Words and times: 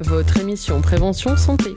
Votre 0.00 0.38
émission 0.38 0.80
Prévention 0.80 1.36
Santé. 1.36 1.76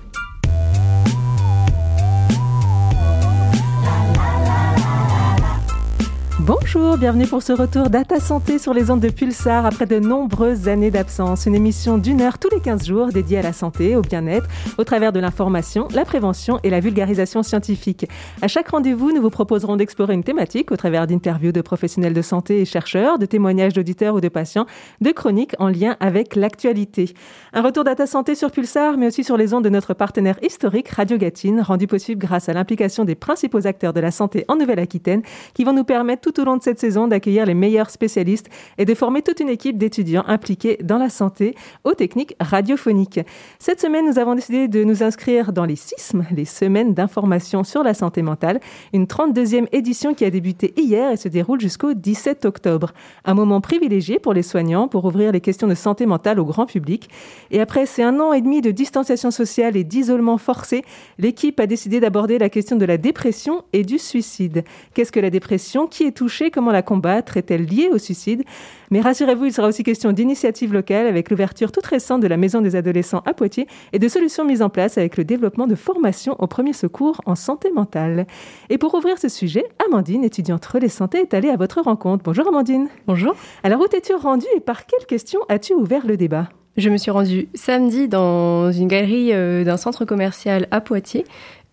Bonjour, 6.46 6.98
bienvenue 6.98 7.25
pour 7.25 7.41
ce 7.41 7.54
retour 7.54 7.89
Data 7.89 8.20
Santé 8.20 8.59
sur 8.59 8.73
les 8.73 8.91
ondes 8.91 9.00
de 9.00 9.07
Pulsar 9.07 9.66
après 9.66 9.86
de 9.86 9.98
nombreuses 9.98 10.68
années 10.68 10.91
d'absence. 10.91 11.46
Une 11.46 11.55
émission 11.55 11.98
d'une 11.98 12.20
heure 12.20 12.38
tous 12.38 12.50
les 12.54 12.59
15 12.59 12.86
jours 12.86 13.08
dédiée 13.14 13.38
à 13.38 13.41
la 13.41 13.54
santé, 13.54 13.96
au 13.96 14.02
bien-être, 14.02 14.50
au 14.77 14.84
travers 14.84 15.14
de 15.14 15.21
l'information, 15.21 15.88
la 15.94 16.04
prévention 16.04 16.59
et 16.64 16.70
la 16.70 16.82
vulgarisation 16.82 17.44
scientifique. 17.44 18.09
À 18.41 18.50
chaque 18.50 18.67
rendez-vous, 18.67 19.14
nous 19.14 19.22
vous 19.22 19.30
proposerons 19.30 19.77
d'explorer 19.77 20.16
une 20.16 20.26
thématique 20.26 20.73
au 20.73 20.76
travers 20.76 21.08
d'interviews 21.08 21.53
de 21.53 21.62
professionnels 21.62 22.14
de 22.14 22.22
santé 22.22 22.59
et 22.59 22.66
chercheurs, 22.66 23.20
de 23.20 23.25
témoignages 23.25 23.72
d'auditeurs 23.72 24.16
ou 24.16 24.20
de 24.20 24.28
patients, 24.28 24.66
de 25.00 25.12
chroniques 25.12 25.55
en 25.59 25.70
lien 25.70 25.95
avec 26.02 26.36
l'actualité. 26.36 27.14
Un 27.53 27.62
retour 27.62 27.86
Data 27.86 28.05
Santé 28.05 28.36
sur 28.36 28.52
Pulsar, 28.52 28.98
mais 28.98 29.08
aussi 29.08 29.23
sur 29.23 29.38
les 29.38 29.53
ondes 29.53 29.64
de 29.64 29.70
notre 29.70 29.94
partenaire 29.94 30.36
historique 30.44 30.89
Radio 30.89 31.17
Gatine, 31.17 31.62
rendu 31.62 31.88
possible 31.88 32.20
grâce 32.20 32.50
à 32.50 32.53
l'implication 32.53 33.05
des 33.05 33.16
principaux 33.16 33.66
acteurs 33.66 33.94
de 33.94 34.02
la 34.02 34.12
santé 34.12 34.44
en 34.50 34.58
Nouvelle-Aquitaine, 34.58 35.22
qui 35.53 35.64
vont 35.64 35.72
nous 35.72 35.86
permettre 35.86 36.22
tout 36.22 36.33
tout 36.34 36.42
au 36.42 36.46
long 36.46 36.58
de 36.58 36.64
cette 36.64 36.80
saison 36.80 37.08
d'accueillir 37.08 37.46
les 37.46 37.54
meilleurs 37.54 37.90
spécialistes 37.90 38.50
et 38.78 38.86
de 38.86 38.94
former 38.94 39.22
toute 39.22 39.40
une 39.40 39.50
équipe 39.50 39.78
d'étudiants 39.78 40.23
impliqués 40.28 40.78
dans 40.84 40.98
la 40.98 41.09
santé 41.09 41.56
aux 41.84 41.94
techniques 41.94 42.36
radiophoniques. 42.40 43.20
Cette 43.59 43.82
semaine, 43.82 44.06
nous 44.06 44.20
avons 44.20 44.36
décidé 44.36 44.68
de 44.68 44.84
nous 44.84 45.04
inscrire 45.04 45.54
dans 45.54 45.66
les 45.66 45.76
SISM, 45.76 46.26
les 46.32 46.46
semaines 46.46 46.94
d'information 46.94 47.64
sur 47.64 47.84
la 47.84 47.94
santé 47.94 48.22
mentale, 48.22 48.59
une 48.94 49.06
32e 49.06 49.67
édition 49.72 50.14
qui 50.14 50.25
a 50.25 50.30
débuté 50.30 50.73
hier 50.78 51.12
et 51.12 51.17
se 51.17 51.28
déroule 51.28 51.59
jusqu'au 51.59 51.94
17 51.94 52.45
octobre. 52.45 52.94
Un 53.25 53.34
moment 53.34 53.62
privilégié 53.62 54.20
pour 54.20 54.34
les 54.34 54.44
soignants 54.44 54.88
pour 54.88 55.06
ouvrir 55.06 55.31
les 55.31 55.42
questions 55.42 55.68
de 55.68 55.75
santé 55.75 56.06
mentale 56.06 56.40
au 56.40 56.45
grand 56.45 56.66
public. 56.66 57.09
Et 57.52 57.59
après 57.59 57.86
ces 57.86 58.03
un 58.03 58.20
an 58.20 58.34
et 58.34 58.42
demi 58.42 58.62
de 58.62 58.72
distanciation 58.72 59.31
sociale 59.31 59.78
et 59.78 59.84
d'isolement 59.84 60.38
forcé, 60.38 60.84
l'équipe 61.18 61.59
a 61.59 61.68
décidé 61.68 62.00
d'aborder 62.00 62.38
la 62.38 62.50
question 62.50 62.75
de 62.75 62.86
la 62.86 62.97
dépression 62.97 63.64
et 63.72 63.84
du 63.84 63.97
suicide. 63.97 64.64
Qu'est-ce 64.94 65.12
que 65.12 65.20
la 65.20 65.30
dépression? 65.30 65.88
Qui 65.88 66.03
est 66.03 66.12
touchée, 66.23 66.52
comment 66.52 66.71
la 66.71 66.81
combattre, 66.81 67.35
est-elle 67.35 67.66
liée 67.66 67.89
au 67.91 67.97
suicide? 67.97 68.43
Mais 68.91 69.02
rassurez-vous, 69.02 69.43
il 69.43 69.52
sera 69.52 69.67
aussi 69.67 69.83
question 69.83 70.13
d'initiatives 70.13 70.71
locales 70.71 71.05
avec 71.05 71.29
l'ouverture 71.29 71.69
toute 71.69 71.85
récente 71.85 72.21
de 72.21 72.27
la 72.27 72.38
Maison 72.38 72.61
des 72.61 72.77
adolescents 72.77 73.21
à 73.25 73.33
Poitiers 73.33 73.67
et 73.91 73.99
de 73.99 74.07
solutions 74.07 74.45
mises 74.45 74.61
en 74.61 74.69
place 74.69 74.97
avec 74.97 75.17
le 75.17 75.25
développement 75.25 75.67
de 75.67 75.75
formations 75.75 76.38
au 76.39 76.47
premier 76.47 76.71
secours 76.71 77.19
en 77.25 77.35
santé 77.35 77.71
mentale. 77.71 78.25
Et 78.69 78.77
pour 78.77 78.95
ouvrir 78.95 79.17
ce 79.17 79.27
sujet, 79.27 79.66
Amandine, 79.85 80.23
étudiante 80.23 80.66
relais 80.66 80.88
santé, 80.88 81.17
est 81.17 81.33
allée 81.33 81.49
à 81.49 81.57
votre 81.57 81.81
rencontre. 81.81 82.23
Bonjour 82.23 82.47
Amandine. 82.47 82.88
Bonjour. 83.05 83.35
Alors 83.63 83.81
où 83.81 83.88
t'es-tu 83.88 84.13
rendue 84.16 84.45
et 84.55 84.61
par 84.61 84.85
quelles 84.85 85.05
questions 85.05 85.41
as-tu 85.49 85.73
ouvert 85.73 86.07
le 86.07 86.16
débat? 86.16 86.47
Je 86.77 86.89
me 86.89 86.95
suis 86.95 87.11
rendue 87.11 87.49
samedi 87.53 88.07
dans 88.07 88.71
une 88.71 88.88
galerie 88.88 89.33
euh, 89.33 89.66
d'un 89.66 89.75
centre 89.75 90.05
commercial 90.05 90.69
à 90.71 90.79
Poitiers 90.79 91.25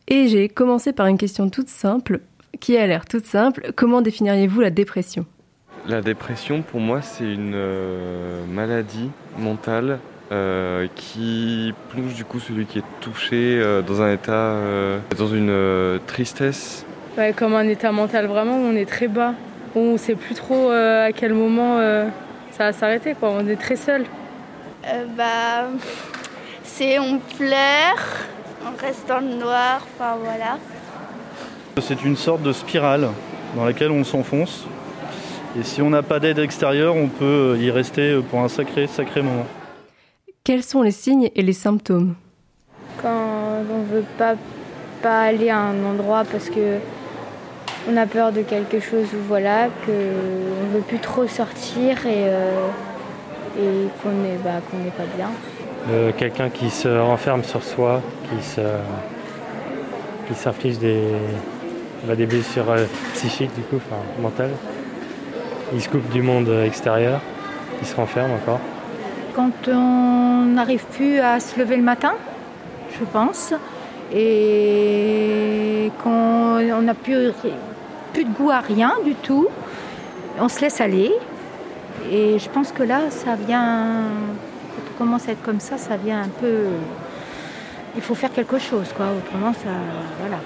et 0.08 0.26
j'ai 0.26 0.48
commencé 0.48 0.92
par 0.92 1.06
une 1.06 1.18
question 1.18 1.48
toute 1.50 1.68
simple 1.68 2.18
qui 2.58 2.76
a 2.76 2.86
l'air 2.86 3.04
toute 3.04 3.26
simple. 3.26 3.72
Comment 3.76 4.02
définiriez-vous 4.02 4.60
la 4.60 4.70
dépression? 4.70 5.26
La 5.86 6.02
dépression, 6.02 6.62
pour 6.62 6.80
moi, 6.80 7.00
c'est 7.00 7.24
une 7.24 7.54
euh, 7.54 8.44
maladie 8.46 9.10
mentale 9.38 9.98
euh, 10.30 10.86
qui 10.94 11.72
plonge 11.88 12.14
du 12.14 12.24
coup 12.24 12.38
celui 12.38 12.66
qui 12.66 12.80
est 12.80 12.84
touché 13.00 13.58
euh, 13.58 13.80
dans 13.80 14.02
un 14.02 14.12
état, 14.12 14.56
dans 15.16 15.26
une 15.28 15.98
tristesse. 16.06 16.84
Ouais, 17.16 17.32
comme 17.32 17.54
un 17.54 17.66
état 17.66 17.92
mental 17.92 18.26
vraiment 18.26 18.58
où 18.58 18.64
on 18.64 18.76
est 18.76 18.88
très 18.88 19.08
bas, 19.08 19.34
où 19.74 19.80
on 19.80 19.92
ne 19.94 19.98
sait 19.98 20.14
plus 20.14 20.34
trop 20.34 20.70
à 20.70 21.10
quel 21.12 21.34
moment 21.34 21.78
ça 22.50 22.64
va 22.64 22.72
s'arrêter, 22.72 23.14
quoi. 23.14 23.30
On 23.30 23.46
est 23.48 23.60
très 23.60 23.77
seul. 23.77 24.05
bah, 25.16 25.68
c'est 26.62 26.98
on 26.98 27.18
pleure, 27.36 27.98
on 28.64 28.80
reste 28.80 29.08
dans 29.08 29.20
le 29.20 29.34
noir, 29.34 29.86
enfin 29.94 30.16
voilà. 30.22 30.58
C'est 31.79 32.05
une 32.05 32.17
sorte 32.17 32.42
de 32.42 32.53
spirale 32.53 33.08
dans 33.57 33.64
laquelle 33.64 33.91
on 33.91 34.05
s'enfonce. 34.05 34.67
Et 35.58 35.63
si 35.63 35.83
on 35.83 35.91
n'a 35.91 36.03
pas 36.03 36.20
d'aide 36.20 36.39
extérieure, 36.39 36.95
on 36.95 37.08
peut 37.08 37.57
y 37.58 37.70
rester 37.70 38.20
pour 38.31 38.41
un 38.41 38.48
sacré, 38.48 38.86
sacré 38.86 39.23
moment. 39.23 39.47
Quels 40.45 40.63
sont 40.63 40.83
les 40.83 40.91
signes 40.91 41.31
et 41.35 41.42
les 41.42 41.53
symptômes? 41.53 42.14
Quand 43.03 43.64
on 43.70 43.79
ne 43.79 43.85
veut 43.86 44.05
pas, 44.19 44.35
pas 45.03 45.23
aller 45.23 45.51
à 45.51 45.58
un 45.58 45.85
endroit 45.85 46.25
parce 46.31 46.51
que 46.51 46.79
on 47.91 47.97
a 47.97 48.07
peur 48.07 48.33
de 48.33 48.42
quelque 48.42 48.79
chose 48.79 49.07
ou 49.14 49.23
voilà, 49.27 49.69
qu'on 49.87 49.92
ne 49.92 50.75
veut 50.75 50.85
plus 50.87 50.98
trop 50.98 51.27
sortir 51.27 52.07
et, 52.07 52.29
euh, 52.29 52.69
et 53.58 53.89
qu'on 54.02 54.11
n'est 54.11 54.37
bah, 54.45 54.61
pas 54.97 55.05
bien. 55.17 55.31
Euh, 55.91 56.13
quelqu'un 56.17 56.51
qui 56.51 56.69
se 56.69 56.89
renferme 56.89 57.42
sur 57.42 57.63
soi, 57.63 58.02
qui 58.29 58.45
se 58.45 58.61
qui 60.29 60.35
s'inflige 60.35 60.79
des, 60.79 61.02
a 62.08 62.14
des 62.16 62.27
blessures 62.27 62.70
euh, 62.70 62.84
psychiques 63.14 63.55
du 63.55 63.62
coup, 63.62 63.77
enfin 63.77 64.00
mentales. 64.20 64.52
Il 65.72 65.80
se 65.80 65.88
coupe 65.88 66.08
du 66.11 66.22
monde 66.22 66.48
extérieur, 66.64 67.20
il 67.80 67.86
se 67.86 67.94
renferme 67.94 68.33
encore. 68.33 68.61
Quand 69.34 69.68
on 69.68 70.46
n'arrive 70.46 70.84
plus 70.92 71.20
à 71.20 71.39
se 71.39 71.58
lever 71.58 71.77
le 71.77 71.83
matin, 71.83 72.14
je 72.98 73.05
pense, 73.05 73.55
et 74.12 75.92
qu'on 76.02 76.83
n'a 76.83 76.94
plus, 76.94 77.33
plus 78.12 78.24
de 78.24 78.30
goût 78.30 78.50
à 78.50 78.60
rien 78.60 78.94
du 79.05 79.14
tout, 79.14 79.48
on 80.40 80.48
se 80.48 80.60
laisse 80.60 80.80
aller. 80.80 81.12
Et 82.10 82.39
je 82.39 82.48
pense 82.48 82.72
que 82.72 82.83
là, 82.83 83.10
ça 83.10 83.36
vient, 83.36 84.02
quand 84.74 84.92
on 84.94 84.98
commence 84.98 85.28
à 85.28 85.33
être 85.33 85.42
comme 85.42 85.60
ça, 85.60 85.78
ça 85.78 85.96
vient 85.96 86.22
un 86.22 86.28
peu. 86.40 86.64
Il 87.94 88.02
faut 88.02 88.14
faire 88.14 88.33
quelque 88.33 88.58
chose, 88.58 88.92
quoi. 88.96 89.06
Autrement, 89.16 89.52
ça. 89.52 89.70
Voilà. 90.20 90.39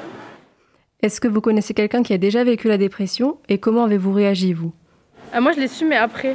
Est-ce 1.05 1.21
que 1.21 1.29
vous 1.29 1.43
connaissez 1.43 1.75
quelqu'un 1.75 2.03
qui 2.03 2.15
a 2.15 2.17
déjà 2.17 2.45
vécu 2.45 2.67
la 2.67 2.79
dépression 2.79 3.37
et 3.51 3.59
comment 3.59 3.85
avez-vous 3.85 4.15
réagi, 4.15 4.55
vous? 4.55 4.73
Ah, 5.35 5.43
Moi, 5.43 5.53
je 5.53 5.61
l'ai 5.61 5.69
su, 5.69 5.85
mais 5.85 5.99
après. 5.99 6.35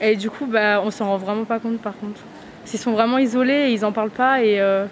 Et 0.00 0.14
du 0.14 0.30
coup, 0.30 0.46
bah, 0.46 0.80
on 0.84 0.92
s'en 0.92 1.06
rend 1.06 1.16
vraiment 1.16 1.42
pas 1.42 1.58
compte, 1.58 1.80
par 1.80 1.98
contre. 1.98 2.20
Ils 2.72 2.78
sont 2.78 2.92
vraiment 2.92 3.18
isolés, 3.18 3.70
et 3.70 3.72
ils 3.72 3.84
en 3.84 3.90
parlent 3.90 4.10
pas 4.10 4.38
euh, 4.38 4.86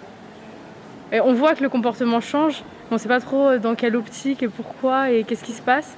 et, 1.13 1.21
on 1.21 1.31
voit 1.31 1.55
que 1.55 1.63
le 1.63 1.69
comportement 1.69 2.19
change. 2.19 2.63
On 2.91 2.95
ne 2.95 2.99
sait 2.99 3.07
pas 3.07 3.21
trop 3.21 3.57
dans 3.59 3.75
quelle 3.75 3.95
optique 3.95 4.43
et 4.43 4.49
pourquoi 4.49 5.09
et 5.09 5.23
qu'est-ce 5.23 5.45
qui 5.45 5.53
se 5.53 5.61
passe. 5.61 5.95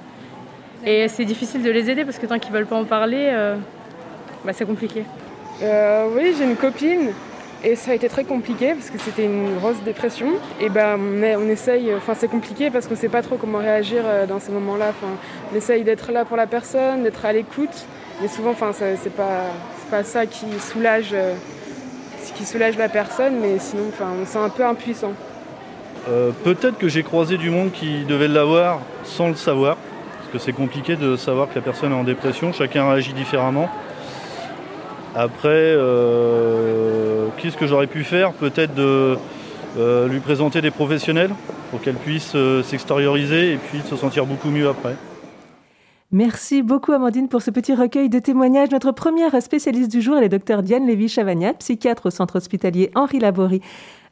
Et 0.86 1.08
c'est 1.08 1.24
difficile 1.24 1.64
de 1.64 1.70
les 1.70 1.90
aider 1.90 2.04
parce 2.04 2.18
que 2.20 2.26
tant 2.26 2.38
qu'ils 2.38 2.52
veulent 2.52 2.64
pas 2.64 2.76
en 2.76 2.84
parler, 2.84 3.28
euh, 3.32 3.56
bah, 4.44 4.52
c'est 4.52 4.66
compliqué. 4.66 5.02
Euh, 5.64 6.10
oui, 6.14 6.32
j'ai 6.38 6.44
une 6.44 6.54
copine 6.54 7.10
et 7.64 7.76
ça 7.76 7.92
a 7.92 7.94
été 7.94 8.08
très 8.08 8.24
compliqué 8.24 8.74
parce 8.74 8.90
que 8.90 8.98
c'était 8.98 9.24
une 9.24 9.56
grosse 9.56 9.82
dépression. 9.84 10.28
Et 10.60 10.68
ben 10.68 10.98
on, 11.00 11.48
essaye, 11.48 11.94
enfin 11.94 12.12
c'est 12.14 12.28
compliqué 12.28 12.70
parce 12.70 12.86
qu'on 12.86 12.94
ne 12.94 12.98
sait 12.98 13.08
pas 13.08 13.22
trop 13.22 13.36
comment 13.36 13.58
réagir 13.58 14.02
euh, 14.04 14.26
dans 14.26 14.38
ces 14.38 14.52
moments-là. 14.52 14.92
On 15.52 15.56
essaye 15.56 15.82
d'être 15.82 16.12
là 16.12 16.24
pour 16.24 16.36
la 16.36 16.46
personne, 16.46 17.02
d'être 17.02 17.24
à 17.24 17.32
l'écoute. 17.32 17.86
Mais 18.20 18.28
souvent, 18.28 18.50
enfin, 18.50 18.70
c'est 18.72 19.14
pas, 19.14 19.46
pas 19.90 20.04
ça 20.04 20.26
qui 20.26 20.46
soulage, 20.60 21.10
euh, 21.12 21.34
qui 22.36 22.44
soulage 22.44 22.76
la 22.76 22.88
personne, 22.88 23.40
mais 23.40 23.58
sinon, 23.58 23.84
enfin, 23.88 24.06
on 24.20 24.24
se 24.24 24.32
sent 24.32 24.38
un 24.38 24.50
peu 24.50 24.64
impuissant. 24.64 25.12
Euh, 26.08 26.30
peut-être 26.44 26.78
que 26.78 26.86
j'ai 26.86 27.02
croisé 27.02 27.38
du 27.38 27.50
monde 27.50 27.72
qui 27.72 28.04
devait 28.04 28.28
l'avoir 28.28 28.80
sans 29.02 29.28
le 29.28 29.34
savoir, 29.34 29.76
parce 30.18 30.30
que 30.32 30.38
c'est 30.38 30.52
compliqué 30.52 30.96
de 30.96 31.16
savoir 31.16 31.48
que 31.48 31.56
la 31.56 31.60
personne 31.62 31.92
est 31.92 31.96
en 31.96 32.04
dépression, 32.04 32.52
chacun 32.52 32.88
réagit 32.88 33.14
différemment. 33.14 33.68
Après, 35.16 35.48
euh, 35.52 37.28
qu'est-ce 37.36 37.56
que 37.56 37.66
j'aurais 37.68 37.86
pu 37.86 38.02
faire 38.02 38.32
Peut-être 38.32 38.74
de 38.74 39.16
euh, 39.78 40.08
lui 40.08 40.18
présenter 40.18 40.60
des 40.60 40.72
professionnels 40.72 41.30
pour 41.70 41.80
qu'elle 41.80 41.94
puisse 41.94 42.32
euh, 42.34 42.64
s'extérioriser 42.64 43.52
et 43.52 43.56
puis 43.56 43.80
se 43.88 43.94
sentir 43.94 44.26
beaucoup 44.26 44.50
mieux 44.50 44.68
après. 44.68 44.96
Merci 46.10 46.62
beaucoup 46.62 46.92
Amandine 46.92 47.28
pour 47.28 47.42
ce 47.42 47.50
petit 47.50 47.74
recueil 47.74 48.08
de 48.08 48.18
témoignages. 48.18 48.70
Notre 48.70 48.90
première 48.90 49.40
spécialiste 49.40 49.90
du 49.90 50.00
jour 50.00 50.16
est 50.16 50.22
le 50.22 50.28
docteur 50.28 50.62
Diane 50.62 50.86
Lévy-Chavagnat, 50.86 51.54
psychiatre 51.54 52.06
au 52.06 52.10
centre 52.10 52.36
hospitalier 52.36 52.90
Henri 52.94 53.18
Laborie 53.18 53.60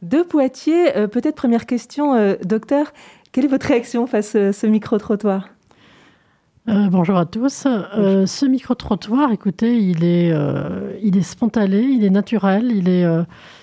de 0.02 0.22
Poitiers. 0.22 0.90
Peut-être 1.12 1.36
première 1.36 1.66
question, 1.66 2.36
docteur, 2.42 2.92
quelle 3.30 3.44
est 3.44 3.48
votre 3.48 3.66
réaction 3.66 4.08
face 4.08 4.34
à 4.34 4.52
ce 4.52 4.66
micro-trottoir? 4.66 5.51
Euh, 6.68 6.88
bonjour 6.90 7.16
à 7.16 7.26
tous. 7.26 7.66
Euh, 7.66 8.24
ce 8.24 8.46
micro-trottoir, 8.46 9.32
écoutez, 9.32 9.78
il 9.78 10.04
est, 10.04 10.30
euh, 10.32 10.96
il 11.02 11.16
est 11.16 11.22
spontané, 11.22 11.80
il 11.80 12.04
est 12.04 12.10
naturel, 12.10 12.70
il 12.70 12.88
est, 12.88 13.04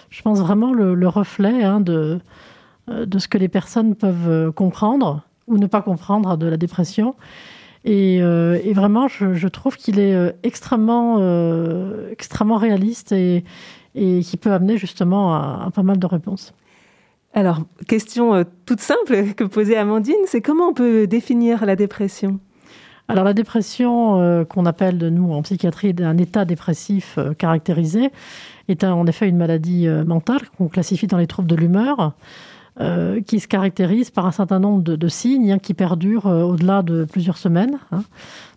je 0.09 0.21
pense, 0.21 0.39
vraiment 0.39 0.73
le, 0.73 1.07
reflet 1.07 1.63
hein, 1.63 1.79
de, 1.79 2.19
de 2.87 3.19
ce 3.19 3.27
que 3.29 3.37
les 3.37 3.47
personnes 3.47 3.95
peuvent 3.95 4.51
comprendre 4.51 5.23
ou 5.47 5.57
ne 5.57 5.65
pas 5.65 5.81
comprendre 5.81 6.35
de 6.35 6.45
la 6.47 6.57
dépression. 6.57 7.15
Et, 7.85 8.21
vraiment, 8.73 9.07
je, 9.07 9.47
trouve 9.47 9.77
qu'il 9.77 9.99
est 9.99 10.35
extrêmement, 10.43 11.19
extrêmement 12.11 12.57
réaliste 12.57 13.13
et, 13.13 13.45
et 13.95 14.19
qui 14.19 14.35
peut 14.35 14.51
amener 14.51 14.77
justement 14.77 15.33
à, 15.33 15.69
pas 15.73 15.83
mal 15.83 15.99
de 15.99 16.05
réponses. 16.05 16.53
Alors, 17.33 17.61
question 17.87 18.43
toute 18.65 18.81
simple 18.81 19.33
que 19.35 19.45
posait 19.45 19.77
Amandine, 19.77 20.15
c'est 20.25 20.41
comment 20.41 20.69
on 20.69 20.73
peut 20.73 21.07
définir 21.07 21.65
la 21.65 21.77
dépression? 21.77 22.39
Alors 23.09 23.23
la 23.23 23.33
dépression, 23.33 24.21
euh, 24.21 24.45
qu'on 24.45 24.67
appelle 24.67 25.00
de 25.00 25.09
nous 25.09 25.33
en 25.33 25.41
psychiatrie 25.41 25.95
un 26.00 26.17
état 26.19 26.45
dépressif 26.45 27.15
euh, 27.17 27.33
caractérisé, 27.33 28.11
est 28.67 28.83
en 28.83 29.07
effet 29.07 29.27
une 29.27 29.38
maladie 29.38 29.88
euh, 29.88 30.06
mentale 30.06 30.41
qu'on 30.56 30.67
classifie 30.67 31.07
dans 31.07 31.17
les 31.17 31.25
troubles 31.25 31.50
de 31.50 31.56
l'humeur, 31.56 32.13
qui 33.25 33.41
se 33.41 33.47
caractérise 33.50 34.09
par 34.09 34.25
un 34.25 34.31
certain 34.31 34.59
nombre 34.59 34.81
de, 34.81 35.07
signes 35.09 35.51
hein, 35.51 35.59
qui 35.59 35.73
perdurent 35.73 36.27
au-delà 36.27 36.81
de 36.81 37.03
plusieurs 37.03 37.38
semaines, 37.38 37.77
hein, 37.91 38.03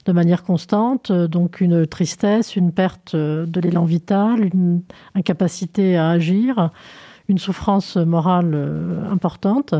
de 0.07 0.13
manière 0.13 0.45
constante. 0.45 1.11
donc 1.11 1.61
une 1.61 1.89
tristesse, 1.89 2.55
une 2.55 2.71
perte 2.71 3.17
de 3.17 3.61
l'élan 3.61 3.85
vital, 3.85 4.45
une 4.45 4.83
incapacité 5.17 5.97
à 5.97 6.11
agir, 6.11 6.71
une 7.27 7.39
souffrance 7.39 7.97
morale 7.97 8.57
importante 9.11 9.75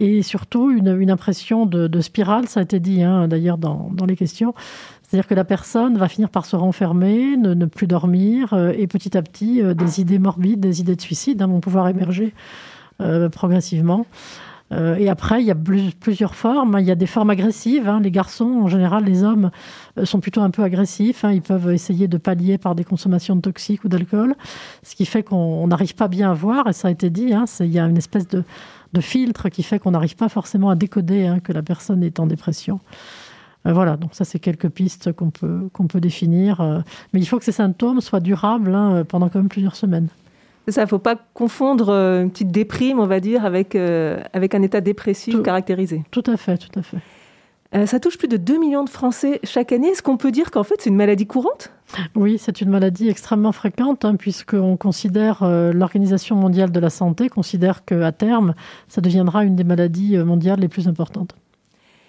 et 0.00 0.22
surtout 0.22 0.70
une, 0.70 1.10
impression 1.10 1.66
de, 1.66 2.00
spirale, 2.00 2.48
ça 2.48 2.60
a 2.60 2.62
été 2.62 2.80
dit 2.80 3.02
hein, 3.02 3.28
d'ailleurs 3.28 3.58
dans, 3.58 3.90
les 4.08 4.16
questions. 4.16 4.54
C'est-à-dire 5.02 5.28
que 5.28 5.34
la 5.34 5.44
personne 5.44 5.98
va 5.98 6.08
finir 6.08 6.30
par 6.30 6.46
se 6.46 6.56
renfermer, 6.56 7.36
ne, 7.36 7.66
plus 7.66 7.86
dormir, 7.86 8.54
euh, 8.54 8.72
et 8.76 8.86
petit 8.86 9.16
à 9.16 9.22
petit, 9.22 9.60
euh, 9.60 9.74
des 9.74 10.00
idées 10.00 10.18
morbides, 10.18 10.60
des 10.60 10.80
idées 10.80 10.96
de 10.96 11.00
suicide 11.00 11.42
hein, 11.42 11.48
vont 11.48 11.60
pouvoir 11.60 11.88
émerger 11.88 12.32
euh, 13.00 13.28
progressivement. 13.28 14.06
et 14.72 15.08
après, 15.10 15.42
il 15.42 15.46
y 15.46 15.50
a 15.50 15.56
plusieurs 16.00 16.36
formes. 16.36 16.76
Il 16.78 16.86
y 16.86 16.92
a 16.92 16.94
des 16.94 17.08
formes 17.08 17.30
agressives. 17.30 17.88
Hein. 17.88 18.00
Les 18.00 18.12
garçons, 18.12 18.60
en 18.62 18.68
général, 18.68 19.04
les 19.04 19.24
hommes 19.24 19.50
sont 20.04 20.20
plutôt 20.20 20.42
un 20.42 20.50
peu 20.50 20.62
agressifs. 20.62 21.24
Ils 21.28 21.42
peuvent 21.42 21.72
essayer 21.72 22.06
de 22.06 22.18
pallier 22.18 22.56
par 22.56 22.76
des 22.76 22.84
consommations 22.84 23.34
de 23.34 23.40
toxiques 23.40 23.82
ou 23.82 23.88
d'alcool, 23.88 24.36
ce 24.84 24.94
qui 24.94 25.06
fait 25.06 25.24
qu'on 25.24 25.66
n'arrive 25.66 25.96
pas 25.96 26.06
bien 26.06 26.30
à 26.30 26.34
voir. 26.34 26.68
Et 26.68 26.72
ça 26.72 26.86
a 26.86 26.90
été 26.92 27.10
dit, 27.10 27.32
il 27.32 27.72
y 27.72 27.78
a 27.80 27.84
une 27.84 27.98
espèce 27.98 28.28
de 28.28 28.44
de 28.92 29.00
filtre 29.00 29.48
qui 29.48 29.62
fait 29.62 29.78
qu'on 29.78 29.92
n'arrive 29.92 30.16
pas 30.16 30.28
forcément 30.28 30.70
à 30.70 30.74
décoder 30.74 31.26
hein, 31.26 31.40
que 31.40 31.52
la 31.52 31.62
personne 31.62 32.02
est 32.02 32.20
en 32.20 32.26
dépression. 32.26 32.80
Euh, 33.66 33.72
voilà, 33.72 33.96
donc 33.96 34.14
ça 34.14 34.24
c'est 34.24 34.38
quelques 34.38 34.68
pistes 34.68 35.12
qu'on 35.12 35.30
peut, 35.30 35.68
qu'on 35.72 35.86
peut 35.86 36.00
définir. 36.00 36.60
Euh, 36.60 36.80
mais 37.12 37.20
il 37.20 37.26
faut 37.26 37.38
que 37.38 37.44
ces 37.44 37.52
symptômes 37.52 38.00
soient 38.00 38.20
durables 38.20 38.74
hein, 38.74 39.04
pendant 39.06 39.28
quand 39.28 39.38
même 39.38 39.48
plusieurs 39.48 39.76
semaines. 39.76 40.08
Ça, 40.68 40.82
il 40.82 40.84
ne 40.84 40.88
faut 40.90 40.98
pas 40.98 41.16
confondre 41.34 41.88
euh, 41.88 42.22
une 42.22 42.30
petite 42.30 42.52
déprime, 42.52 43.00
on 43.00 43.06
va 43.06 43.18
dire, 43.18 43.44
avec, 43.44 43.74
avec 43.74 44.54
un 44.54 44.62
état 44.62 44.80
dépressif 44.80 45.42
caractérisé. 45.42 46.04
Tout 46.10 46.22
à 46.26 46.36
fait, 46.36 46.58
tout 46.58 46.78
à 46.78 46.82
fait. 46.82 46.98
Euh, 47.74 47.86
ça 47.86 48.00
touche 48.00 48.18
plus 48.18 48.26
de 48.26 48.36
2 48.36 48.58
millions 48.58 48.82
de 48.82 48.90
Français 48.90 49.40
chaque 49.44 49.70
année. 49.70 49.88
Est-ce 49.88 50.02
qu'on 50.02 50.16
peut 50.16 50.32
dire 50.32 50.50
qu'en 50.50 50.64
fait 50.64 50.74
c'est 50.78 50.90
une 50.90 50.96
maladie 50.96 51.26
courante? 51.26 51.70
Oui, 52.16 52.36
c'est 52.38 52.60
une 52.60 52.70
maladie 52.70 53.08
extrêmement 53.08 53.52
fréquente 53.52 54.04
hein, 54.04 54.16
puisqu'on 54.16 54.76
considère, 54.76 55.42
euh, 55.42 55.72
l'Organisation 55.72 56.34
mondiale 56.34 56.72
de 56.72 56.80
la 56.80 56.90
santé 56.90 57.28
considère 57.28 57.84
qu'à 57.84 58.12
terme, 58.12 58.54
ça 58.88 59.00
deviendra 59.00 59.44
une 59.44 59.54
des 59.54 59.64
maladies 59.64 60.16
euh, 60.16 60.24
mondiales 60.24 60.60
les 60.60 60.68
plus 60.68 60.88
importantes. 60.88 61.36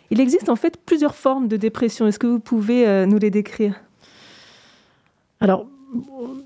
Il 0.09 0.19
existe 0.19 0.49
en 0.49 0.55
fait 0.55 0.77
plusieurs 0.83 1.15
formes 1.15 1.47
de 1.47 1.57
dépression. 1.57 2.07
Est-ce 2.07 2.19
que 2.19 2.27
vous 2.27 2.39
pouvez 2.39 3.05
nous 3.05 3.17
les 3.17 3.31
décrire? 3.31 3.75
Alors, 5.39 5.67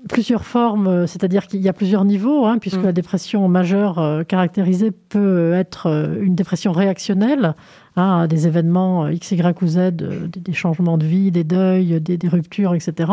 plusieurs 0.08 0.44
formes, 0.44 1.06
c'est-à-dire 1.06 1.46
qu'il 1.46 1.60
y 1.60 1.68
a 1.68 1.72
plusieurs 1.72 2.04
niveaux, 2.04 2.46
hein, 2.46 2.58
puisque 2.58 2.78
mm. 2.78 2.86
la 2.86 2.92
dépression 2.92 3.48
majeure 3.48 4.24
caractérisée 4.26 4.90
peut 4.90 5.52
être 5.52 6.18
une 6.20 6.34
dépression 6.34 6.72
réactionnelle, 6.72 7.54
à 7.96 8.26
des 8.26 8.46
événements 8.46 9.06
euh, 9.06 9.12
X, 9.12 9.32
Y 9.32 9.62
ou 9.62 9.66
Z, 9.66 9.78
euh, 9.78 10.28
des, 10.28 10.52
changements 10.52 10.98
de 10.98 11.06
vie, 11.06 11.30
des 11.30 11.44
deuils, 11.44 12.00
des, 12.00 12.28
ruptures, 12.28 12.74
etc. 12.74 13.10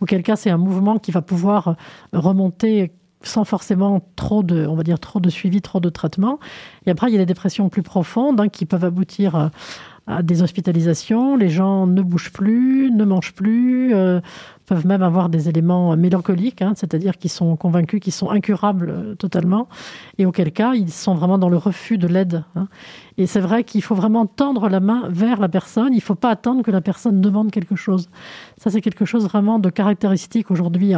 Auquel 0.00 0.22
cas, 0.22 0.36
c'est 0.36 0.50
un 0.50 0.58
mouvement 0.58 0.98
qui 0.98 1.12
va 1.12 1.22
pouvoir 1.22 1.68
euh, 1.68 1.74
remonter 2.12 2.92
sans 3.22 3.44
forcément 3.44 4.06
trop 4.14 4.42
de, 4.42 4.66
on 4.66 4.74
va 4.74 4.82
dire, 4.82 5.00
trop 5.00 5.20
de 5.20 5.30
suivi, 5.30 5.62
trop 5.62 5.80
de 5.80 5.88
traitement. 5.88 6.38
Et 6.86 6.90
après, 6.90 7.08
il 7.08 7.12
y 7.12 7.16
a 7.16 7.18
les 7.18 7.26
dépressions 7.26 7.68
plus 7.68 7.82
profondes 7.82 8.40
hein, 8.40 8.48
qui 8.48 8.66
peuvent 8.66 8.84
aboutir 8.84 9.50
à 10.06 10.22
des 10.22 10.42
hospitalisations. 10.42 11.36
Les 11.36 11.48
gens 11.48 11.86
ne 11.86 12.02
bougent 12.02 12.32
plus, 12.32 12.90
ne 12.90 13.04
mangent 13.04 13.34
plus, 13.34 13.94
peuvent 14.66 14.86
même 14.86 15.02
avoir 15.02 15.28
des 15.28 15.48
éléments 15.48 15.96
mélancoliques, 15.96 16.60
hein, 16.60 16.72
c'est-à-dire 16.76 17.16
qu'ils 17.16 17.30
sont 17.30 17.56
convaincus 17.56 18.00
qu'ils 18.00 18.12
sont 18.12 18.30
incurables 18.30 18.90
euh, 18.90 19.14
totalement, 19.14 19.68
et 20.18 20.26
auquel 20.26 20.52
cas 20.52 20.74
ils 20.74 20.90
sont 20.90 21.14
vraiment 21.14 21.38
dans 21.38 21.48
le 21.48 21.56
refus 21.56 21.98
de 21.98 22.08
l'aide. 22.08 22.44
Hein. 22.56 22.66
Et 23.16 23.26
c'est 23.26 23.40
vrai 23.40 23.64
qu'il 23.64 23.82
faut 23.82 23.94
vraiment 23.94 24.26
tendre 24.26 24.68
la 24.68 24.80
main 24.80 25.04
vers 25.08 25.40
la 25.40 25.48
personne, 25.48 25.92
il 25.92 25.96
ne 25.96 26.02
faut 26.02 26.16
pas 26.16 26.30
attendre 26.30 26.62
que 26.62 26.70
la 26.70 26.80
personne 26.80 27.20
demande 27.20 27.50
quelque 27.50 27.76
chose. 27.76 28.10
Ça, 28.58 28.70
c'est 28.70 28.80
quelque 28.80 29.04
chose 29.04 29.24
vraiment 29.24 29.58
de 29.58 29.70
caractéristique 29.70 30.50
aujourd'hui 30.50 30.94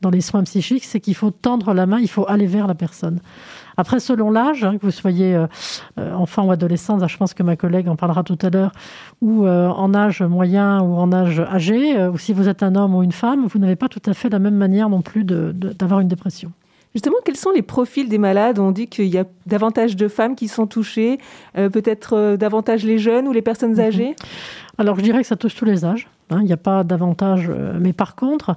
dans 0.00 0.10
les 0.10 0.20
soins 0.20 0.42
psychiques, 0.44 0.84
c'est 0.84 1.00
qu'il 1.00 1.14
faut 1.14 1.30
tendre 1.30 1.74
la 1.74 1.86
main, 1.86 1.98
il 2.00 2.08
faut 2.08 2.26
aller 2.28 2.46
vers 2.46 2.66
la 2.66 2.74
personne. 2.74 3.20
Après, 3.76 4.00
selon 4.00 4.30
l'âge, 4.30 4.64
hein, 4.64 4.76
que 4.78 4.82
vous 4.82 4.90
soyez 4.90 5.34
euh, 5.34 5.46
euh, 5.98 6.14
enfant 6.14 6.46
ou 6.46 6.50
adolescent, 6.50 7.04
je 7.06 7.16
pense 7.16 7.34
que 7.34 7.42
ma 7.42 7.56
collègue 7.56 7.88
en 7.88 7.96
parlera 7.96 8.22
tout 8.22 8.38
à 8.42 8.50
l'heure, 8.50 8.72
ou 9.20 9.46
euh, 9.46 9.68
en 9.68 9.94
âge 9.94 10.22
moyen 10.22 10.80
ou 10.80 10.94
en 10.96 11.12
âge 11.12 11.40
âgé, 11.40 12.06
ou 12.08 12.18
si 12.18 12.32
vous 12.32 12.48
êtes 12.48 12.62
un 12.62 12.74
homme 12.74 12.94
ou 12.94 13.02
une 13.02 13.12
femme, 13.12 13.46
vous 13.46 13.58
n'avez 13.58 13.76
pas 13.76 13.88
tout 13.88 14.02
à 14.06 14.14
fait 14.14 14.28
la 14.28 14.38
même 14.38 14.54
manière 14.54 14.88
non 14.88 15.02
plus 15.02 15.24
d'avoir 15.24 16.00
une 16.00 16.08
dépression. 16.08 16.52
Justement, 16.94 17.16
quels 17.24 17.36
sont 17.36 17.50
les 17.50 17.62
profils 17.62 18.08
des 18.08 18.18
malades? 18.18 18.60
On 18.60 18.70
dit 18.70 18.86
qu'il 18.86 19.06
y 19.06 19.18
a 19.18 19.24
davantage 19.46 19.96
de 19.96 20.06
femmes 20.06 20.36
qui 20.36 20.46
sont 20.46 20.68
touchées, 20.68 21.18
peut-être 21.54 22.36
davantage 22.36 22.84
les 22.84 22.98
jeunes 22.98 23.26
ou 23.26 23.32
les 23.32 23.42
personnes 23.42 23.72
mhm. 23.72 23.80
âgées? 23.80 24.16
Alors, 24.78 24.96
je 24.96 25.02
dirais 25.02 25.20
que 25.22 25.26
ça 25.26 25.34
touche 25.34 25.56
tous 25.56 25.64
les 25.64 25.84
âges. 25.84 26.08
Hein. 26.30 26.38
il 26.40 26.46
n'y 26.46 26.52
a 26.52 26.56
pas 26.56 26.84
davantage. 26.84 27.50
mais 27.80 27.92
par 27.92 28.14
contre, 28.14 28.56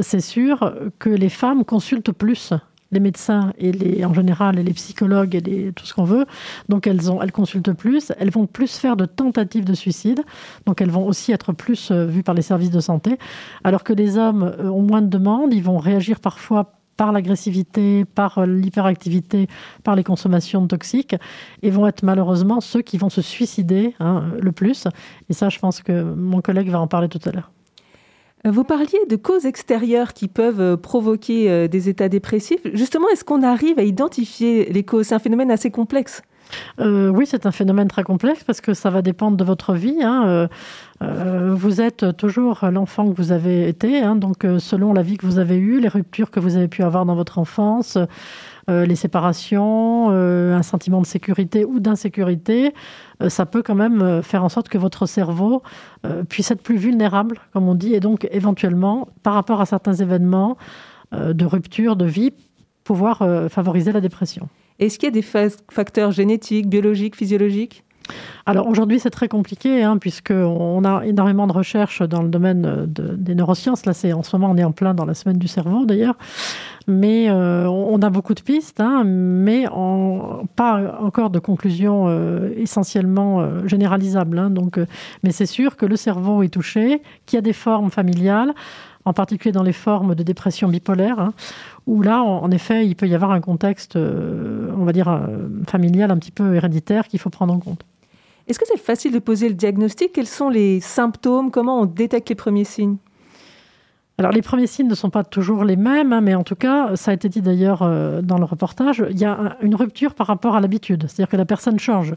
c'est 0.00 0.20
sûr 0.20 0.74
que 0.98 1.10
les 1.10 1.28
femmes 1.28 1.64
consultent 1.64 2.12
plus 2.12 2.52
les 2.96 3.00
médecins 3.00 3.52
et 3.58 3.72
les, 3.72 4.04
en 4.06 4.14
général 4.14 4.58
et 4.58 4.62
les 4.62 4.72
psychologues 4.72 5.34
et 5.34 5.72
tout 5.76 5.84
ce 5.84 5.92
qu'on 5.92 6.04
veut. 6.04 6.24
Donc 6.70 6.86
elles, 6.86 7.10
ont, 7.10 7.20
elles 7.22 7.32
consultent 7.32 7.72
plus, 7.72 8.12
elles 8.18 8.30
vont 8.30 8.46
plus 8.46 8.72
faire 8.78 8.96
de 8.96 9.04
tentatives 9.04 9.64
de 9.64 9.74
suicide, 9.74 10.22
donc 10.64 10.80
elles 10.80 10.90
vont 10.90 11.06
aussi 11.06 11.32
être 11.32 11.52
plus 11.52 11.90
euh, 11.90 12.06
vues 12.06 12.22
par 12.22 12.34
les 12.34 12.42
services 12.42 12.70
de 12.70 12.80
santé, 12.80 13.18
alors 13.64 13.84
que 13.84 13.92
les 13.92 14.16
hommes 14.16 14.44
euh, 14.44 14.70
ont 14.70 14.82
moins 14.82 15.02
de 15.02 15.08
demandes, 15.08 15.52
ils 15.52 15.62
vont 15.62 15.78
réagir 15.78 16.20
parfois 16.20 16.72
par 16.96 17.12
l'agressivité, 17.12 18.06
par 18.06 18.38
euh, 18.38 18.46
l'hyperactivité, 18.46 19.46
par 19.84 19.94
les 19.94 20.04
consommations 20.04 20.66
toxiques, 20.66 21.16
et 21.62 21.70
vont 21.70 21.86
être 21.86 22.02
malheureusement 22.02 22.62
ceux 22.62 22.80
qui 22.80 22.96
vont 22.96 23.10
se 23.10 23.20
suicider 23.20 23.94
hein, 24.00 24.24
le 24.40 24.52
plus. 24.52 24.88
Et 25.28 25.34
ça, 25.34 25.50
je 25.50 25.58
pense 25.58 25.82
que 25.82 26.14
mon 26.14 26.40
collègue 26.40 26.70
va 26.70 26.80
en 26.80 26.86
parler 26.86 27.08
tout 27.08 27.20
à 27.26 27.32
l'heure. 27.32 27.50
Vous 28.48 28.62
parliez 28.62 28.98
de 29.08 29.16
causes 29.16 29.44
extérieures 29.44 30.12
qui 30.12 30.28
peuvent 30.28 30.60
euh, 30.60 30.76
provoquer 30.76 31.50
euh, 31.50 31.66
des 31.66 31.88
états 31.88 32.08
dépressifs. 32.08 32.60
Justement, 32.74 33.08
est-ce 33.08 33.24
qu'on 33.24 33.42
arrive 33.42 33.76
à 33.80 33.82
identifier 33.82 34.66
les 34.66 34.84
causes? 34.84 35.08
C'est 35.08 35.16
un 35.16 35.18
phénomène 35.18 35.50
assez 35.50 35.72
complexe. 35.72 36.22
Euh, 36.80 37.08
oui, 37.08 37.26
c'est 37.26 37.46
un 37.46 37.50
phénomène 37.50 37.88
très 37.88 38.02
complexe 38.02 38.44
parce 38.44 38.60
que 38.60 38.74
ça 38.74 38.90
va 38.90 39.02
dépendre 39.02 39.36
de 39.36 39.44
votre 39.44 39.74
vie. 39.74 40.02
Hein. 40.02 40.48
vous 41.00 41.80
êtes 41.80 42.16
toujours 42.16 42.66
l'enfant 42.70 43.10
que 43.10 43.16
vous 43.16 43.32
avez 43.32 43.68
été, 43.68 44.00
hein. 44.00 44.16
donc 44.16 44.46
selon 44.58 44.92
la 44.92 45.02
vie 45.02 45.16
que 45.16 45.26
vous 45.26 45.38
avez 45.38 45.56
eue, 45.56 45.80
les 45.80 45.88
ruptures 45.88 46.30
que 46.30 46.40
vous 46.40 46.56
avez 46.56 46.68
pu 46.68 46.82
avoir 46.82 47.04
dans 47.04 47.14
votre 47.14 47.38
enfance, 47.38 47.98
les 48.68 48.96
séparations, 48.96 50.10
un 50.10 50.62
sentiment 50.62 51.00
de 51.00 51.06
sécurité 51.06 51.64
ou 51.64 51.80
d'insécurité, 51.80 52.72
euh, 53.22 53.28
ça 53.28 53.46
peut 53.46 53.62
quand 53.62 53.74
même 53.74 54.02
euh, 54.02 54.22
faire 54.22 54.44
en 54.44 54.48
sorte 54.48 54.68
que 54.68 54.78
votre 54.78 55.06
cerveau 55.06 55.62
euh, 56.04 56.24
puisse 56.24 56.50
être 56.50 56.62
plus 56.62 56.76
vulnérable, 56.76 57.38
comme 57.52 57.68
on 57.68 57.74
dit, 57.74 57.94
et 57.94 58.00
donc 58.00 58.28
éventuellement, 58.30 59.08
par 59.22 59.34
rapport 59.34 59.60
à 59.60 59.66
certains 59.66 59.94
événements 59.94 60.56
de 61.12 61.44
rupture 61.44 61.94
de 61.94 62.04
vie, 62.04 62.32
pouvoir 62.82 63.22
favoriser 63.48 63.92
la 63.92 64.00
dépression. 64.00 64.48
Est-ce 64.78 64.98
qu'il 64.98 65.06
y 65.06 65.10
a 65.10 65.12
des 65.12 65.22
facteurs 65.22 66.12
génétiques, 66.12 66.68
biologiques, 66.68 67.16
physiologiques? 67.16 67.82
Alors 68.48 68.68
aujourd'hui, 68.68 69.00
c'est 69.00 69.10
très 69.10 69.28
compliqué, 69.28 69.82
hein, 69.82 69.98
puisqu'on 69.98 70.84
a 70.84 71.04
énormément 71.04 71.48
de 71.48 71.52
recherches 71.52 72.02
dans 72.02 72.22
le 72.22 72.28
domaine 72.28 72.86
des 72.86 73.34
neurosciences. 73.34 73.84
Là, 73.86 73.92
en 74.14 74.22
ce 74.22 74.36
moment, 74.36 74.52
on 74.52 74.56
est 74.56 74.64
en 74.64 74.72
plein 74.72 74.94
dans 74.94 75.04
la 75.04 75.14
semaine 75.14 75.38
du 75.38 75.48
cerveau, 75.48 75.84
d'ailleurs. 75.84 76.16
Mais 76.86 77.28
euh, 77.28 77.66
on 77.66 78.00
a 78.02 78.10
beaucoup 78.10 78.34
de 78.34 78.40
pistes, 78.40 78.80
hein, 78.80 79.02
mais 79.04 79.64
pas 80.54 80.96
encore 81.00 81.30
de 81.30 81.40
conclusions 81.40 82.04
euh, 82.06 82.52
essentiellement 82.56 83.40
euh, 83.40 83.66
généralisables. 83.66 84.38
Hein. 84.38 84.50
donc, 84.50 84.78
mais 85.24 85.32
c'est 85.32 85.46
sûr 85.46 85.76
que 85.76 85.84
le 85.84 85.96
cerveau 85.96 86.44
est 86.44 86.48
touché, 86.48 87.02
qu'il 87.26 87.36
y 87.36 87.38
a 87.38 87.42
des 87.42 87.52
formes 87.52 87.90
familiales, 87.90 88.54
en 89.06 89.14
particulier 89.14 89.52
dans 89.52 89.62
les 89.62 89.72
formes 89.72 90.14
de 90.14 90.22
dépression 90.22 90.68
bipolaire, 90.68 91.18
hein, 91.18 91.32
où 91.86 92.02
là, 92.02 92.22
en 92.22 92.50
effet, 92.50 92.86
il 92.86 92.94
peut 92.94 93.08
y 93.08 93.14
avoir 93.14 93.30
un 93.30 93.40
contexte, 93.40 93.96
on 93.96 94.84
va 94.84 94.92
dire, 94.92 95.26
familial 95.66 96.10
un 96.10 96.18
petit 96.18 96.32
peu 96.32 96.54
héréditaire 96.54 97.08
qu'il 97.08 97.18
faut 97.18 97.30
prendre 97.30 97.54
en 97.54 97.58
compte. 97.58 97.84
Est-ce 98.48 98.58
que 98.58 98.66
c'est 98.66 98.78
facile 98.78 99.12
de 99.12 99.18
poser 99.18 99.48
le 99.48 99.54
diagnostic? 99.54 100.12
Quels 100.12 100.26
sont 100.26 100.48
les 100.48 100.80
symptômes? 100.80 101.50
Comment 101.50 101.80
on 101.80 101.86
détecte 101.86 102.28
les 102.28 102.34
premiers 102.34 102.64
signes? 102.64 102.96
Alors 104.18 104.32
les 104.32 104.40
premiers 104.40 104.66
signes 104.66 104.88
ne 104.88 104.94
sont 104.94 105.10
pas 105.10 105.24
toujours 105.24 105.64
les 105.64 105.76
mêmes, 105.76 106.12
hein, 106.12 106.20
mais 106.20 106.34
en 106.34 106.44
tout 106.44 106.54
cas, 106.54 106.96
ça 106.96 107.10
a 107.10 107.14
été 107.14 107.28
dit 107.28 107.42
d'ailleurs 107.42 107.82
euh, 107.82 108.22
dans 108.22 108.38
le 108.38 108.44
reportage, 108.44 109.04
il 109.10 109.18
y 109.18 109.24
a 109.26 109.56
une 109.60 109.74
rupture 109.74 110.14
par 110.14 110.26
rapport 110.26 110.56
à 110.56 110.60
l'habitude. 110.60 111.02
C'est-à-dire 111.02 111.28
que 111.28 111.36
la 111.36 111.44
personne 111.44 111.78
change. 111.78 112.14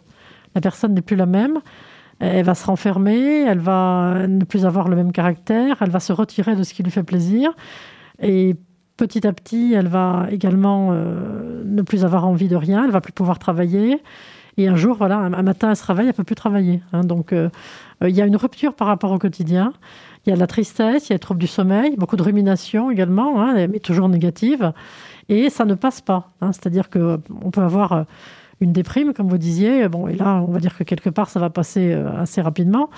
La 0.55 0.61
personne 0.61 0.93
n'est 0.93 1.01
plus 1.01 1.17
la 1.17 1.25
même. 1.25 1.59
Elle 2.19 2.43
va 2.43 2.55
se 2.55 2.65
renfermer, 2.65 3.43
elle 3.43 3.59
va 3.59 4.27
ne 4.27 4.43
plus 4.43 4.65
avoir 4.65 4.89
le 4.89 4.95
même 4.95 5.11
caractère, 5.11 5.77
elle 5.81 5.89
va 5.89 5.99
se 5.99 6.11
retirer 6.11 6.55
de 6.55 6.63
ce 6.63 6.73
qui 6.73 6.83
lui 6.83 6.91
fait 6.91 7.03
plaisir. 7.03 7.51
Et 8.21 8.55
petit 8.97 9.25
à 9.25 9.31
petit, 9.31 9.73
elle 9.73 9.87
va 9.87 10.27
également 10.29 10.89
euh, 10.91 11.63
ne 11.65 11.81
plus 11.81 12.03
avoir 12.03 12.27
envie 12.27 12.49
de 12.49 12.57
rien, 12.57 12.83
elle 12.83 12.91
va 12.91 13.01
plus 13.01 13.13
pouvoir 13.13 13.39
travailler. 13.39 14.01
Et 14.57 14.67
un 14.67 14.75
jour, 14.75 14.97
voilà, 14.97 15.17
un, 15.17 15.41
matin, 15.41 15.69
elle 15.69 15.77
se 15.77 15.85
réveille, 15.85 16.07
elle 16.07 16.13
peut 16.13 16.25
plus 16.25 16.35
travailler. 16.35 16.81
Hein. 16.91 17.05
donc, 17.05 17.33
il 18.01 18.09
y 18.09 18.21
a 18.21 18.25
une 18.25 18.35
rupture 18.35 18.73
par 18.73 18.87
rapport 18.87 19.11
au 19.11 19.17
quotidien. 19.17 19.71
Il 20.25 20.29
y 20.29 20.33
a 20.33 20.35
de 20.35 20.39
la 20.41 20.47
tristesse, 20.47 21.07
il 21.07 21.11
y 21.11 21.13
a 21.13 21.15
des 21.15 21.19
troubles 21.19 21.39
du 21.39 21.47
sommeil, 21.47 21.95
beaucoup 21.95 22.17
de 22.17 22.23
rumination 22.23 22.91
également, 22.91 23.41
hein, 23.41 23.67
mais 23.67 23.79
toujours 23.79 24.09
négative. 24.09 24.73
Et 25.29 25.49
ça 25.49 25.63
ne 25.63 25.75
passe 25.75 26.01
pas. 26.01 26.31
Hein. 26.41 26.51
C'est-à-dire 26.51 26.89
qu'on 26.89 27.51
peut 27.51 27.61
avoir 27.61 28.05
une 28.61 28.73
déprime, 28.73 29.13
comme 29.13 29.29
vous 29.29 29.37
disiez. 29.37 29.87
Bon, 29.87 30.07
et 30.07 30.15
là, 30.15 30.43
on 30.47 30.51
va 30.51 30.59
dire 30.59 30.77
que 30.77 30.83
quelque 30.83 31.09
part, 31.09 31.29
ça 31.29 31.39
va 31.39 31.49
passer 31.49 31.93
assez 31.93 32.41
rapidement. 32.41 32.89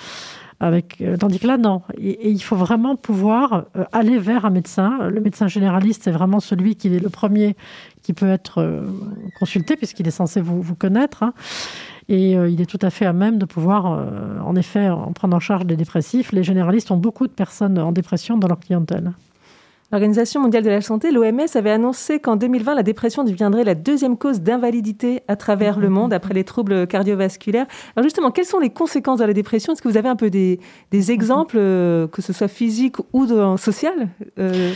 Avec, 0.62 1.00
euh, 1.00 1.16
tandis 1.16 1.40
que 1.40 1.48
là, 1.48 1.58
non. 1.58 1.82
Et, 1.98 2.30
il 2.30 2.40
faut 2.40 2.54
vraiment 2.54 2.94
pouvoir 2.94 3.64
euh, 3.76 3.84
aller 3.90 4.16
vers 4.16 4.44
un 4.44 4.50
médecin. 4.50 5.08
Le 5.08 5.20
médecin 5.20 5.48
généraliste, 5.48 6.04
c'est 6.04 6.12
vraiment 6.12 6.38
celui 6.38 6.76
qui 6.76 6.86
est 6.86 7.00
le 7.00 7.08
premier 7.08 7.56
qui 8.02 8.12
peut 8.12 8.30
être 8.30 8.58
euh, 8.58 8.82
consulté, 9.40 9.74
puisqu'il 9.74 10.06
est 10.06 10.12
censé 10.12 10.40
vous, 10.40 10.62
vous 10.62 10.76
connaître. 10.76 11.24
Hein. 11.24 11.34
Et 12.08 12.32
il 12.32 12.60
est 12.60 12.66
tout 12.66 12.80
à 12.82 12.90
fait 12.90 13.06
à 13.06 13.12
même 13.12 13.38
de 13.38 13.44
pouvoir, 13.44 13.86
en 14.44 14.56
effet, 14.56 14.88
en 14.88 15.12
prendre 15.12 15.36
en 15.36 15.40
charge 15.40 15.66
des 15.66 15.76
dépressifs. 15.76 16.32
Les 16.32 16.42
généralistes 16.42 16.90
ont 16.90 16.96
beaucoup 16.96 17.28
de 17.28 17.32
personnes 17.32 17.78
en 17.78 17.92
dépression 17.92 18.36
dans 18.36 18.48
leur 18.48 18.58
clientèle. 18.58 19.12
L'Organisation 19.92 20.40
mondiale 20.40 20.64
de 20.64 20.70
la 20.70 20.80
santé, 20.80 21.10
l'OMS, 21.10 21.46
avait 21.54 21.70
annoncé 21.70 22.18
qu'en 22.18 22.36
2020, 22.36 22.76
la 22.76 22.82
dépression 22.82 23.24
deviendrait 23.24 23.62
la 23.62 23.74
deuxième 23.74 24.16
cause 24.16 24.40
d'invalidité 24.40 25.22
à 25.28 25.36
travers 25.36 25.78
le 25.78 25.90
monde 25.90 26.14
après 26.14 26.32
les 26.32 26.44
troubles 26.44 26.86
cardiovasculaires. 26.86 27.66
Alors 27.94 28.02
justement, 28.02 28.30
quelles 28.30 28.46
sont 28.46 28.58
les 28.58 28.70
conséquences 28.70 29.18
de 29.18 29.26
la 29.26 29.34
dépression? 29.34 29.74
Est-ce 29.74 29.82
que 29.82 29.88
vous 29.88 29.98
avez 29.98 30.08
un 30.08 30.16
peu 30.16 30.30
des, 30.30 30.58
exemples, 31.10 31.56
euh, 31.58 32.06
que 32.06 32.22
ce 32.22 32.32
soit 32.32 32.48
physique 32.48 32.96
ou 33.12 33.26
de, 33.26 33.56
social 33.58 34.08
euh, 34.38 34.72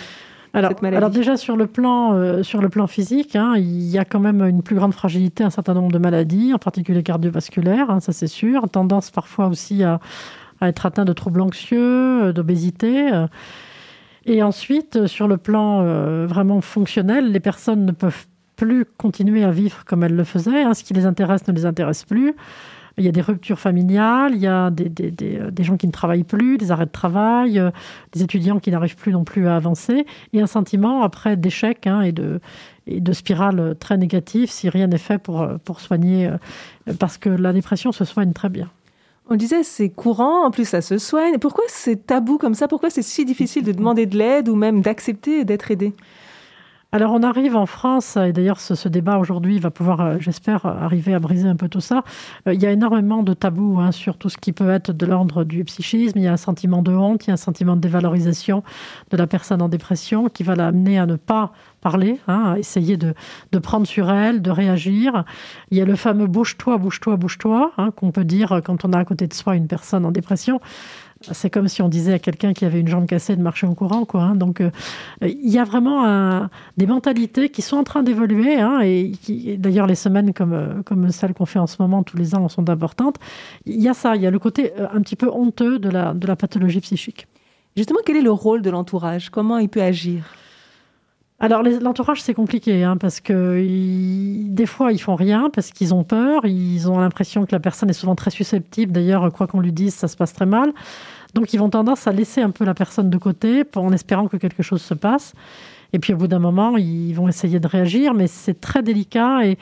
alors, 0.52 0.72
alors, 0.82 1.10
déjà 1.10 1.36
sur 1.36 1.56
le 1.56 1.66
plan, 1.66 2.14
euh, 2.14 2.42
sur 2.42 2.60
le 2.62 2.68
plan 2.68 2.86
physique, 2.86 3.36
hein, 3.36 3.54
il 3.56 3.88
y 3.88 3.98
a 3.98 4.06
quand 4.06 4.20
même 4.20 4.42
une 4.42 4.62
plus 4.62 4.76
grande 4.76 4.94
fragilité 4.94 5.44
à 5.44 5.46
un 5.48 5.50
certain 5.50 5.74
nombre 5.74 5.92
de 5.92 5.98
maladies, 5.98 6.52
en 6.54 6.58
particulier 6.58 7.02
cardiovasculaires, 7.02 7.90
hein, 7.90 8.00
ça 8.00 8.12
c'est 8.12 8.26
sûr. 8.26 8.68
Tendance 8.70 9.10
parfois 9.10 9.48
aussi 9.48 9.82
à, 9.82 10.00
à, 10.60 10.68
être 10.68 10.86
atteint 10.86 11.04
de 11.04 11.12
troubles 11.12 11.42
anxieux, 11.42 12.32
d'obésité. 12.34 13.10
Et 14.26 14.42
ensuite, 14.42 14.96
euh, 14.96 15.06
sur 15.06 15.28
le 15.28 15.36
plan 15.36 15.82
euh, 15.82 16.26
vraiment 16.26 16.60
fonctionnel, 16.60 17.30
les 17.30 17.40
personnes 17.40 17.86
ne 17.86 17.92
peuvent 17.92 18.26
plus 18.56 18.84
continuer 18.84 19.44
à 19.44 19.50
vivre 19.50 19.84
comme 19.84 20.02
elles 20.02 20.16
le 20.16 20.24
faisaient. 20.24 20.62
Hein. 20.62 20.74
Ce 20.74 20.82
qui 20.82 20.94
les 20.94 21.06
intéresse 21.06 21.46
ne 21.46 21.52
les 21.52 21.64
intéresse 21.64 22.04
plus. 22.04 22.34
Il 22.98 23.04
y 23.04 23.08
a 23.08 23.12
des 23.12 23.20
ruptures 23.20 23.58
familiales, 23.58 24.34
il 24.34 24.40
y 24.40 24.46
a 24.46 24.70
des, 24.70 24.88
des, 24.88 25.38
euh, 25.38 25.50
gens 25.62 25.76
qui 25.76 25.86
ne 25.86 25.92
travaillent 25.92 26.24
plus, 26.24 26.56
des 26.56 26.70
arrêts 26.70 26.86
de 26.86 26.90
travail, 26.90 27.62
des 28.12 28.22
étudiants 28.22 28.58
qui 28.58 28.70
n'arrivent 28.70 28.96
plus 28.96 29.12
non 29.12 29.22
plus 29.22 29.46
à 29.48 29.54
avancer, 29.54 30.06
et 30.32 30.40
un 30.40 30.46
sentiment 30.46 31.02
après 31.02 31.36
d'échec 31.36 31.86
hein, 31.86 32.00
et, 32.00 32.12
de, 32.12 32.40
et 32.86 33.02
de 33.02 33.12
spirale 33.12 33.76
très 33.78 33.98
négative 33.98 34.50
si 34.50 34.70
rien 34.70 34.86
n'est 34.86 34.96
fait 34.96 35.18
pour, 35.18 35.46
pour 35.62 35.80
soigner, 35.80 36.30
parce 36.98 37.18
que 37.18 37.28
la 37.28 37.52
dépression 37.52 37.92
se 37.92 38.06
soigne 38.06 38.32
très 38.32 38.48
bien. 38.48 38.70
On 39.28 39.34
disait 39.36 39.64
c'est 39.64 39.88
courant, 39.90 40.46
en 40.46 40.50
plus 40.50 40.64
ça 40.68 40.80
se 40.80 40.98
soigne. 40.98 41.38
Pourquoi 41.38 41.64
c'est 41.68 42.06
tabou 42.06 42.38
comme 42.38 42.54
ça? 42.54 42.68
Pourquoi 42.68 42.90
c'est 42.90 43.02
si 43.02 43.24
difficile 43.24 43.64
de 43.64 43.72
demander 43.72 44.06
de 44.06 44.16
l'aide 44.16 44.48
ou 44.48 44.54
même 44.54 44.82
d'accepter 44.82 45.44
d'être 45.44 45.70
aidé? 45.70 45.94
Alors 46.96 47.12
on 47.12 47.22
arrive 47.22 47.56
en 47.56 47.66
France, 47.66 48.16
et 48.16 48.32
d'ailleurs 48.32 48.58
ce, 48.58 48.88
débat 48.88 49.18
aujourd'hui 49.18 49.58
va 49.58 49.70
pouvoir, 49.70 50.00
euh, 50.00 50.16
j'espère, 50.18 50.64
arriver 50.64 51.12
à 51.12 51.18
briser 51.18 51.46
un 51.46 51.54
peu 51.54 51.68
tout 51.68 51.82
ça. 51.82 52.04
Euh, 52.48 52.54
il 52.54 52.62
y 52.62 52.64
a 52.64 52.72
énormément 52.72 53.22
de 53.22 53.34
tabous 53.34 53.78
hein, 53.80 53.92
sur 53.92 54.16
tout 54.16 54.30
ce 54.30 54.38
qui 54.38 54.54
peut 54.54 54.70
être 54.70 54.92
de 54.92 55.04
l'ordre 55.04 55.44
du 55.44 55.62
psychisme. 55.64 56.18
Il 56.18 56.24
y 56.24 56.26
a 56.26 56.32
un 56.32 56.38
sentiment 56.38 56.80
de 56.80 56.92
honte, 56.92 57.26
il 57.26 57.28
y 57.28 57.30
a 57.32 57.34
un 57.34 57.36
sentiment 57.36 57.76
de 57.76 57.82
dévalorisation 57.82 58.62
de 59.10 59.16
la 59.18 59.26
personne 59.26 59.60
en 59.60 59.68
dépression 59.68 60.30
qui 60.30 60.42
va 60.42 60.54
l'amener 60.54 60.98
à 60.98 61.04
ne 61.04 61.16
pas 61.16 61.52
parler, 61.82 62.18
hein, 62.28 62.54
à 62.54 62.58
essayer 62.58 62.96
de, 62.96 63.14
prendre 63.58 63.86
sur 63.86 64.10
elle, 64.10 64.40
de 64.40 64.50
réagir. 64.50 65.24
Il 65.70 65.76
y 65.76 65.82
a 65.82 65.84
le 65.84 65.96
fameux 65.96 66.26
bouge-toi, 66.26 66.78
bouge-toi, 66.78 67.16
bouge-toi, 67.16 67.72
hein, 67.76 67.90
qu'on 67.90 68.10
peut 68.10 68.24
dire 68.24 68.62
quand 68.64 68.86
on 68.86 68.94
a 68.94 68.98
à 68.98 69.04
côté 69.04 69.26
de 69.26 69.34
soi 69.34 69.54
une 69.54 69.66
personne 69.66 70.06
en 70.06 70.12
dépression. 70.12 70.60
C'est 71.22 71.48
comme 71.48 71.66
si 71.66 71.80
on 71.80 71.88
disait 71.88 72.12
à 72.12 72.18
quelqu'un 72.18 72.52
qui 72.52 72.64
avait 72.66 72.80
une 72.80 72.88
jambe 72.88 73.06
cassée 73.06 73.36
de 73.36 73.42
marcher 73.42 73.66
en 73.66 73.74
courant. 73.74 74.04
Quoi, 74.04 74.22
hein. 74.22 74.34
Donc, 74.34 74.60
euh, 74.60 74.70
il 75.22 75.48
y 75.48 75.58
a 75.58 75.64
vraiment 75.64 76.46
des 76.76 76.86
mentalités 76.86 77.48
qui 77.48 77.62
sont 77.62 77.78
en 77.78 77.84
train 77.84 78.02
d'évoluer. 78.02 78.56
Hein, 78.56 78.80
et, 78.82 79.12
d'ailleurs, 79.56 79.86
les 79.86 79.94
semaines 79.94 80.34
comme, 80.34 80.52
euh, 80.52 80.82
comme 80.84 81.10
celles 81.10 81.32
qu'on 81.32 81.46
fait 81.46 81.58
en 81.58 81.66
ce 81.66 81.76
moment 81.80 82.02
tous 82.02 82.18
les 82.18 82.34
ans 82.34 82.48
sont 82.48 82.68
importantes. 82.68 83.16
Il 83.64 83.80
y 83.80 83.88
a 83.88 83.94
ça, 83.94 84.14
il 84.14 84.22
y 84.22 84.26
a 84.26 84.30
le 84.30 84.38
côté 84.38 84.72
euh, 84.78 84.86
un 84.92 85.00
petit 85.00 85.16
peu 85.16 85.30
honteux 85.30 85.78
de 85.78 85.88
la, 85.88 86.12
de 86.12 86.26
la 86.26 86.36
pathologie 86.36 86.80
psychique. 86.80 87.26
Justement, 87.76 88.00
quel 88.04 88.16
est 88.16 88.22
le 88.22 88.30
rôle 88.30 88.62
de 88.62 88.70
l'entourage? 88.70 89.30
Comment 89.30 89.58
il 89.58 89.68
peut 89.68 89.82
agir? 89.82 90.22
Alors 91.38 91.62
l'entourage 91.62 92.22
c'est 92.22 92.32
compliqué 92.32 92.82
hein, 92.82 92.96
parce 92.96 93.20
que 93.20 93.62
des 94.48 94.64
fois 94.64 94.92
ils 94.92 94.98
font 94.98 95.16
rien 95.16 95.50
parce 95.52 95.70
qu'ils 95.70 95.92
ont 95.92 96.02
peur, 96.02 96.46
ils 96.46 96.90
ont 96.90 96.98
l'impression 96.98 97.44
que 97.44 97.52
la 97.52 97.60
personne 97.60 97.90
est 97.90 97.94
souvent 97.94 98.14
très 98.14 98.30
susceptible. 98.30 98.90
D'ailleurs, 98.92 99.30
quoi 99.32 99.46
qu'on 99.46 99.60
lui 99.60 99.72
dise, 99.72 99.94
ça 99.94 100.08
se 100.08 100.16
passe 100.16 100.32
très 100.32 100.46
mal. 100.46 100.72
Donc 101.34 101.52
ils 101.52 101.58
vont 101.58 101.68
tendance 101.68 102.06
à 102.06 102.12
laisser 102.12 102.40
un 102.40 102.50
peu 102.50 102.64
la 102.64 102.72
personne 102.72 103.10
de 103.10 103.18
côté 103.18 103.64
en 103.76 103.92
espérant 103.92 104.28
que 104.28 104.38
quelque 104.38 104.62
chose 104.62 104.80
se 104.80 104.94
passe. 104.94 105.34
Et 105.92 105.98
puis 105.98 106.14
au 106.14 106.16
bout 106.16 106.26
d'un 106.26 106.38
moment, 106.38 106.78
ils 106.78 107.12
vont 107.12 107.28
essayer 107.28 107.60
de 107.60 107.68
réagir, 107.68 108.14
mais 108.14 108.28
c'est 108.28 108.58
très 108.58 108.82
délicat 108.82 109.44
et, 109.44 109.58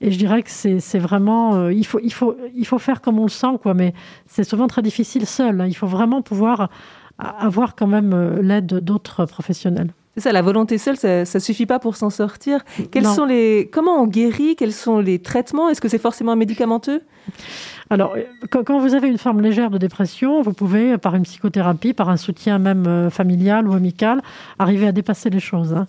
je 0.00 0.16
dirais 0.16 0.42
que 0.42 0.50
c'est 0.50 0.98
vraiment 0.98 1.56
euh, 1.56 1.72
il 1.72 1.84
faut 1.84 1.98
il 2.02 2.12
faut 2.12 2.36
il 2.54 2.66
faut 2.66 2.78
faire 2.78 3.00
comme 3.02 3.18
on 3.18 3.24
le 3.24 3.28
sent 3.28 3.58
quoi. 3.60 3.74
Mais 3.74 3.92
c'est 4.26 4.44
souvent 4.44 4.66
très 4.66 4.80
difficile 4.80 5.26
seul. 5.26 5.60
Hein. 5.60 5.66
Il 5.66 5.74
faut 5.74 5.88
vraiment 5.88 6.22
pouvoir 6.22 6.70
avoir 7.18 7.74
quand 7.74 7.88
même 7.88 8.12
euh, 8.14 8.40
l'aide 8.40 8.78
d'autres 8.78 9.26
professionnels. 9.26 9.92
C'est 10.18 10.24
ça, 10.24 10.32
la 10.32 10.42
volonté 10.42 10.78
seule, 10.78 10.96
ça, 10.96 11.20
ne 11.20 11.38
suffit 11.38 11.64
pas 11.64 11.78
pour 11.78 11.94
s'en 11.94 12.10
sortir. 12.10 12.64
Quels 12.90 13.06
sont 13.06 13.24
les, 13.24 13.70
comment 13.72 14.02
on 14.02 14.08
guérit? 14.08 14.56
Quels 14.56 14.72
sont 14.72 14.98
les 14.98 15.20
traitements? 15.20 15.68
Est-ce 15.68 15.80
que 15.80 15.88
c'est 15.88 16.00
forcément 16.00 16.34
médicamenteux? 16.34 17.02
Alors, 17.88 18.16
quand 18.50 18.80
vous 18.80 18.94
avez 18.94 19.06
une 19.06 19.16
forme 19.16 19.40
légère 19.40 19.70
de 19.70 19.78
dépression, 19.78 20.42
vous 20.42 20.54
pouvez, 20.54 20.98
par 20.98 21.14
une 21.14 21.22
psychothérapie, 21.22 21.92
par 21.92 22.08
un 22.08 22.16
soutien 22.16 22.58
même 22.58 22.88
euh, 22.88 23.10
familial 23.10 23.68
ou 23.68 23.74
amical, 23.74 24.20
arriver 24.58 24.88
à 24.88 24.92
dépasser 24.92 25.30
les 25.30 25.38
choses. 25.38 25.72
Hein. 25.72 25.86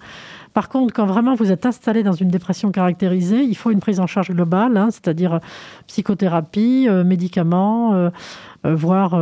Par 0.53 0.69
contre, 0.69 0.93
quand 0.93 1.07
vraiment 1.07 1.33
vous 1.33 1.51
êtes 1.51 1.65
installé 1.65 2.03
dans 2.03 2.13
une 2.13 2.29
dépression 2.29 2.71
caractérisée, 2.71 3.41
il 3.41 3.55
faut 3.55 3.71
une 3.71 3.79
prise 3.79 3.99
en 3.99 4.05
charge 4.05 4.29
globale, 4.29 4.77
hein, 4.77 4.89
c'est-à-dire 4.91 5.33
euh, 5.33 5.39
psychothérapie, 5.87 6.85
euh, 6.87 7.03
médicaments, 7.03 8.11
voire 8.63 9.15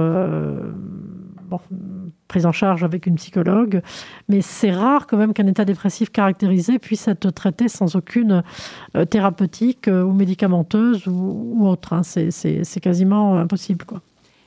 prise 2.27 2.45
en 2.45 2.51
charge 2.51 2.83
avec 2.83 3.05
une 3.05 3.15
psychologue, 3.15 3.81
mais 4.29 4.41
c'est 4.41 4.71
rare 4.71 5.07
quand 5.07 5.17
même 5.17 5.33
qu'un 5.33 5.47
état 5.47 5.65
dépressif 5.65 6.11
caractérisé 6.11 6.79
puisse 6.79 7.07
être 7.07 7.29
traité 7.31 7.67
sans 7.67 7.95
aucune 7.95 8.43
euh, 8.95 9.05
thérapeutique 9.05 9.87
euh, 9.87 10.03
ou 10.03 10.13
médicamenteuse 10.13 11.07
ou, 11.07 11.67
autre. 11.67 11.93
Hein. 11.93 12.01
C'est 12.03 12.79
quasiment 12.81 13.37
impossible. 13.37 13.85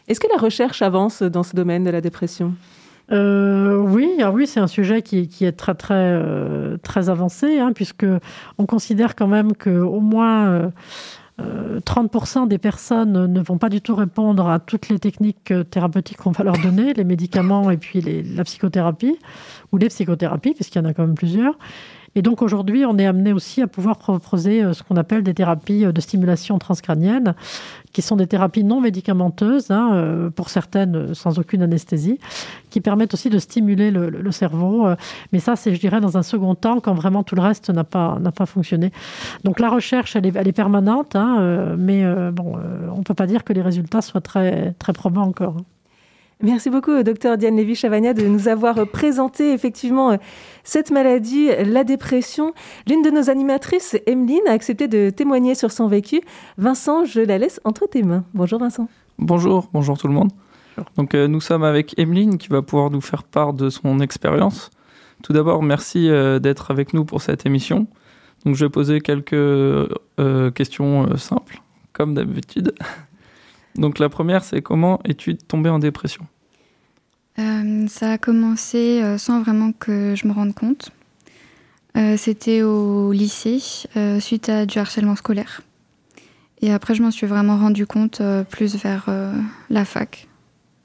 Est-ce 0.09 0.21
que 0.21 0.29
la 0.33 0.41
recherche 0.41 0.83
avance 0.83 1.23
dans 1.23 1.43
ce 1.43 1.55
domaine 1.55 1.85
de 1.85 1.91
la 1.91 2.01
dépression? 2.01 2.55
Euh, 3.13 3.77
oui, 3.77 4.09
ah 4.23 4.31
oui, 4.31 4.47
c'est 4.47 4.61
un 4.61 4.69
sujet 4.69 5.03
qui, 5.03 5.27
est 5.41 5.53
très 5.53 5.75
très 5.75 6.23
très 6.83 7.09
avancé, 7.09 7.59
hein, 7.59 7.73
puisque 7.75 8.07
on 8.59 8.67
considère 8.67 9.17
quand 9.17 9.27
même 9.27 9.55
que 9.55 9.71
au 9.81 9.99
moins 9.99 10.71
30% 11.85 12.49
des 12.49 12.59
personnes 12.59 13.27
ne 13.27 13.41
vont 13.41 13.59
pas 13.59 13.69
du 13.69 13.81
tout 13.81 13.95
répondre 13.95 14.49
à 14.49 14.59
toutes 14.59 14.89
les 14.89 14.99
techniques 14.99 15.53
thérapeutiques 15.71 16.19
qu'on 16.19 16.33
va 16.33 16.45
leur 16.45 16.59
donner, 16.59 16.93
les 16.95 17.05
médicaments 17.05 17.71
et 17.71 17.77
puis 17.77 18.01
la 18.01 18.45
psychothérapie, 18.45 19.19
ou 19.73 19.79
les 19.79 19.89
psychothérapies, 19.89 20.55
puisqu'il 20.55 20.79
y 20.79 20.83
en 20.83 20.85
a 20.85 20.95
quand 20.95 21.07
même 21.07 21.15
plusieurs. 21.15 21.55
Et 22.17 22.23
donc 22.23 22.43
aujourd'hui, 22.43 22.85
on 22.85 22.99
est 22.99 23.07
amené 23.07 23.33
aussi 23.33 23.63
à 23.63 23.69
pouvoir 23.69 23.97
proposer 23.97 24.63
euh, 24.63 24.73
ce 24.73 24.83
qu'on 24.83 24.97
appelle 24.97 25.23
des 25.23 25.35
thérapies 25.35 25.85
euh, 25.85 25.93
de 25.93 26.01
stimulation 26.01 26.59
transcrânienne, 26.59 27.35
qui 27.93 28.03
sont 28.03 28.17
des 28.17 28.27
thérapies 28.27 28.65
non 28.65 28.81
médicamenteuses, 28.81 29.71
hein, 29.71 29.91
euh, 29.95 30.31
pour 30.31 30.49
certaines 30.49 31.15
sans 31.15 31.39
aucune 31.39 31.63
anesthésie, 31.63 32.19
qui 32.71 32.81
permettent 32.81 33.15
aussi 33.15 33.31
de 33.31 33.39
stimuler 33.39 33.91
le, 33.91 34.31
cerveau. 34.31 34.87
Mais 35.33 35.41
ça, 35.41 35.57
c'est, 35.57 35.75
je 35.75 35.81
dirais, 35.81 36.01
dans 36.01 36.17
un 36.17 36.23
second 36.23 36.55
temps, 36.55 36.79
quand 36.79 36.95
vraiment 36.95 37.25
tout 37.25 37.35
le 37.35 37.43
reste 37.43 37.69
n'a 37.71 37.83
pas, 37.83 38.19
n'a 38.21 38.31
pas 38.31 38.47
fonctionné. 38.47 38.93
Donc 39.43 39.59
la 39.59 39.69
recherche, 39.69 40.15
elle 40.15 40.27
est, 40.27 40.37
elle 40.37 40.47
est 40.47 40.53
permanente, 40.53 41.17
hein, 41.17 41.75
mais 41.77 42.05
bon, 42.31 42.57
on 42.93 42.99
ne 42.99 43.03
peut 43.03 43.15
pas 43.15 43.27
dire 43.27 43.43
que 43.43 43.53
les 43.53 43.63
résultats 43.63 44.03
soient 44.03 44.21
très, 44.21 44.73
très 44.79 44.93
probants 44.93 45.27
encore. 45.27 45.57
Merci 46.43 46.71
beaucoup, 46.71 47.03
docteur 47.03 47.37
Diane 47.37 47.57
Lévy-Chavagna, 47.57 48.15
de 48.15 48.27
nous 48.27 48.49
avoir 48.49 48.87
présenté 48.87 49.53
effectivement 49.53 50.19
cette 50.65 50.91
maladie, 50.91 51.49
la 51.67 51.85
dépression. 51.85 52.55
L'une 52.89 53.03
de 53.03 53.11
nos 53.11 53.29
animatrices, 53.29 53.99
Emeline, 54.07 54.41
a 54.49 54.53
accepté 54.53 54.89
de 54.89 55.11
témoigner 55.11 55.55
sur 55.55 55.71
son 55.71 55.87
vécu. 55.87 56.23
Vincent, 56.57 57.05
je 57.05 57.21
la 57.21 57.37
laisse 57.37 57.61
entre 57.65 57.87
tes 57.87 58.03
mains. 58.03 58.25
Bonjour 58.33 58.59
Vincent. 58.59 58.89
Bonjour, 59.19 59.69
bonjour 59.75 59.99
tout 59.99 60.09
le 60.09 60.15
monde. 60.15 60.31
Donc 60.97 61.15
euh, 61.15 61.29
nous 61.29 61.43
sommes 61.43 61.63
avec 61.63 61.99
Emeline 61.99 62.39
qui 62.39 62.49
va 62.49 62.63
pouvoir 62.63 62.91
nous 62.91 63.03
faire 63.03 63.25
part 63.25 63.53
de 63.53 63.69
son 63.69 64.01
expérience. 64.01 64.71
Tout 65.23 65.35
d'abord, 65.35 65.63
merci 65.63 66.09
euh, 66.09 66.39
d'être 66.39 66.71
avec 66.71 66.95
nous 66.95 67.05
pour 67.05 67.21
cette 67.21 67.45
émission. 67.45 67.87
Donc 68.47 68.55
je 68.55 68.65
vais 68.65 68.71
poser 68.71 69.03
quelques 69.03 69.35
euh, 69.35 70.51
questions 70.55 71.19
simples, 71.19 71.61
comme 71.93 72.15
d'habitude. 72.15 72.73
Donc 73.81 73.99
la 73.99 74.11
première, 74.11 74.45
c'est 74.45 74.61
comment 74.61 75.01
es-tu 75.05 75.37
tombée 75.37 75.71
en 75.71 75.79
dépression? 75.79 76.27
Euh, 77.39 77.87
Ça 77.89 78.13
a 78.13 78.19
commencé 78.19 79.01
euh, 79.03 79.17
sans 79.17 79.41
vraiment 79.41 79.73
que 79.73 80.15
je 80.15 80.29
me 80.29 80.33
rende 80.33 80.55
compte. 80.55 80.91
Euh, 81.97 82.17
c'était 82.19 82.63
au 82.63 83.11
lycée, 83.11 83.59
suite 84.21 84.49
à 84.51 84.67
du 84.67 84.79
harcèlement 84.79 85.17
scolaire. 85.17 85.63
Et 86.61 86.73
après, 86.73 86.95
je 86.95 87.03
m'en 87.03 87.11
suis 87.11 87.27
vraiment 87.27 87.57
rendu 87.57 87.87
compte 87.87 88.21
plus 88.51 88.77
vers 88.77 89.07
la 89.71 89.85
fac. 89.87 90.29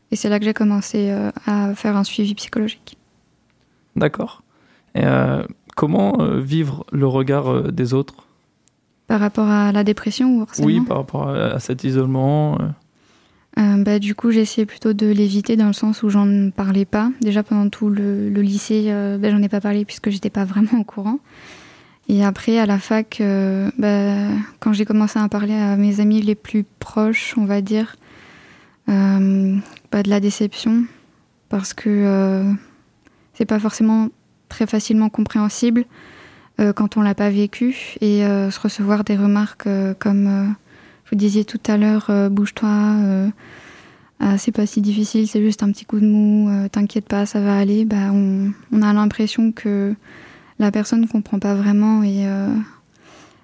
Et 0.10 0.16
c'est 0.16 0.30
là 0.30 0.40
que 0.40 0.46
j'ai 0.46 0.54
commencé 0.54 1.14
à 1.46 1.76
faire 1.76 1.98
un 1.98 2.06
suivi 2.06 2.34
psychologique. 2.34 2.98
D'accord. 3.98 4.42
Et 4.96 5.04
comment 5.76 6.14
vivre 6.40 6.86
le 6.94 7.06
regard 7.08 7.74
des 7.74 7.94
autres? 7.94 8.26
Par 9.08 9.20
rapport 9.20 9.50
à 9.50 9.74
la 9.74 9.84
dépression 9.84 10.40
ou 10.40 10.46
Oui, 10.60 10.80
par 10.80 10.98
rapport 10.98 11.28
à, 11.28 11.60
cet 11.60 11.84
isolement. 11.84 12.58
Euh, 13.58 13.78
bah, 13.78 14.00
du 14.00 14.16
coup, 14.16 14.32
essayé 14.32 14.66
plutôt 14.66 14.94
de 14.94 15.08
l'éviter 15.08 15.56
dans 15.56 15.68
le 15.68 15.74
sens 15.74 16.04
où 16.04 16.10
j'en 16.10 16.50
parlais 16.52 16.86
pas. 16.86 17.12
Déjà 17.22 17.42
pendant 17.44 17.70
tout 17.70 17.90
le, 17.90 18.30
lycée, 18.30 18.86
euh, 18.88 19.18
bah, 19.18 19.32
j'en 19.32 19.42
ai 19.42 19.50
pas 19.50 19.62
parlé 19.62 19.86
puisque 19.86 20.10
j'étais 20.10 20.30
pas 20.30 20.46
vraiment 20.46 20.80
au 20.80 20.84
courant. 20.84 21.20
Et 22.08 22.24
après, 22.24 22.60
à 22.60 22.66
la 22.66 22.78
fac, 22.78 23.20
euh, 23.22 23.72
bah, 23.78 24.36
quand 24.60 24.74
j'ai 24.74 24.86
commencé 24.86 25.18
à 25.18 25.28
parler 25.30 25.56
à 25.56 25.76
mes 25.76 26.00
amis 26.00 26.22
les 26.22 26.36
plus 26.36 26.64
proches, 26.80 27.34
on 27.38 27.46
va 27.46 27.62
dire, 27.62 27.96
de 28.88 30.10
la 30.10 30.20
déception, 30.20 30.84
parce 31.50 31.74
que 31.74 32.44
c'est 33.34 33.46
pas 33.46 33.58
forcément 33.60 34.10
très 34.50 34.68
facilement 34.68 35.10
compréhensible 35.10 35.86
quand 36.76 36.96
on 36.96 37.02
l'a 37.02 37.16
pas 37.16 37.32
vécu 37.32 37.96
et 38.02 38.20
se 38.20 38.60
recevoir 38.60 39.04
des 39.04 39.16
remarques 39.16 39.68
comme 39.98 40.56
vous 41.10 41.16
disiez 41.16 41.46
tout 41.46 41.60
à 41.68 41.78
l'heure, 41.78 42.08
euh, 42.10 42.30
bouge-toi, 42.30 42.70
euh, 42.70 43.30
ah, 44.20 44.38
c'est 44.38 44.52
pas 44.52 44.66
si 44.66 44.82
difficile, 44.82 45.28
c'est 45.28 45.42
juste 45.42 45.62
un 45.62 45.72
petit 45.72 45.86
coup 45.86 46.00
de 46.00 46.08
mou, 46.08 46.50
euh, 46.50 46.68
t'inquiète 46.68 47.08
pas, 47.08 47.26
ça 47.26 47.40
va 47.40 47.58
aller. 47.58 47.86
Bah, 47.86 48.12
on, 48.12 48.82
a 48.82 48.94
l'impression 48.94 49.52
que 49.52 49.94
la 50.58 50.72
personne 50.72 51.02
ne 51.02 51.08
comprend 51.08 51.38
pas 51.40 51.54
vraiment 51.54 52.02
et 52.02 52.26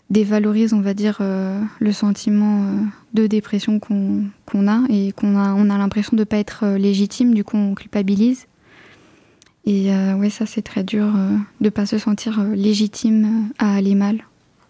dévalorise, 0.10 0.74
on 0.74 0.82
va 0.82 0.94
dire, 0.94 1.20
le 1.22 1.92
sentiment 1.92 2.66
de 3.14 3.28
dépression 3.28 3.80
qu'on 3.80 4.68
a 4.68 4.82
et 4.90 5.12
qu'on 5.12 5.38
a, 5.38 5.54
on 5.54 5.70
a 5.70 5.78
l'impression 5.78 6.16
de 6.16 6.22
ne 6.22 6.26
pas 6.26 6.38
être 6.38 6.66
légitime, 6.78 7.34
du 7.34 7.44
coup 7.44 7.58
on 7.58 7.76
culpabilise. 7.76 8.48
Et 9.66 9.92
ouais, 10.16 10.30
ça 10.30 10.46
c'est 10.46 10.62
très 10.62 10.84
dur 10.84 11.08
de 11.08 11.66
ne 11.66 11.70
pas 11.70 11.86
se 11.86 11.98
sentir 11.98 12.42
légitime 12.44 13.50
à 13.60 13.76
aller 13.76 13.96
mal. 13.96 14.24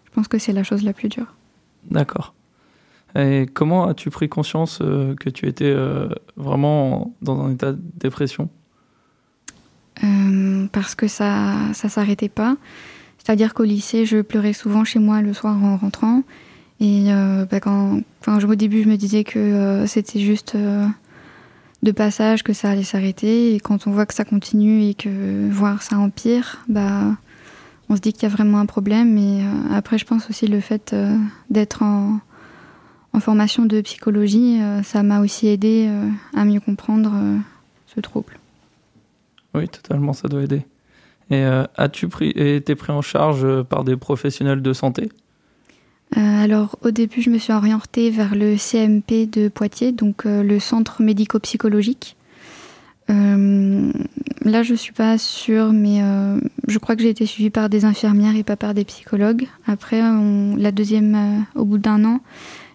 Je 0.06 0.10
pense 0.14 0.26
que 0.26 0.38
c'est 0.38 0.52
la 0.52 0.64
chose 0.64 0.82
la 0.82 0.92
plus 0.92 1.08
dure. 1.08 1.32
D'accord. 1.90 2.34
Comment 3.54 3.88
as-tu 3.88 4.10
pris 4.10 4.28
conscience 4.28 4.78
euh, 4.80 5.14
que 5.14 5.28
tu 5.28 5.46
étais 5.46 5.66
euh, 5.66 6.08
vraiment 6.36 7.14
dans 7.20 7.42
un 7.44 7.52
état 7.52 7.72
de 7.72 7.80
dépression? 7.96 8.48
Euh, 10.02 10.66
Parce 10.72 10.94
que 10.94 11.08
ça 11.08 11.54
ça 11.74 11.88
s'arrêtait 11.88 12.30
pas. 12.30 12.56
C'est-à-dire 13.18 13.54
qu'au 13.54 13.64
lycée, 13.64 14.06
je 14.06 14.22
pleurais 14.22 14.54
souvent 14.54 14.84
chez 14.84 14.98
moi 14.98 15.20
le 15.20 15.32
soir 15.32 15.62
en 15.62 15.76
rentrant. 15.76 16.22
Et 16.80 17.10
bah, 17.48 17.60
quand, 17.60 18.00
enfin, 18.20 18.44
au 18.44 18.54
début, 18.56 18.82
je 18.82 18.88
me 18.88 18.96
disais 18.96 19.22
que 19.22 19.84
c'était 19.86 20.18
juste 20.18 20.56
de 20.56 21.92
passage, 21.92 22.42
que 22.42 22.52
ça 22.52 22.70
allait 22.70 22.82
s'arrêter. 22.82 23.54
Et 23.54 23.60
quand 23.60 23.86
on 23.86 23.92
voit 23.92 24.06
que 24.06 24.14
ça 24.14 24.24
continue 24.24 24.82
et 24.88 24.94
que 24.94 25.48
voir 25.52 25.82
ça 25.82 25.98
empire, 25.98 26.64
bah, 26.68 27.16
on 27.88 27.94
se 27.94 28.00
dit 28.00 28.12
qu'il 28.12 28.24
y 28.24 28.26
a 28.26 28.34
vraiment 28.34 28.58
un 28.58 28.66
problème. 28.66 29.16
Et 29.16 29.44
après, 29.72 29.98
je 29.98 30.04
pense 30.04 30.28
aussi 30.28 30.48
le 30.48 30.58
fait 30.58 30.92
d'être 31.48 31.84
en 31.84 32.18
en 33.14 33.20
formation 33.20 33.66
de 33.66 33.80
psychologie, 33.80 34.58
euh, 34.60 34.82
ça 34.82 35.02
m'a 35.02 35.20
aussi 35.20 35.48
aidé 35.48 35.86
euh, 35.88 36.08
à 36.34 36.44
mieux 36.44 36.60
comprendre 36.60 37.12
euh, 37.14 37.36
ce 37.86 38.00
trouble. 38.00 38.38
Oui, 39.54 39.68
totalement, 39.68 40.12
ça 40.12 40.28
doit 40.28 40.42
aider. 40.42 40.62
Et 41.30 41.44
as-tu 41.76 42.08
été 42.26 42.74
pris 42.74 42.92
en 42.92 43.00
charge 43.00 43.62
par 43.62 43.84
des 43.84 43.96
professionnels 43.96 44.60
de 44.60 44.72
santé? 44.74 45.08
Alors 46.14 46.76
au 46.82 46.90
début, 46.90 47.22
je 47.22 47.30
me 47.30 47.38
suis 47.38 47.54
orientée 47.54 48.10
vers 48.10 48.34
le 48.34 48.56
CMP 48.56 49.26
de 49.26 49.48
Poitiers, 49.48 49.92
donc 49.92 50.24
le 50.24 50.58
centre 50.58 51.00
médico-psychologique. 51.00 52.16
là, 53.08 54.62
je 54.62 54.74
suis 54.74 54.92
pas 54.92 55.16
sûre, 55.16 55.72
mais 55.72 56.02
je 56.68 56.78
crois 56.78 56.96
que 56.96 57.02
j'ai 57.02 57.10
été 57.10 57.24
suivie 57.24 57.50
par 57.50 57.70
des 57.70 57.86
infirmières 57.86 58.36
et 58.36 58.42
pas 58.42 58.56
par 58.56 58.74
des 58.74 58.84
psychologues. 58.84 59.46
Après, 59.66 60.02
la 60.02 60.70
deuxième, 60.70 61.46
au 61.54 61.64
bout 61.64 61.78
d'un 61.78 62.04
an, 62.04 62.20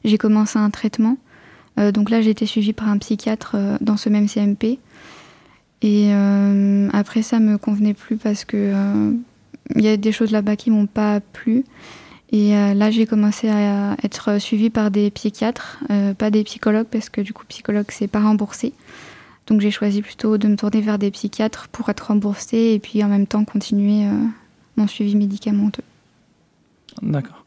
j'ai 0.07 0.17
commencé 0.17 0.57
un 0.57 0.69
traitement. 0.69 1.17
Euh, 1.79 1.91
donc 1.91 2.09
là, 2.09 2.21
j'ai 2.21 2.31
été 2.31 2.45
suivie 2.45 2.73
par 2.73 2.89
un 2.89 2.97
psychiatre 2.97 3.53
euh, 3.55 3.77
dans 3.81 3.97
ce 3.97 4.09
même 4.09 4.27
CMP. 4.27 4.79
Et 5.81 6.09
euh, 6.11 6.89
après, 6.91 7.21
ça 7.21 7.39
me 7.39 7.57
convenait 7.57 7.93
plus 7.93 8.17
parce 8.17 8.45
que 8.45 8.73
il 9.75 9.83
y 9.83 9.87
a 9.89 9.97
des 9.97 10.11
choses 10.11 10.31
là-bas 10.31 10.55
qui 10.55 10.71
m'ont 10.71 10.87
pas 10.87 11.19
plu. 11.19 11.65
Et 12.31 12.51
là, 12.51 12.89
j'ai 12.89 13.05
commencé 13.05 13.47
à 13.47 13.95
être 14.03 14.39
suivie 14.39 14.69
par 14.69 14.91
des 14.91 15.11
psychiatres, 15.11 15.79
pas 16.17 16.29
des 16.29 16.43
psychologues, 16.43 16.87
parce 16.89 17.09
que 17.09 17.21
du 17.21 17.31
coup, 17.31 17.45
psychologue, 17.47 17.85
c'est 17.89 18.07
pas 18.07 18.21
remboursé. 18.21 18.73
Donc 19.45 19.61
j'ai 19.61 19.71
choisi 19.71 20.01
plutôt 20.01 20.37
de 20.37 20.47
me 20.47 20.57
tourner 20.57 20.81
vers 20.81 20.97
des 20.97 21.11
psychiatres 21.11 21.67
pour 21.69 21.87
être 21.89 22.07
remboursée 22.07 22.73
et 22.73 22.79
puis 22.79 23.03
en 23.03 23.07
même 23.07 23.27
temps 23.27 23.45
continuer 23.45 24.07
mon 24.77 24.87
suivi 24.87 25.15
médicamenteux. 25.15 25.83
D'accord. 27.01 27.46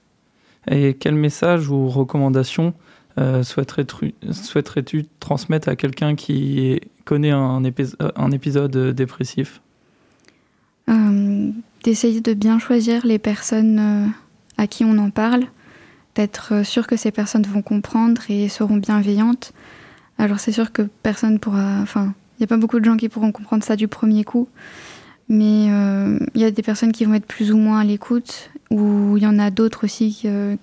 Et 0.71 0.95
quel 0.95 1.15
message 1.15 1.69
ou 1.69 1.89
recommandation 1.89 2.75
euh, 3.19 3.43
souhaiterais-tu 3.43 5.05
transmettre 5.19 5.69
à 5.69 5.77
quelqu'un 5.77 6.15
qui 6.15 6.81
connaît 7.05 7.33
un, 7.33 7.63
un 8.17 8.31
épisode 8.31 8.77
dépressif? 8.95 9.61
Euh, 10.89 11.51
D'essayer 11.83 12.21
de 12.21 12.35
bien 12.35 12.59
choisir 12.59 13.05
les 13.05 13.19
personnes 13.19 13.79
euh, 13.79 14.07
à 14.59 14.67
qui 14.69 14.85
on 14.85 14.97
en 14.99 15.11
parle, 15.11 15.45
d'être 16.15 16.65
sûr 16.65 16.87
que 16.87 16.97
ces 16.97 17.11
personnes 17.11 17.43
vont 17.43 17.63
comprendre 17.63 18.23
et 18.29 18.49
seront 18.49 18.77
bienveillantes. 18.77 19.53
Alors 20.19 20.39
c'est 20.39 20.53
sûr 20.53 20.73
que 20.73 20.83
personne 21.03 21.41
pourra... 21.41 21.81
Enfin, 21.83 22.15
il 22.39 22.43
n'y 22.43 22.45
a 22.45 22.47
pas 22.47 22.57
beaucoup 22.57 22.79
de 22.79 22.85
gens 22.85 22.97
qui 22.97 23.09
pourront 23.09 23.33
comprendre 23.33 23.65
ça 23.65 23.77
du 23.77 23.89
premier 23.89 24.25
coup. 24.25 24.49
Mais 25.31 25.67
il 26.35 26.41
y 26.41 26.45
a 26.45 26.51
des 26.51 26.63
personnes 26.63 26.91
qui 26.91 27.05
vont 27.05 27.15
être 27.15 27.27
plus 27.27 27.53
ou 27.53 27.57
moins 27.57 27.79
à 27.79 27.85
l'écoute 27.85 28.51
ou 28.71 29.17
il 29.17 29.23
y 29.23 29.27
en 29.27 29.39
a 29.39 29.51
d'autres 29.51 29.85
aussi 29.85 30.21
euh, 30.25 30.57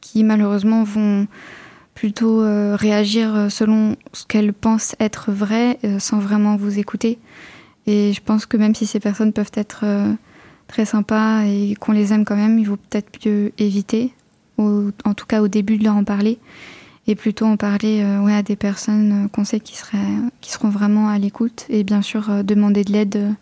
qui 0.00 0.24
malheureusement 0.24 0.84
vont 0.84 1.26
plutôt 1.94 2.42
euh, 2.42 2.76
réagir 2.76 3.50
selon 3.50 3.96
ce 4.12 4.24
qu'elles 4.26 4.52
pensent 4.52 4.96
être 5.00 5.32
vrai 5.32 5.78
euh, 5.84 5.98
sans 5.98 6.18
vraiment 6.18 6.56
vous 6.56 6.78
écouter. 6.78 7.18
Et 7.86 8.12
je 8.12 8.20
pense 8.20 8.46
que 8.46 8.56
même 8.56 8.74
si 8.74 8.86
ces 8.86 9.00
personnes 9.00 9.32
peuvent 9.32 9.52
être 9.54 9.84
très 10.66 10.84
sympas 10.84 11.44
et 11.44 11.76
qu'on 11.78 11.92
les 11.92 12.12
aime 12.12 12.24
quand 12.24 12.34
même, 12.34 12.58
il 12.58 12.64
vaut 12.64 12.76
peut-être 12.76 13.24
mieux 13.24 13.52
éviter, 13.58 14.12
en 14.58 15.14
tout 15.14 15.26
cas 15.26 15.40
au 15.40 15.46
début 15.46 15.78
de 15.78 15.84
leur 15.84 15.94
en 15.94 16.02
parler, 16.02 16.40
et 17.06 17.14
plutôt 17.14 17.46
en 17.46 17.56
parler 17.56 18.02
à 18.02 18.42
des 18.42 18.56
personnes 18.56 19.28
qu'on 19.32 19.44
sait 19.44 19.60
qui, 19.60 19.76
seraient, 19.76 19.98
qui 20.40 20.50
seront 20.50 20.68
vraiment 20.68 21.08
à 21.08 21.16
l'écoute, 21.16 21.64
et 21.68 21.84
bien 21.84 22.02
sûr 22.02 22.42
demander 22.42 22.82
de 22.82 22.90
l'aide 22.90 23.34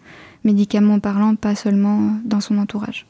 médicalement 0.44 1.00
parlant, 1.00 1.34
pas 1.34 1.54
seulement 1.54 2.12
dans 2.24 2.40
son 2.40 2.58
entourage. 2.58 3.06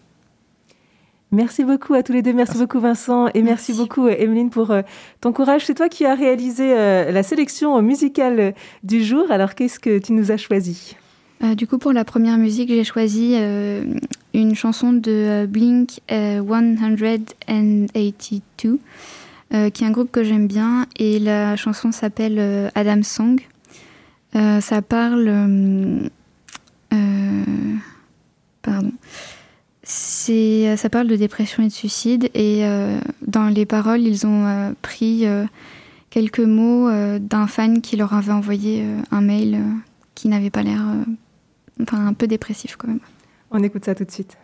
Merci 1.34 1.64
beaucoup 1.64 1.94
à 1.94 2.04
tous 2.04 2.12
les 2.12 2.22
deux. 2.22 2.32
Merci, 2.32 2.58
beaucoup 2.58 2.78
Vincent 2.78 3.26
et 3.34 3.42
merci, 3.42 3.72
beaucoup 3.72 4.06
Emeline 4.06 4.50
pour 4.50 4.70
euh, 4.70 4.82
ton 5.20 5.32
courage. 5.32 5.66
C'est 5.66 5.74
toi 5.74 5.88
qui 5.88 6.04
as 6.04 6.14
réalisé 6.14 6.72
euh, 6.72 7.10
la 7.10 7.24
sélection 7.24 7.82
musicale 7.82 8.54
du 8.84 9.02
jour. 9.02 9.32
Alors 9.32 9.56
qu'est-ce 9.56 9.80
que 9.80 9.98
tu 9.98 10.12
nous 10.12 10.30
as 10.30 10.36
choisi? 10.36 10.94
Euh, 11.42 11.56
Du 11.56 11.66
coup 11.66 11.78
pour 11.78 11.92
la 11.92 12.04
première 12.04 12.38
musique 12.38 12.68
j'ai 12.68 12.84
choisi 12.84 13.34
une 13.34 14.54
chanson 14.54 14.92
de 14.92 15.46
Blink 15.46 15.98
182 16.08 18.78
qui 19.48 19.84
est 19.84 19.86
un 19.86 19.90
groupe 19.90 20.12
que 20.12 20.22
j'aime 20.22 20.46
bien 20.46 20.86
et 20.96 21.18
la 21.18 21.56
chanson 21.56 21.90
s'appelle 21.90 22.70
Adam 22.76 23.02
Song. 23.02 23.40
ça 24.32 24.82
parle... 24.82 26.10
pardon. 28.62 28.92
C'est, 29.86 30.68
euh, 30.68 30.76
ça 30.76 30.88
parle 30.88 31.06
de 31.08 31.16
dépression 31.16 31.62
et 31.62 31.66
de 31.68 31.72
suicide 31.72 32.30
et 32.34 32.64
euh, 32.64 32.98
dans 33.26 33.48
les 33.48 33.66
paroles, 33.66 34.00
ils 34.00 34.26
ont 34.26 34.46
euh, 34.46 34.72
pris 34.80 35.26
quelques 36.10 36.40
mots 36.40 36.90
d'un 37.18 37.46
fan 37.46 37.80
qui 37.80 37.96
leur 37.96 38.14
avait 38.14 38.32
envoyé 38.32 38.84
un 39.10 39.20
mail 39.20 39.60
qui 40.14 40.28
n'avait 40.28 40.50
pas 40.50 40.62
l'air, 40.62 40.80
enfin 41.82 42.06
un 42.06 42.12
peu 42.12 42.26
dépressif 42.26 42.76
quand 42.76 42.88
même. 42.88 43.00
On 43.50 43.62
écoute 43.62 43.84
ça 43.84 43.94
tout 43.94 44.04
de 44.04 44.10
suite. 44.10 44.36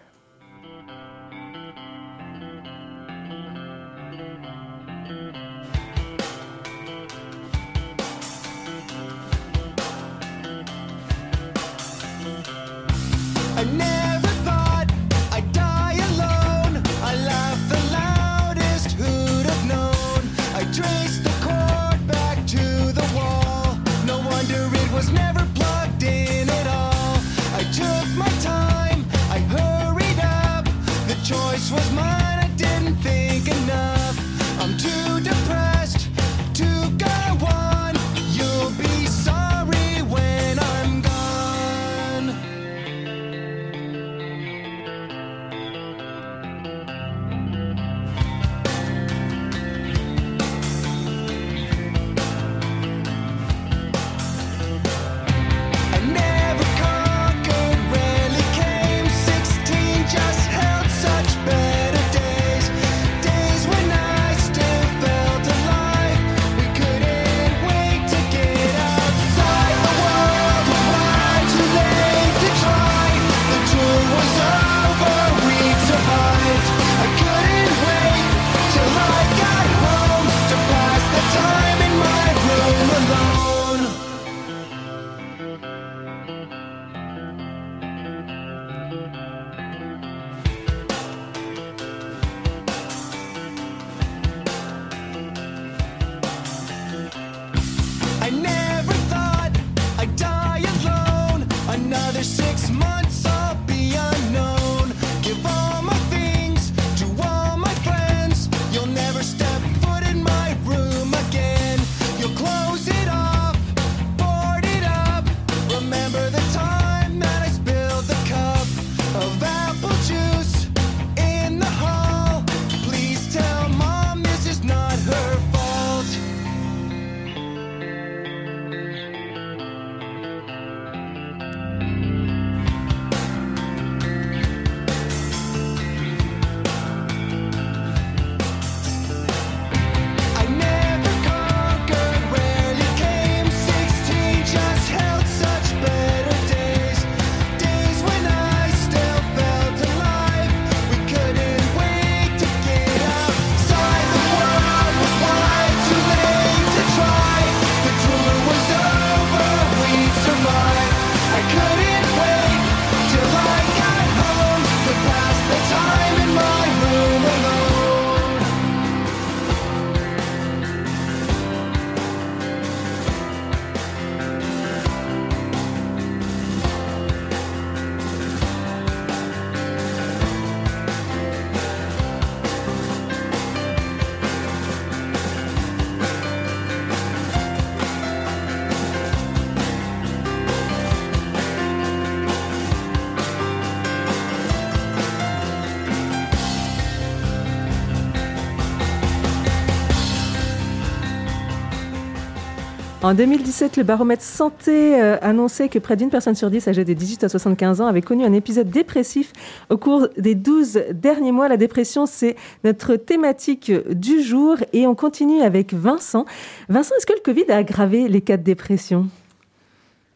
En 203.10 203.14
2017, 203.14 203.76
le 203.76 203.82
baromètre 203.82 204.22
santé 204.22 205.02
euh, 205.02 205.16
annonçait 205.20 205.68
que 205.68 205.80
près 205.80 205.96
d'une 205.96 206.10
personne 206.10 206.36
sur 206.36 206.48
dix 206.48 206.68
âgée 206.68 206.84
de 206.84 206.92
18 206.92 207.24
à 207.24 207.28
75 207.28 207.80
ans 207.80 207.86
avait 207.86 208.02
connu 208.02 208.24
un 208.24 208.32
épisode 208.32 208.70
dépressif 208.70 209.32
au 209.68 209.78
cours 209.78 210.06
des 210.16 210.36
12 210.36 210.80
derniers 210.92 211.32
mois. 211.32 211.48
La 211.48 211.56
dépression, 211.56 212.06
c'est 212.06 212.36
notre 212.62 212.94
thématique 212.94 213.72
du 213.90 214.22
jour 214.22 214.58
et 214.72 214.86
on 214.86 214.94
continue 214.94 215.40
avec 215.40 215.74
Vincent. 215.74 216.24
Vincent, 216.68 216.94
est-ce 216.96 217.06
que 217.06 217.14
le 217.14 217.22
Covid 217.24 217.50
a 217.50 217.56
aggravé 217.56 218.06
les 218.06 218.20
cas 218.20 218.36
de 218.36 218.44
dépression? 218.44 219.08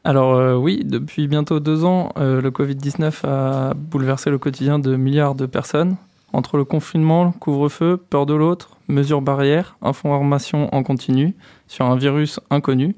Alors 0.04 0.36
euh, 0.36 0.54
oui, 0.54 0.84
depuis 0.84 1.26
bientôt 1.26 1.58
deux 1.58 1.84
ans, 1.84 2.10
euh, 2.16 2.40
le 2.40 2.52
Covid-19 2.52 3.26
a 3.26 3.74
bouleversé 3.74 4.30
le 4.30 4.38
quotidien 4.38 4.78
de 4.78 4.94
milliards 4.94 5.34
de 5.34 5.46
personnes. 5.46 5.96
Entre 6.32 6.56
le 6.56 6.64
confinement, 6.64 7.32
couvre-feu, 7.32 7.96
peur 7.96 8.24
de 8.24 8.34
l'autre, 8.34 8.73
mesures 8.88 9.22
barrières, 9.22 9.76
information 9.82 10.74
en 10.74 10.82
continu 10.82 11.34
sur 11.66 11.84
un 11.86 11.96
virus 11.96 12.40
inconnu, 12.50 12.96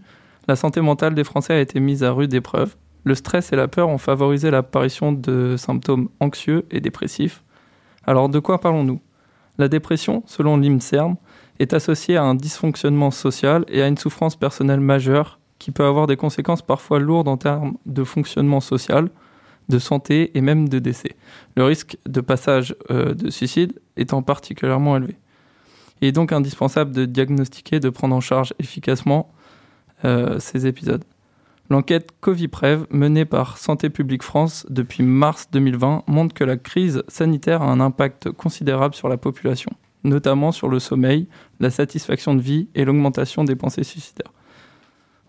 la 0.48 0.56
santé 0.56 0.80
mentale 0.80 1.14
des 1.14 1.24
Français 1.24 1.54
a 1.54 1.60
été 1.60 1.80
mise 1.80 2.04
à 2.04 2.12
rude 2.12 2.32
épreuve. 2.32 2.76
Le 3.04 3.14
stress 3.14 3.52
et 3.52 3.56
la 3.56 3.68
peur 3.68 3.88
ont 3.88 3.98
favorisé 3.98 4.50
l'apparition 4.50 5.12
de 5.12 5.56
symptômes 5.56 6.08
anxieux 6.20 6.66
et 6.70 6.80
dépressifs. 6.80 7.42
Alors 8.04 8.28
de 8.28 8.38
quoi 8.38 8.60
parlons-nous? 8.60 9.00
La 9.58 9.68
dépression, 9.68 10.22
selon 10.26 10.56
l'IMSERM, 10.56 11.16
est 11.58 11.72
associée 11.72 12.16
à 12.16 12.22
un 12.22 12.34
dysfonctionnement 12.34 13.10
social 13.10 13.64
et 13.68 13.82
à 13.82 13.88
une 13.88 13.96
souffrance 13.96 14.36
personnelle 14.36 14.80
majeure 14.80 15.40
qui 15.58 15.70
peut 15.70 15.84
avoir 15.84 16.06
des 16.06 16.16
conséquences 16.16 16.62
parfois 16.62 16.98
lourdes 16.98 17.28
en 17.28 17.36
termes 17.36 17.76
de 17.86 18.04
fonctionnement 18.04 18.60
social, 18.60 19.08
de 19.68 19.78
santé 19.78 20.36
et 20.36 20.40
même 20.40 20.68
de 20.68 20.78
décès. 20.78 21.16
Le 21.56 21.64
risque 21.64 21.96
de 22.06 22.20
passage 22.20 22.76
euh, 22.90 23.14
de 23.14 23.30
suicide 23.30 23.72
étant 23.96 24.22
particulièrement 24.22 24.96
élevé. 24.96 25.16
Il 26.00 26.08
est 26.08 26.12
donc 26.12 26.32
indispensable 26.32 26.92
de 26.92 27.04
diagnostiquer, 27.04 27.80
de 27.80 27.90
prendre 27.90 28.14
en 28.14 28.20
charge 28.20 28.54
efficacement 28.58 29.30
euh, 30.04 30.38
ces 30.38 30.66
épisodes. 30.66 31.04
L'enquête 31.68 32.10
Coviprev 32.20 32.86
menée 32.90 33.24
par 33.24 33.58
Santé 33.58 33.90
publique 33.90 34.22
France 34.22 34.66
depuis 34.70 35.02
mars 35.02 35.48
2020 35.50 36.04
montre 36.06 36.34
que 36.34 36.44
la 36.44 36.56
crise 36.56 37.02
sanitaire 37.08 37.62
a 37.62 37.66
un 37.66 37.80
impact 37.80 38.30
considérable 38.30 38.94
sur 38.94 39.08
la 39.08 39.16
population, 39.16 39.72
notamment 40.04 40.52
sur 40.52 40.68
le 40.68 40.78
sommeil, 40.78 41.26
la 41.58 41.70
satisfaction 41.70 42.34
de 42.34 42.40
vie 42.40 42.68
et 42.76 42.84
l'augmentation 42.84 43.42
des 43.42 43.56
pensées 43.56 43.82
suicidaires. 43.82 44.32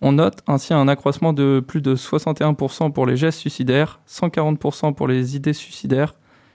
On 0.01 0.11
note 0.11 0.43
ainsi 0.45 0.75
un 0.75 0.87
accroissement 0.87 1.33
de 1.33 1.63
plus 1.65 1.81
de 1.81 1.95
61% 1.95 2.91
pour 2.91 3.07
les 3.07 3.17
gestes 3.17 3.39
suicidaires, 3.39 3.99
140% 4.07 4.93
pour 4.93 5.07
les 5.07 5.35
idées 5.35 5.53
suicidaires 5.53 6.13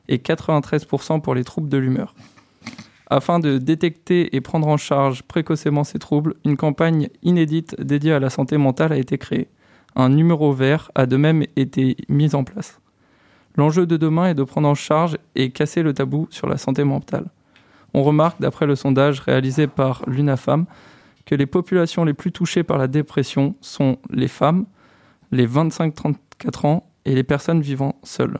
et 0.08 0.18
93% 0.18 1.20
pour 1.20 1.34
les 1.34 1.42
troubles 1.42 1.68
de 1.68 1.78
l'humeur. 1.78 2.14
Afin 3.14 3.40
de 3.40 3.58
détecter 3.58 4.34
et 4.34 4.40
prendre 4.40 4.66
en 4.68 4.78
charge 4.78 5.22
précocement 5.22 5.84
ces 5.84 5.98
troubles, 5.98 6.32
une 6.46 6.56
campagne 6.56 7.10
inédite 7.22 7.78
dédiée 7.78 8.14
à 8.14 8.18
la 8.18 8.30
santé 8.30 8.56
mentale 8.56 8.90
a 8.90 8.96
été 8.96 9.18
créée. 9.18 9.48
Un 9.94 10.08
numéro 10.08 10.54
vert 10.54 10.90
a 10.94 11.04
de 11.04 11.18
même 11.18 11.44
été 11.56 11.98
mis 12.08 12.34
en 12.34 12.42
place. 12.42 12.80
L'enjeu 13.56 13.84
de 13.84 13.98
demain 13.98 14.30
est 14.30 14.34
de 14.34 14.44
prendre 14.44 14.66
en 14.66 14.74
charge 14.74 15.18
et 15.34 15.50
casser 15.50 15.82
le 15.82 15.92
tabou 15.92 16.26
sur 16.30 16.48
la 16.48 16.56
santé 16.56 16.84
mentale. 16.84 17.26
On 17.92 18.02
remarque, 18.02 18.40
d'après 18.40 18.64
le 18.64 18.76
sondage 18.76 19.20
réalisé 19.20 19.66
par 19.66 20.04
l'UNAFAM, 20.06 20.64
que 21.26 21.34
les 21.34 21.44
populations 21.44 22.06
les 22.06 22.14
plus 22.14 22.32
touchées 22.32 22.62
par 22.62 22.78
la 22.78 22.86
dépression 22.86 23.56
sont 23.60 23.98
les 24.08 24.26
femmes, 24.26 24.64
les 25.32 25.46
25-34 25.46 26.66
ans 26.66 26.86
et 27.04 27.14
les 27.14 27.24
personnes 27.24 27.60
vivant 27.60 27.94
seules. 28.04 28.38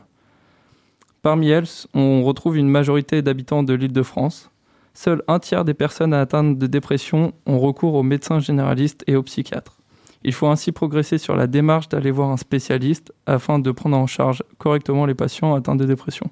Parmi 1.21 1.49
elles, 1.49 1.67
on 1.93 2.23
retrouve 2.23 2.57
une 2.57 2.69
majorité 2.69 3.21
d'habitants 3.21 3.61
de 3.61 3.75
l'île 3.75 3.93
de 3.93 4.01
France. 4.01 4.49
Seul 4.93 5.23
un 5.27 5.39
tiers 5.39 5.65
des 5.65 5.73
personnes 5.73 6.13
atteintes 6.13 6.57
de 6.57 6.67
dépression 6.67 7.33
ont 7.45 7.59
recours 7.59 7.95
aux 7.95 8.03
médecins 8.03 8.39
généralistes 8.39 9.03
et 9.07 9.15
aux 9.15 9.23
psychiatres. 9.23 9.77
Il 10.23 10.33
faut 10.33 10.47
ainsi 10.47 10.71
progresser 10.71 11.17
sur 11.17 11.35
la 11.35 11.47
démarche 11.47 11.89
d'aller 11.89 12.11
voir 12.11 12.29
un 12.29 12.37
spécialiste 12.37 13.11
afin 13.25 13.59
de 13.59 13.71
prendre 13.71 13.97
en 13.97 14.07
charge 14.07 14.43
correctement 14.57 15.05
les 15.05 15.15
patients 15.15 15.55
atteints 15.55 15.75
de 15.75 15.85
dépression. 15.85 16.29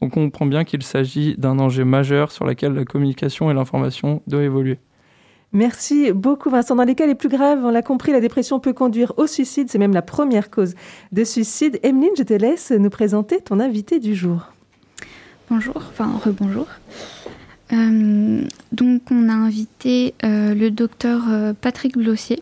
On 0.00 0.10
comprend 0.10 0.44
bien 0.44 0.64
qu'il 0.64 0.82
s'agit 0.82 1.34
d'un 1.38 1.58
enjeu 1.58 1.84
majeur 1.84 2.30
sur 2.30 2.44
lequel 2.44 2.74
la 2.74 2.84
communication 2.84 3.50
et 3.50 3.54
l'information 3.54 4.20
doivent 4.26 4.42
évoluer. 4.42 4.78
Merci 5.52 6.12
beaucoup 6.12 6.50
Vincent. 6.50 6.74
Dans 6.74 6.82
les 6.82 6.96
cas 6.96 7.06
les 7.06 7.14
plus 7.14 7.28
graves, 7.28 7.60
on 7.64 7.70
l'a 7.70 7.80
compris, 7.80 8.10
la 8.10 8.20
dépression 8.20 8.58
peut 8.58 8.72
conduire 8.72 9.12
au 9.16 9.28
suicide. 9.28 9.70
C'est 9.70 9.78
même 9.78 9.94
la 9.94 10.02
première 10.02 10.50
cause 10.50 10.74
de 11.12 11.22
suicide. 11.22 11.78
Emeline, 11.84 12.10
je 12.18 12.24
te 12.24 12.34
laisse 12.34 12.72
nous 12.72 12.90
présenter 12.90 13.40
ton 13.40 13.60
invité 13.60 14.00
du 14.00 14.16
jour. 14.16 14.50
Bonjour, 15.48 15.76
enfin 15.76 16.10
rebonjour. 16.24 16.66
Euh, 17.74 18.42
donc 18.72 19.02
on 19.10 19.28
a 19.28 19.32
invité 19.32 20.14
euh, 20.24 20.54
le 20.54 20.70
docteur 20.70 21.22
euh, 21.28 21.52
Patrick 21.58 21.96
Blossier. 21.96 22.40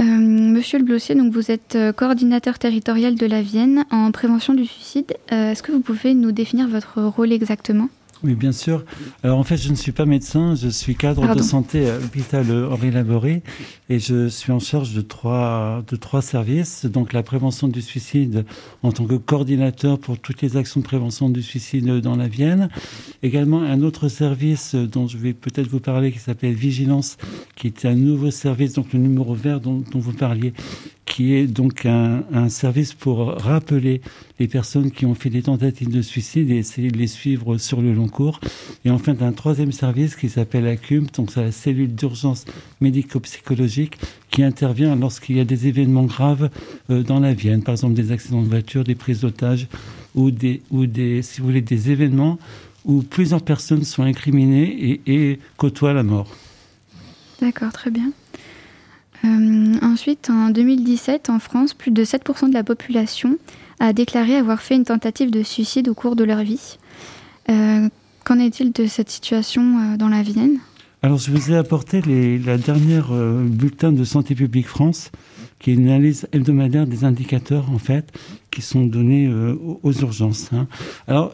Monsieur 0.00 0.78
le 0.78 0.84
Blossier, 0.84 1.14
donc 1.16 1.32
vous 1.32 1.50
êtes 1.50 1.76
coordinateur 1.96 2.58
territorial 2.58 3.16
de 3.16 3.26
la 3.26 3.42
Vienne 3.42 3.84
en 3.90 4.12
prévention 4.12 4.54
du 4.54 4.64
suicide. 4.64 5.16
Est-ce 5.28 5.62
que 5.62 5.72
vous 5.72 5.80
pouvez 5.80 6.14
nous 6.14 6.30
définir 6.30 6.68
votre 6.68 7.02
rôle 7.02 7.32
exactement? 7.32 7.88
Oui, 8.24 8.34
bien 8.34 8.52
sûr. 8.52 8.84
Alors 9.22 9.38
en 9.38 9.44
fait, 9.44 9.56
je 9.56 9.70
ne 9.70 9.76
suis 9.76 9.92
pas 9.92 10.04
médecin, 10.04 10.54
je 10.56 10.68
suis 10.68 10.96
cadre 10.96 11.34
de 11.34 11.42
santé 11.42 11.88
à 11.88 11.98
l'hôpital 11.98 12.46
Henri 12.70 12.90
Laboré 12.90 13.42
et 13.88 14.00
je 14.00 14.28
suis 14.28 14.50
en 14.50 14.58
charge 14.58 14.92
de 14.92 15.00
trois, 15.00 15.84
de 15.86 15.96
trois 15.96 16.20
services. 16.20 16.84
Donc 16.84 17.12
la 17.12 17.22
prévention 17.22 17.68
du 17.68 17.80
suicide 17.80 18.44
en 18.82 18.90
tant 18.90 19.04
que 19.04 19.14
coordinateur 19.14 19.98
pour 19.98 20.18
toutes 20.18 20.42
les 20.42 20.56
actions 20.56 20.80
de 20.80 20.84
prévention 20.84 21.30
du 21.30 21.42
suicide 21.42 21.86
dans 22.00 22.16
la 22.16 22.26
Vienne. 22.26 22.70
Également 23.22 23.62
un 23.62 23.82
autre 23.82 24.08
service 24.08 24.74
dont 24.74 25.06
je 25.06 25.16
vais 25.16 25.32
peut-être 25.32 25.68
vous 25.68 25.80
parler 25.80 26.10
qui 26.10 26.18
s'appelle 26.18 26.54
Vigilance, 26.54 27.18
qui 27.54 27.68
est 27.68 27.84
un 27.84 27.94
nouveau 27.94 28.30
service, 28.30 28.72
donc 28.72 28.92
le 28.92 28.98
numéro 28.98 29.34
vert 29.34 29.60
dont, 29.60 29.84
dont 29.92 30.00
vous 30.00 30.12
parliez, 30.12 30.52
qui 31.08 31.34
est 31.34 31.46
donc 31.46 31.86
un, 31.86 32.48
service 32.48 32.92
pour 32.92 33.32
rappeler 33.32 34.00
les 34.38 34.46
personnes 34.46 34.90
qui 34.90 35.06
ont 35.06 35.14
fait 35.14 35.30
des 35.30 35.42
tentatives 35.42 35.90
de 35.90 36.02
suicide 36.02 36.50
et 36.50 36.56
essayer 36.56 36.90
de 36.90 36.98
les 36.98 37.06
suivre 37.06 37.58
sur 37.58 37.80
le 37.80 37.92
long 37.92 38.08
cours. 38.08 38.40
Et 38.84 38.90
enfin, 38.90 39.14
un 39.20 39.32
troisième 39.32 39.72
service 39.72 40.16
qui 40.16 40.28
s'appelle 40.28 40.66
ACUM, 40.66 41.06
donc 41.16 41.30
c'est 41.32 41.42
la 41.42 41.52
cellule 41.52 41.94
d'urgence 41.94 42.44
médico-psychologique 42.80 43.98
qui 44.30 44.42
intervient 44.42 44.94
lorsqu'il 44.94 45.36
y 45.36 45.40
a 45.40 45.44
des 45.44 45.66
événements 45.66 46.04
graves 46.04 46.50
euh, 46.90 47.02
dans 47.02 47.20
la 47.20 47.32
Vienne, 47.32 47.62
par 47.62 47.72
exemple 47.72 47.94
des 47.94 48.12
accidents 48.12 48.42
de 48.42 48.48
voiture, 48.48 48.84
des 48.84 48.94
prises 48.94 49.20
d'otages 49.20 49.66
ou 50.14 50.30
des, 50.30 50.62
ou 50.70 50.86
des, 50.86 51.22
si 51.22 51.40
vous 51.40 51.46
voulez, 51.46 51.62
des 51.62 51.90
événements 51.90 52.38
où 52.84 53.02
plusieurs 53.02 53.42
personnes 53.42 53.84
sont 53.84 54.02
incriminées 54.02 55.00
et 55.06 55.38
côtoient 55.56 55.94
la 55.94 56.02
mort. 56.02 56.28
D'accord, 57.40 57.72
très 57.72 57.90
bien. 57.90 58.12
Euh, 59.24 59.74
ensuite, 59.82 60.30
en 60.30 60.50
2017, 60.50 61.30
en 61.30 61.38
France, 61.38 61.74
plus 61.74 61.90
de 61.90 62.04
7% 62.04 62.48
de 62.48 62.54
la 62.54 62.64
population 62.64 63.36
a 63.80 63.92
déclaré 63.92 64.36
avoir 64.36 64.60
fait 64.60 64.76
une 64.76 64.84
tentative 64.84 65.30
de 65.30 65.42
suicide 65.42 65.88
au 65.88 65.94
cours 65.94 66.16
de 66.16 66.24
leur 66.24 66.42
vie. 66.42 66.78
Euh, 67.48 67.88
qu'en 68.24 68.38
est-il 68.38 68.72
de 68.72 68.86
cette 68.86 69.10
situation 69.10 69.62
euh, 69.62 69.96
dans 69.96 70.08
la 70.08 70.22
Vienne? 70.22 70.58
Alors, 71.02 71.18
je 71.18 71.30
vous 71.30 71.52
ai 71.52 71.56
apporté 71.56 72.02
la 72.44 72.58
dernière 72.58 73.12
bulletin 73.12 73.92
de 73.92 74.02
Santé 74.02 74.34
publique 74.34 74.66
France, 74.66 75.12
qui 75.60 75.70
est 75.70 75.74
une 75.74 75.88
analyse 75.88 76.26
hebdomadaire 76.32 76.88
des 76.88 77.04
indicateurs, 77.04 77.70
en 77.70 77.78
fait, 77.78 78.10
qui 78.50 78.62
sont 78.62 78.84
donnés 78.84 79.32
aux 79.84 79.92
urgences. 79.92 80.50
Hein. 80.52 80.66
Alors, 81.06 81.32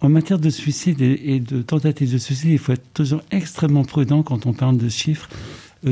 en 0.00 0.08
matière 0.08 0.38
de 0.38 0.50
suicide 0.50 1.00
et, 1.00 1.40
de 1.40 1.62
tentative 1.62 2.12
de 2.12 2.18
suicide, 2.18 2.50
il 2.50 2.58
faut 2.58 2.72
être 2.72 2.92
toujours 2.92 3.22
extrêmement 3.30 3.84
prudent 3.84 4.22
quand 4.22 4.46
on 4.46 4.52
parle 4.52 4.76
de 4.76 4.88
chiffres 4.88 5.28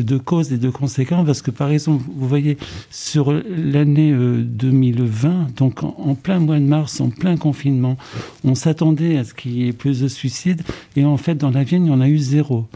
de 0.02 0.18
causes 0.18 0.52
et 0.52 0.58
de 0.58 0.70
conséquences, 0.70 1.26
parce 1.26 1.42
que 1.42 1.50
par 1.50 1.70
exemple, 1.70 2.04
vous 2.14 2.28
voyez, 2.28 2.58
sur 2.90 3.32
l'année 3.32 4.12
2020, 4.12 5.28
euh, 5.28 5.44
donc 5.56 5.82
en, 5.82 6.14
plein 6.14 6.40
mois 6.40 6.58
de 6.58 6.64
mars, 6.64 7.00
en 7.00 7.10
plein 7.10 7.36
confinement, 7.36 7.96
on 8.44 8.54
s'attendait 8.54 9.16
à 9.18 9.24
ce 9.24 9.34
qu'il 9.34 9.52
y 9.52 9.68
ait 9.68 9.72
plus 9.72 10.00
de 10.00 10.08
suicides, 10.08 10.62
et 10.96 11.04
en 11.04 11.16
fait, 11.16 11.36
dans 11.36 11.50
la 11.50 11.64
Vienne, 11.64 11.86
il 11.86 11.90
y 11.90 11.92
en 11.92 12.00
a 12.00 12.08
eu 12.08 12.18
zéro. 12.18 12.66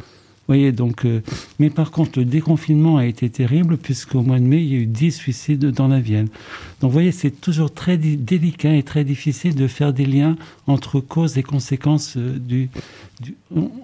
voyez, 0.46 0.72
donc, 0.72 1.04
euh, 1.04 1.20
mais 1.58 1.70
par 1.70 1.90
contre, 1.90 2.18
le 2.20 2.24
déconfinement 2.24 2.98
a 2.98 3.06
été 3.06 3.28
terrible, 3.28 3.76
puisqu'au 3.76 4.22
mois 4.22 4.38
de 4.38 4.44
mai, 4.44 4.62
il 4.62 4.72
y 4.72 4.76
a 4.76 4.78
eu 4.78 4.86
10 4.86 5.12
suicides 5.12 5.66
dans 5.66 5.88
la 5.88 6.00
Vienne. 6.00 6.28
Donc, 6.80 6.90
vous 6.90 6.94
voyez, 6.94 7.12
c'est 7.12 7.40
toujours 7.40 7.72
très 7.72 7.96
délicat 7.96 8.74
et 8.74 8.82
très 8.82 9.04
difficile 9.04 9.54
de 9.54 9.66
faire 9.66 9.92
des 9.92 10.06
liens 10.06 10.36
entre 10.66 11.00
causes 11.00 11.36
et 11.36 11.42
conséquences 11.42 12.16
du, 12.16 12.70
du 13.20 13.34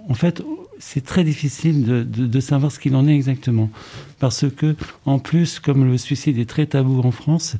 en 0.08 0.14
fait, 0.14 0.42
c'est 0.86 1.00
très 1.00 1.24
difficile 1.24 1.82
de, 2.10 2.40
savoir 2.40 2.70
ce 2.70 2.78
qu'il 2.78 2.94
en 2.94 3.08
est 3.08 3.14
exactement. 3.14 3.70
Parce 4.18 4.44
que, 4.50 4.76
en 5.06 5.18
plus, 5.18 5.58
comme 5.58 5.86
le 5.90 5.96
suicide 5.96 6.38
est 6.38 6.48
très 6.48 6.66
tabou 6.66 7.00
en 7.00 7.10
France, 7.10 7.56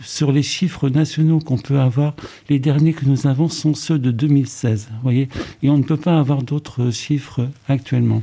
sur 0.00 0.30
les 0.30 0.44
chiffres 0.44 0.88
nationaux 0.88 1.40
qu'on 1.40 1.58
peut 1.58 1.80
avoir, 1.80 2.14
les 2.48 2.60
derniers 2.60 2.92
que 2.92 3.06
nous 3.06 3.26
avons 3.26 3.48
sont 3.48 3.74
ceux 3.74 3.98
de 3.98 4.12
2016. 4.12 4.88
Voyez 5.02 5.28
Et 5.64 5.68
on 5.68 5.78
ne 5.78 5.82
peut 5.82 5.96
pas 5.96 6.16
avoir 6.16 6.44
d'autres 6.44 6.92
chiffres 6.92 7.48
actuellement. 7.68 8.22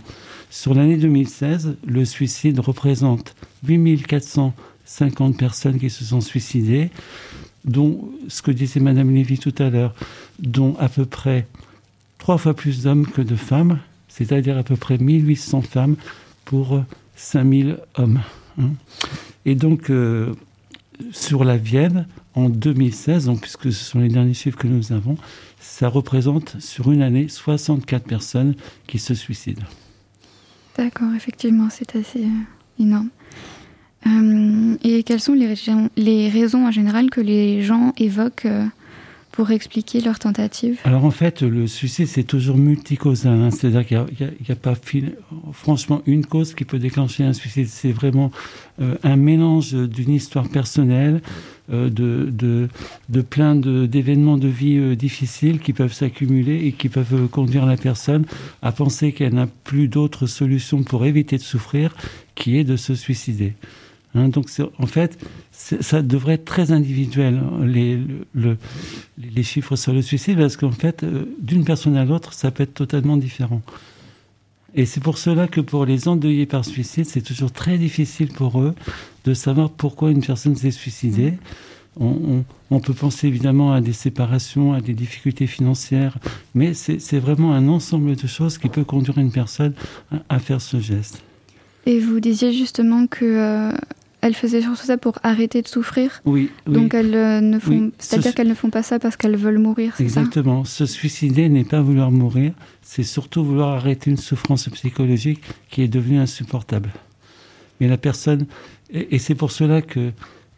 Sur 0.50 0.74
l'année 0.74 0.98
2016, 0.98 1.76
le 1.86 2.06
suicide 2.06 2.60
représente 2.60 3.36
8450 3.68 5.38
personnes 5.38 5.78
qui 5.78 5.90
se 5.90 6.06
sont 6.06 6.22
suicidées, 6.22 6.90
dont, 7.66 8.10
ce 8.30 8.42
que 8.42 8.52
disait 8.52 8.80
Madame 8.80 9.14
Lévy 9.14 9.40
tout 9.40 9.56
à 9.60 9.70
l'heure, 9.70 9.94
dont 10.40 10.78
à 10.80 10.88
peu 10.88 11.06
près 11.06 11.46
trois 12.18 12.38
fois 12.38 12.54
plus 12.54 12.84
d'hommes 12.84 13.06
que 13.06 13.22
de 13.22 13.36
femmes 13.36 13.80
c'est-à-dire 14.18 14.58
à 14.58 14.64
peu 14.64 14.76
près 14.76 14.98
1800 14.98 15.62
femmes 15.62 15.96
pour 16.46 16.84
5000 17.16 17.78
hommes. 17.96 18.22
hein. 18.60 18.72
Et 19.46 19.54
donc, 19.56 19.90
euh, 19.90 20.34
sur 21.12 21.44
la 21.44 21.58
Vienne, 21.58 22.08
en 22.34 22.50
2016, 22.50 23.26
donc, 23.26 23.42
puisque 23.42 23.72
ce 23.72 23.84
sont 23.84 24.00
les 24.00 24.10
derniers 24.10 24.34
chiffres 24.34 24.58
que 24.58 24.68
nous 24.68 24.92
avons, 24.92 25.18
ça 25.60 25.88
représente 25.88 26.60
sur 26.60 26.92
une 26.92 27.02
année 27.02 27.28
64 27.28 28.06
personnes 28.06 28.56
qui 28.88 29.00
se 29.00 29.14
suicident. 29.14 29.66
D'accord, 30.78 31.14
effectivement, 31.16 31.70
c'est 31.70 31.96
assez 31.96 32.24
euh, 32.24 32.84
énorme. 32.84 33.10
Euh, 34.06 34.78
et 34.84 35.04
quelles 35.04 35.20
sont 35.20 35.34
les 35.34 35.54
les 35.96 36.30
raisons 36.30 36.68
en 36.68 36.72
général 36.72 37.10
que 37.10 37.22
les 37.22 37.62
gens 37.64 37.94
évoquent 37.98 38.46
euh, 38.46 38.66
pour 39.38 39.52
expliquer 39.52 40.02
leur 40.02 40.18
tentative? 40.18 40.80
Alors 40.84 41.06
en 41.06 41.12
fait, 41.12 41.44
le 41.44 41.68
suicide, 41.68 42.08
c'est 42.08 42.24
toujours 42.24 42.58
multicausal. 42.58 43.40
hein. 43.40 43.52
C'est-à-dire 43.52 43.86
qu'il 43.86 44.04
n'y 44.20 44.52
a, 44.52 44.56
pas 44.56 44.74
fil- 44.74 45.14
franchement 45.54 46.02
une 46.08 46.26
cause 46.26 46.56
qui 46.56 46.66
peut 46.66 46.80
déclencher 46.80 47.24
un 47.24 47.34
suicide. 47.34 47.68
C'est 47.68 47.92
vraiment 47.92 48.32
euh, 48.82 48.96
un 49.04 49.16
mélange 49.16 49.74
d'une 49.76 50.10
histoire 50.10 50.50
personnelle, 50.50 51.22
euh, 51.72 51.88
de, 51.92 52.68
de, 53.10 53.22
plein 53.22 53.56
d'événements 53.56 54.38
de, 54.40 54.48
vie 54.48 54.78
euh, 54.80 54.96
difficiles 54.96 55.60
qui 55.60 55.72
peuvent 55.72 55.94
s'accumuler 55.94 56.66
et 56.66 56.72
qui 56.72 56.90
peuvent 56.90 57.28
conduire 57.28 57.68
la 57.68 57.78
personne 57.78 58.26
à 58.64 58.72
penser 58.72 59.12
qu'elle 59.12 59.36
n'a 59.36 59.46
plus 59.46 59.88
d'autre 59.88 60.26
solution 60.26 60.82
pour 60.82 61.06
éviter 61.06 61.38
de 61.38 61.44
souffrir, 61.44 61.96
qui 62.34 62.58
est 62.58 62.64
de 62.64 62.76
se 62.76 62.96
suicider. 62.96 63.54
Hein, 64.18 64.30
donc, 64.30 64.48
en 64.80 64.88
fait, 64.88 65.18
ça 65.52 66.02
devrait 66.02 66.34
être 66.34 66.46
très 66.46 66.72
individuel, 66.72 67.40
les, 67.64 67.96
le- 67.98 68.26
le- 68.34 68.58
les 69.36 69.44
chiffres 69.44 69.76
sur 69.76 69.94
le 69.94 70.02
suicide, 70.02 70.38
parce 70.40 70.58
qu'en 70.58 70.72
fait, 70.72 71.04
euh, 71.04 71.26
d'une 71.40 71.64
personne 71.64 71.96
à 71.96 72.04
l'autre, 72.06 72.34
ça 72.34 72.50
peut 72.52 72.64
être 72.64 72.74
totalement 72.74 73.16
différent. 73.18 73.62
Et 74.76 74.86
c'est 74.86 75.00
pour 75.02 75.18
cela 75.18 75.48
que 75.48 75.62
pour 75.62 75.86
les 75.86 76.08
endeuillés 76.08 76.46
par 76.46 76.66
suicide, 76.66 77.06
c'est 77.06 77.22
toujours 77.22 77.52
très 77.52 77.78
difficile 77.78 78.30
pour 78.30 78.60
eux 78.62 78.76
de 79.26 79.34
savoir 79.34 79.70
pourquoi 79.70 80.12
une 80.12 80.24
personne 80.26 80.56
s'est 80.56 80.72
suicidée. 80.72 81.34
On, 82.00 82.80
peut 82.80 82.94
penser 82.94 83.28
évidemment 83.28 83.74
à 83.74 83.82
des 83.82 83.94
séparations, 83.94 84.74
à 84.74 84.82
des 84.82 84.94
difficultés 84.94 85.48
financières, 85.48 86.18
mais 86.54 86.76
c'est 86.76 87.18
vraiment 87.18 87.54
un 87.54 87.68
ensemble 87.70 88.16
de 88.16 88.28
choses 88.28 88.60
qui 88.60 88.70
peut 88.70 88.84
conduire 88.84 89.18
une 89.18 89.32
personne 89.32 89.74
à- 90.12 90.36
à 90.36 90.40
faire 90.40 90.62
ce 90.62 90.80
geste. 90.80 91.24
Et 91.88 92.00
vous 92.00 92.20
disiez 92.20 92.54
justement 92.54 93.08
que 93.08 93.26
euh, 93.26 93.72
elles 94.22 94.34
faisaient 94.34 94.62
surtout 94.62 94.86
ça 94.86 94.98
pour 94.98 95.20
arrêter 95.24 95.62
de 95.62 95.68
souffrir. 95.68 96.22
Oui, 96.26 96.50
oui. 96.68 96.74
Donc 96.74 96.94
elles 96.94 97.14
euh, 97.16 97.40
ne 97.42 97.60
font, 97.60 97.72
Oui, 97.72 97.92
c'est-à-dire 98.00 98.32
ce- 98.32 98.36
qu'elles 98.36 98.48
ne 98.48 98.54
font 98.56 98.70
pas 98.70 98.84
ça 98.84 99.00
parce 99.00 99.16
qu'elles 99.16 99.38
veulent 99.38 99.60
mourir, 99.60 99.94
Exactement. 100.00 100.66
Se 100.66 100.86
suicider 100.86 101.50
n'est 101.50 101.64
pas 101.64 101.82
vouloir 101.82 102.10
mourir, 102.12 102.54
c'est 102.82 103.04
surtout 103.04 103.44
vouloir 103.44 103.76
arrêter 103.76 104.10
une 104.10 104.18
souffrance 104.18 104.68
psychologique 104.70 105.42
qui 105.70 105.82
est 105.84 105.88
devenue 105.88 106.18
insupportable. 106.20 106.90
Mais 107.80 107.88
la 107.88 107.98
personne, 107.98 108.48
et, 108.92 109.16
et 109.16 109.20
c'est 109.20 109.36
pour 109.36 109.52
cela 109.52 109.82
que, 109.84 110.12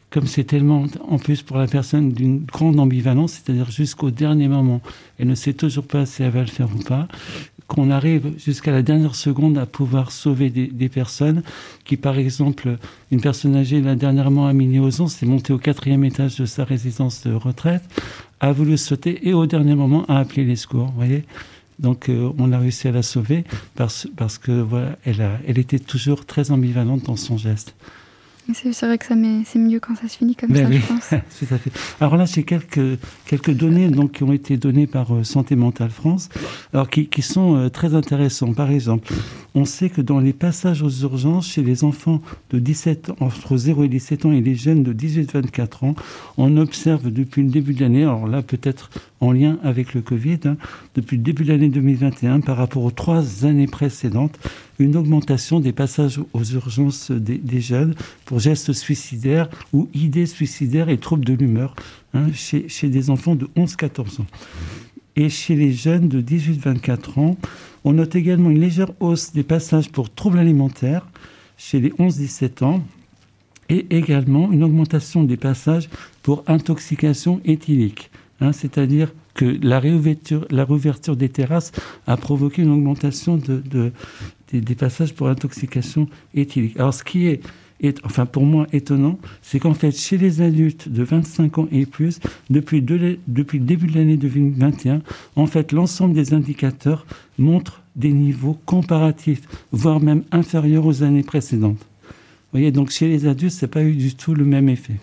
comme 0.10 0.28
c'est 0.28 0.44
tellement, 0.44 0.86
en 1.08 1.18
plus 1.18 1.42
pour 1.42 1.58
la 1.58 1.68
personne, 1.68 2.12
d'une 2.12 2.44
grande 2.46 2.80
ambivalence, 2.80 3.34
c'est-à-dire 3.34 3.70
jusqu'au 3.70 4.12
dernier 4.12 4.48
moment, 4.48 4.82
elle 5.20 5.28
ne 5.28 5.36
sait 5.36 5.54
toujours 5.54 5.86
pas 5.86 6.06
si 6.06 6.24
elle 6.24 6.32
va 6.32 6.42
le 6.42 6.48
faire 6.48 6.70
ou 6.76 6.80
pas, 6.80 7.08
qu'on 7.68 7.92
arrive 7.92 8.34
jusqu'à 8.44 8.72
la 8.72 8.82
dernière 8.82 9.14
seconde 9.14 9.58
à 9.60 9.68
pouvoir 9.68 10.12
sauver 10.12 10.50
des, 10.50 10.90
personnes 10.90 11.44
qui, 11.86 11.98
par 11.98 12.18
exemple, 12.18 12.78
une 13.12 13.22
personne 13.22 13.56
âgée, 13.56 13.80
là, 13.80 13.96
dernièrement 13.96 14.48
à 14.48 14.54
Mini-Ozon, 14.54 15.08
s'est 15.08 15.28
montée 15.28 15.54
au 15.54 15.60
quatrième 15.60 16.04
étage 16.04 16.38
de 16.38 16.46
sa 16.46 16.64
résidence 16.64 17.24
de 17.24 17.34
retraite, 17.34 17.84
a 18.40 18.52
voulu 18.52 18.76
sauter 18.78 19.28
et 19.28 19.34
au 19.34 19.46
dernier 19.46 19.76
moment 19.76 20.06
a 20.08 20.18
appelé 20.18 20.44
les 20.44 20.56
secours, 20.56 20.88
vous 20.88 20.96
voyez 20.96 21.24
donc 21.78 22.10
euh, 22.10 22.30
on 22.38 22.52
a 22.52 22.60
réussi 22.60 22.90
à 22.90 22.92
la 22.92 23.02
sauver 23.02 23.46
parce, 23.76 24.06
parce 24.18 24.38
que 24.38 24.52
voilà, 24.52 24.98
elle, 25.06 25.22
a, 25.22 25.40
elle 25.48 25.58
était 25.58 25.80
toujours 25.80 26.26
très 26.26 26.52
ambivalente 26.52 27.04
dans 27.04 27.16
son 27.16 27.38
geste. 27.38 27.74
C'est 28.54 28.86
vrai 28.86 28.98
que 28.98 29.06
c'est 29.06 29.60
mieux 29.60 29.80
quand 29.80 29.96
ça 29.96 30.08
se 30.08 30.18
finit 30.18 30.36
comme 30.36 30.52
Ben 30.52 30.64
ça, 30.64 30.70
oui, 30.70 30.80
je 30.80 30.88
pense. 30.88 31.10
tout 31.40 31.54
à 31.54 31.58
fait. 31.58 31.72
Alors 32.00 32.18
là, 32.18 32.26
j'ai 32.26 32.44
quelques, 32.44 33.00
quelques 33.26 33.54
données 33.54 33.90
donc, 33.90 34.14
qui 34.14 34.24
ont 34.24 34.34
été 34.34 34.58
données 34.58 34.88
par 34.88 35.14
euh, 35.14 35.24
Santé 35.24 35.56
Mentale 35.56 35.90
France, 35.90 36.30
alors 36.74 36.90
qui, 36.90 37.08
qui 37.08 37.22
sont 37.22 37.56
euh, 37.56 37.70
très 37.70 37.94
intéressants. 37.96 38.54
Par 38.54 38.72
exemple, 38.72 39.14
on 39.56 39.66
sait 39.66 39.90
que 39.90 40.02
dans 40.02 40.20
les 40.20 40.34
passages 40.34 40.82
aux 40.82 40.90
urgences 40.90 41.48
chez 41.48 41.64
les 41.64 41.84
enfants 41.84 42.22
de 42.52 42.60
17 42.60 43.10
ans, 43.12 43.16
entre 43.20 43.58
0 43.58 43.84
et 43.84 43.88
17 43.88 44.26
ans 44.26 44.32
et 44.32 44.42
les 44.42 44.56
jeunes 44.56 44.84
de 44.84 44.94
18-24 44.94 45.86
ans, 45.86 45.96
on 46.38 46.58
observe 46.58 47.12
depuis 47.12 47.44
le 47.44 47.50
début 47.50 47.74
de 47.74 47.82
l'année, 47.82 48.04
alors 48.04 48.28
là 48.28 48.42
peut-être 48.42 48.90
en 49.22 49.32
lien 49.32 49.60
avec 49.64 49.94
le 49.94 50.02
Covid, 50.02 50.40
hein, 50.46 50.58
depuis 50.96 51.18
le 51.18 51.24
début 51.24 51.44
de 51.44 51.52
l'année 51.52 51.70
2021 51.70 52.42
par 52.42 52.58
rapport 52.58 52.84
aux 52.84 52.92
trois 52.92 53.46
années 53.46 53.68
précédentes, 53.68 54.40
une 54.80 54.96
augmentation 54.96 55.60
des 55.60 55.74
passages 55.74 56.20
aux 56.34 56.44
urgences 56.44 57.12
des, 57.12 57.62
jeunes 57.62 57.96
pour 58.26 58.40
gestes 58.40 58.74
suicidaires 58.74 59.50
ou 59.74 59.90
idées 59.94 60.26
suicidaires 60.26 60.90
et 60.90 60.98
troubles 60.98 61.26
de 61.26 61.34
l'humeur 61.34 61.76
hein, 62.14 62.28
chez, 62.34 62.70
chez 62.70 62.88
des 62.90 63.10
enfants 63.10 63.36
de 63.36 63.48
11-14 63.58 64.22
ans. 64.22 64.28
Et 65.16 65.30
chez 65.30 65.56
les 65.56 65.74
jeunes 65.74 66.08
de 66.08 66.22
18-24 66.22 67.20
ans, 67.20 67.38
on 67.84 67.94
note 67.94 68.16
également 68.16 68.50
une 68.50 68.60
légère 68.62 68.92
hausse 69.00 69.34
des 69.34 69.44
passages 69.44 69.90
pour 69.90 70.14
troubles 70.14 70.40
alimentaires 70.40 71.06
chez 71.58 71.82
les 71.82 71.90
11-17 71.90 72.64
ans 72.64 72.84
et 73.68 73.86
également 73.90 74.52
une 74.52 74.64
augmentation 74.64 75.24
des 75.24 75.38
passages 75.38 75.90
pour 76.24 76.44
intoxication 76.48 77.42
éthylique. 77.46 78.10
Hein, 78.42 78.52
C'est-à-dire 78.52 79.14
que 79.34 79.58
la 79.62 79.80
réouverture, 79.80 81.16
des 81.16 81.30
terrasses 81.30 81.72
a 82.08 82.18
provoqué 82.18 82.62
une 82.64 82.72
augmentation 82.72 83.38
de, 83.38 83.62
de- 83.72 83.92
des, 84.52 84.76
passages 84.76 85.14
pour 85.14 85.28
intoxication 85.30 86.08
éthylique. 86.34 86.78
Alors 86.78 86.94
ce 86.94 87.04
qui 87.04 87.28
est, 87.28 87.42
enfin 88.04 88.26
pour 88.26 88.44
moi 88.46 88.68
étonnant, 88.74 89.18
c'est 89.42 89.60
qu'en 89.60 89.74
fait 89.74 89.92
chez 89.98 90.18
les 90.18 90.42
adultes 90.42 90.90
de 90.90 91.04
25 91.04 91.58
ans 91.60 91.68
et 91.72 91.86
plus, 91.86 92.20
depuis, 92.50 92.82
de- 92.82 93.18
depuis 93.28 93.60
le 93.60 93.66
début 93.66 93.88
de 93.88 93.96
l'année 93.98 94.18
2021, 94.18 95.02
en 95.36 95.46
fait 95.46 95.72
l'ensemble 95.72 96.14
des 96.14 96.34
indicateurs 96.34 97.06
montrent 97.38 97.82
des 97.96 98.12
niveaux 98.12 98.58
comparatifs, 98.66 99.42
voire 99.72 100.00
même 100.00 100.24
inférieurs 100.32 100.86
aux 100.86 101.04
années 101.04 101.24
précédentes. 101.24 101.78
Vous 102.10 102.58
voyez, 102.58 102.72
donc 102.72 102.90
chez 102.90 103.08
les 103.08 103.28
adultes, 103.28 103.54
ça 103.54 103.68
n'a 103.68 103.72
pas 103.72 103.84
eu 103.84 103.94
du 103.94 104.16
tout 104.16 104.34
le 104.34 104.44
même 104.46 104.70
effet. 104.70 104.96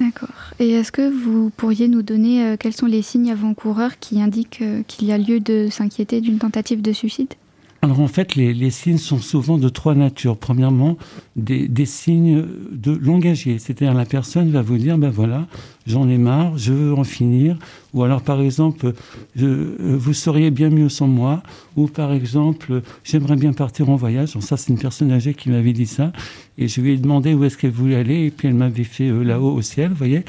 D'accord. 0.00 0.30
Et 0.58 0.70
est-ce 0.70 0.92
que 0.92 1.10
vous 1.10 1.50
pourriez 1.50 1.86
nous 1.86 2.02
donner 2.02 2.44
euh, 2.44 2.56
quels 2.58 2.72
sont 2.72 2.86
les 2.86 3.02
signes 3.02 3.30
avant-coureurs 3.30 3.98
qui 3.98 4.22
indiquent 4.22 4.62
euh, 4.62 4.82
qu'il 4.86 5.06
y 5.06 5.12
a 5.12 5.18
lieu 5.18 5.40
de 5.40 5.68
s'inquiéter 5.70 6.22
d'une 6.22 6.38
tentative 6.38 6.80
de 6.80 6.92
suicide? 6.92 7.34
Alors 7.82 8.00
en 8.00 8.08
fait, 8.08 8.34
les, 8.34 8.52
les 8.52 8.70
signes 8.70 8.98
sont 8.98 9.18
souvent 9.20 9.56
de 9.56 9.70
trois 9.70 9.94
natures. 9.94 10.36
Premièrement, 10.36 10.98
des, 11.36 11.66
des 11.66 11.86
signes 11.86 12.44
de 12.72 12.92
langagier, 12.92 13.58
c'est-à-dire 13.58 13.94
la 13.94 14.04
personne 14.04 14.50
va 14.50 14.60
vous 14.60 14.76
dire, 14.76 14.98
ben 14.98 15.08
voilà, 15.08 15.46
j'en 15.86 16.06
ai 16.10 16.18
marre, 16.18 16.58
je 16.58 16.74
veux 16.74 16.92
en 16.94 17.04
finir. 17.04 17.58
Ou 17.94 18.02
alors 18.02 18.20
par 18.20 18.42
exemple, 18.42 18.92
je- 19.34 19.46
euh, 19.46 19.96
vous 19.98 20.12
seriez 20.12 20.50
bien 20.50 20.68
mieux 20.68 20.90
sans 20.90 21.08
moi. 21.08 21.42
Ou 21.76 21.86
par 21.86 22.12
exemple, 22.12 22.82
j'aimerais 23.02 23.36
bien 23.36 23.54
partir 23.54 23.88
en 23.88 23.96
voyage. 23.96 24.34
Donc 24.34 24.42
ça, 24.42 24.58
c'est 24.58 24.70
une 24.70 24.78
personne 24.78 25.10
âgée 25.10 25.32
qui 25.32 25.48
m'avait 25.48 25.72
dit 25.72 25.86
ça. 25.86 26.12
Et 26.58 26.68
je 26.68 26.82
lui 26.82 26.92
ai 26.92 26.96
demandé 26.98 27.32
où 27.32 27.44
est-ce 27.44 27.56
qu'elle 27.56 27.70
voulait 27.70 27.96
aller. 27.96 28.26
Et 28.26 28.30
puis 28.30 28.46
elle 28.48 28.54
m'avait 28.54 28.84
fait 28.84 29.08
euh, 29.08 29.22
là-haut 29.22 29.52
au 29.54 29.62
ciel, 29.62 29.88
vous 29.88 29.94
voyez. 29.96 30.22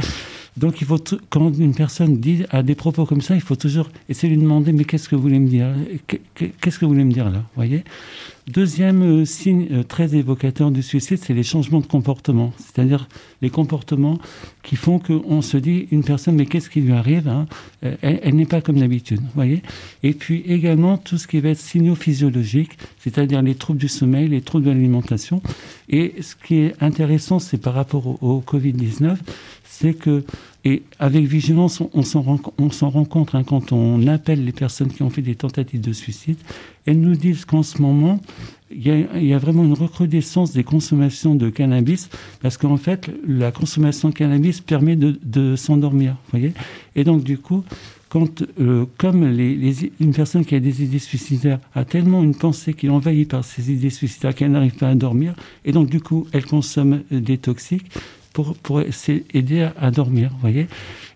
Donc, 0.58 0.82
il 0.82 0.88
faut 0.88 0.98
quand 1.30 1.52
une 1.58 1.74
personne 1.74 2.18
dit 2.18 2.44
a 2.50 2.62
des 2.62 2.76
propos 2.76 3.06
comme 3.06 3.22
ça, 3.22 3.36
il 3.36 3.42
faut 3.42 3.56
toujours 3.56 3.90
essayer 4.10 4.28
de 4.30 4.36
lui 4.38 4.44
demander 4.44 4.74
mais 4.74 4.84
qu'est-ce 4.84 5.08
que 5.08 5.16
vous 5.16 5.22
voulez 5.22 5.40
me 5.40 5.48
dire 5.48 5.68
Qu'est- 6.08 6.22
Qu'est-ce 6.62 6.78
que 6.78 6.86
vous 6.86 6.92
voulez 6.92 7.06
me 7.06 7.14
dire 7.14 7.30
là 7.30 7.44
Voyez? 7.56 7.84
Deuxième 8.48 9.04
euh, 9.04 9.26
signe 9.26 9.68
euh, 9.72 9.84
très 9.84 10.16
évocateur 10.16 10.72
du 10.72 10.82
suicide, 10.82 11.20
c'est 11.22 11.34
les 11.34 11.44
changements 11.44 11.80
de 11.80 11.86
comportement, 11.86 12.54
c'est-à-dire 12.58 13.08
les 13.44 13.52
comportements 13.52 14.18
qui 14.64 14.76
font 14.76 14.98
qu'on 14.98 15.44
se 15.44 15.58
dit 15.58 15.88
une 15.92 16.04
personne 16.04 16.36
mais 16.36 16.48
qu'est-ce 16.48 16.70
qui 16.70 16.82
lui 16.82 16.94
arrive 16.94 17.28
hein 17.28 17.46
Euh, 17.84 17.96
Elle, 18.02 18.36
n'est 18.36 18.48
pas 18.48 18.62
comme 18.62 18.80
d'habitude, 18.80 19.22
voyez. 19.36 19.62
Et 20.02 20.14
puis 20.14 20.44
également 20.48 20.98
tout 20.98 21.18
ce 21.18 21.28
qui 21.28 21.40
va 21.40 21.50
être 21.50 21.60
signaux 21.60 21.96
physiologiques, 21.96 22.78
c'est-à-dire 23.00 23.42
les 23.44 23.56
troubles 23.56 23.80
du 23.80 23.88
sommeil, 23.88 24.28
les 24.28 24.42
troubles 24.42 24.66
de 24.66 24.72
l'alimentation. 24.72 25.42
Et 25.90 26.16
ce 26.22 26.36
qui 26.36 26.56
est 26.58 26.76
intéressant, 26.82 27.38
c'est 27.40 27.58
par 27.58 27.76
rapport 27.76 28.08
au, 28.08 28.18
au 28.22 28.42
Covid-19, 28.42 29.18
c'est 29.64 29.94
que, 29.94 30.24
et 30.64 30.84
avec 31.00 31.26
vigilance, 31.26 31.82
on, 31.94 32.04
s'en 32.04 32.24
compte 33.04 33.34
hein, 33.34 33.44
quand 33.44 33.72
on 33.72 34.08
appelle 34.08 34.46
les 34.46 34.52
personnes 34.52 34.90
qui 34.90 35.02
ont 35.02 35.10
fait 35.10 35.24
des 35.24 35.34
tentatives 35.34 35.82
de 35.82 35.92
suicide, 35.92 36.38
elles 36.86 37.00
nous 37.00 37.16
disent 37.16 37.46
qu'en 37.46 37.64
ce 37.64 37.82
moment, 37.82 38.20
il 38.70 39.08
y, 39.24 39.34
a, 39.34 39.38
vraiment 39.38 39.64
une 39.64 39.74
recrudescence 39.74 40.54
des 40.54 40.64
consommations 40.64 41.34
de 41.36 41.50
cannabis, 41.50 42.10
parce 42.42 42.58
qu'en 42.58 42.78
fait, 42.78 43.10
la 43.28 43.52
consommation 43.52 44.10
de 44.10 44.14
cannabis 44.14 44.62
permet 44.62 44.96
de, 44.96 45.56
s'endormir, 45.56 46.16
voyez. 46.30 46.54
Et 46.96 47.04
donc, 47.04 47.24
du 47.24 47.40
coup, 47.40 47.64
quand, 48.10 48.44
euh, 48.60 48.86
comme 48.98 49.24
une 49.24 50.14
personne 50.14 50.46
qui 50.46 50.54
a 50.54 50.60
des 50.60 50.84
idées 50.84 51.00
suicidaires 51.00 51.60
a 51.74 51.86
tellement 51.86 52.24
une 52.24 52.36
pensée 52.36 52.74
qui 52.74 52.86
est 52.86 52.90
envahie 52.90 53.26
par 53.26 53.44
ces 53.44 53.72
idées 53.72 53.90
suicidaires 53.90 54.36
qu'elle 54.36 54.52
n'arrive 54.52 54.76
pas 54.76 54.90
à 54.90 54.96
dormir, 54.96 55.34
et 55.66 55.72
donc 55.72 55.90
du 55.90 56.02
coup, 56.02 56.28
elle 56.34 56.46
consomme 56.46 57.02
euh, 57.12 57.20
des 57.20 57.40
toxiques 57.40 57.90
pour, 58.34 58.56
pour 58.56 58.82
aider 58.82 59.62
à, 59.62 59.74
à 59.80 59.92
dormir, 59.92 60.30
vous 60.32 60.40
voyez 60.40 60.68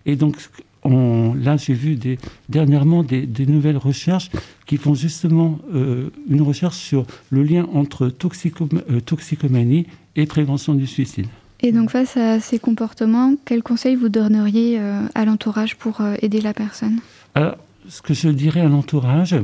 Et 0.04 0.16
donc, 0.16 0.36
on, 0.84 1.34
là, 1.34 1.56
j'ai 1.56 1.74
vu 1.74 1.96
des, 1.96 2.18
dernièrement 2.48 3.02
des, 3.02 3.46
nouvelles 3.46 3.76
recherches 3.76 4.30
qui 4.66 4.76
font 4.76 4.94
justement 4.94 5.58
euh, 5.74 6.10
une 6.28 6.42
recherche 6.42 6.76
sur 6.76 7.06
le 7.30 7.42
lien 7.42 7.66
entre 7.72 8.06
euh, 8.06 9.00
toxicomanie 9.00 9.86
et 10.14 10.26
prévention 10.26 10.74
du 10.74 10.86
suicide. 10.86 11.26
Et 11.60 11.72
donc 11.72 11.90
face 11.90 12.18
à 12.18 12.38
ces 12.38 12.58
comportements, 12.58 13.34
quels 13.46 13.62
conseils 13.62 13.96
vous 13.96 14.10
donneriez 14.10 14.78
à 15.14 15.24
l'entourage 15.24 15.76
pour 15.76 16.02
aider 16.20 16.42
la 16.42 16.52
personne? 16.52 16.98
Alors, 17.34 17.56
ce 17.88 18.02
que 18.02 18.12
je 18.12 18.28
dirais 18.28 18.60
à 18.60 18.68
l'entourage, 18.68 19.34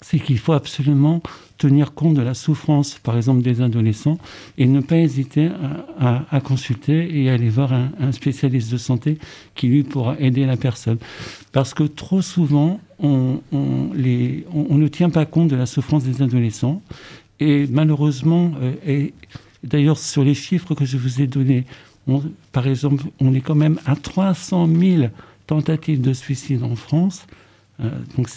c'est 0.00 0.18
qu'il 0.18 0.38
faut 0.38 0.54
absolument 0.54 1.22
tenir 1.58 1.92
compte 1.92 2.14
de 2.14 2.22
la 2.22 2.34
souffrance, 2.34 2.98
par 3.02 3.16
exemple, 3.16 3.42
des 3.42 3.60
adolescents 3.60 4.18
et 4.56 4.66
ne 4.66 4.80
pas 4.80 4.96
hésiter 4.96 5.50
à, 5.98 6.40
consulter 6.40 7.20
et 7.20 7.30
aller 7.30 7.50
voir 7.50 7.72
un, 7.72 8.12
spécialiste 8.12 8.72
de 8.72 8.78
santé 8.78 9.18
qui, 9.54 9.66
lui, 9.66 9.82
pourra 9.82 10.16
aider 10.18 10.46
la 10.46 10.56
personne. 10.56 10.98
Parce 11.52 11.74
que 11.74 11.82
trop 11.82 12.22
souvent, 12.22 12.80
on, 13.00 13.40
ne 13.52 14.88
tient 14.88 15.10
pas 15.10 15.26
compte 15.26 15.48
de 15.48 15.56
la 15.56 15.66
souffrance 15.66 16.04
des 16.04 16.22
adolescents. 16.22 16.80
Et 17.40 17.66
malheureusement, 17.70 18.52
euh, 18.62 18.72
et 18.86 19.14
d'ailleurs, 19.62 19.98
sur 19.98 20.24
les 20.24 20.34
chiffres 20.34 20.74
que 20.74 20.84
je 20.84 20.96
vous 20.96 21.20
ai 21.20 21.26
donnés, 21.26 21.64
par 22.52 22.66
exemple, 22.66 23.04
on 23.20 23.34
est 23.34 23.40
quand 23.40 23.54
même 23.54 23.78
à 23.84 23.94
300 23.94 24.66
000 24.66 25.08
tentatives 25.46 26.00
de 26.00 26.12
suicide 26.12 26.62
en 26.62 26.74
France. 26.74 27.26
Euh, 27.80 27.90
donc 28.16 28.28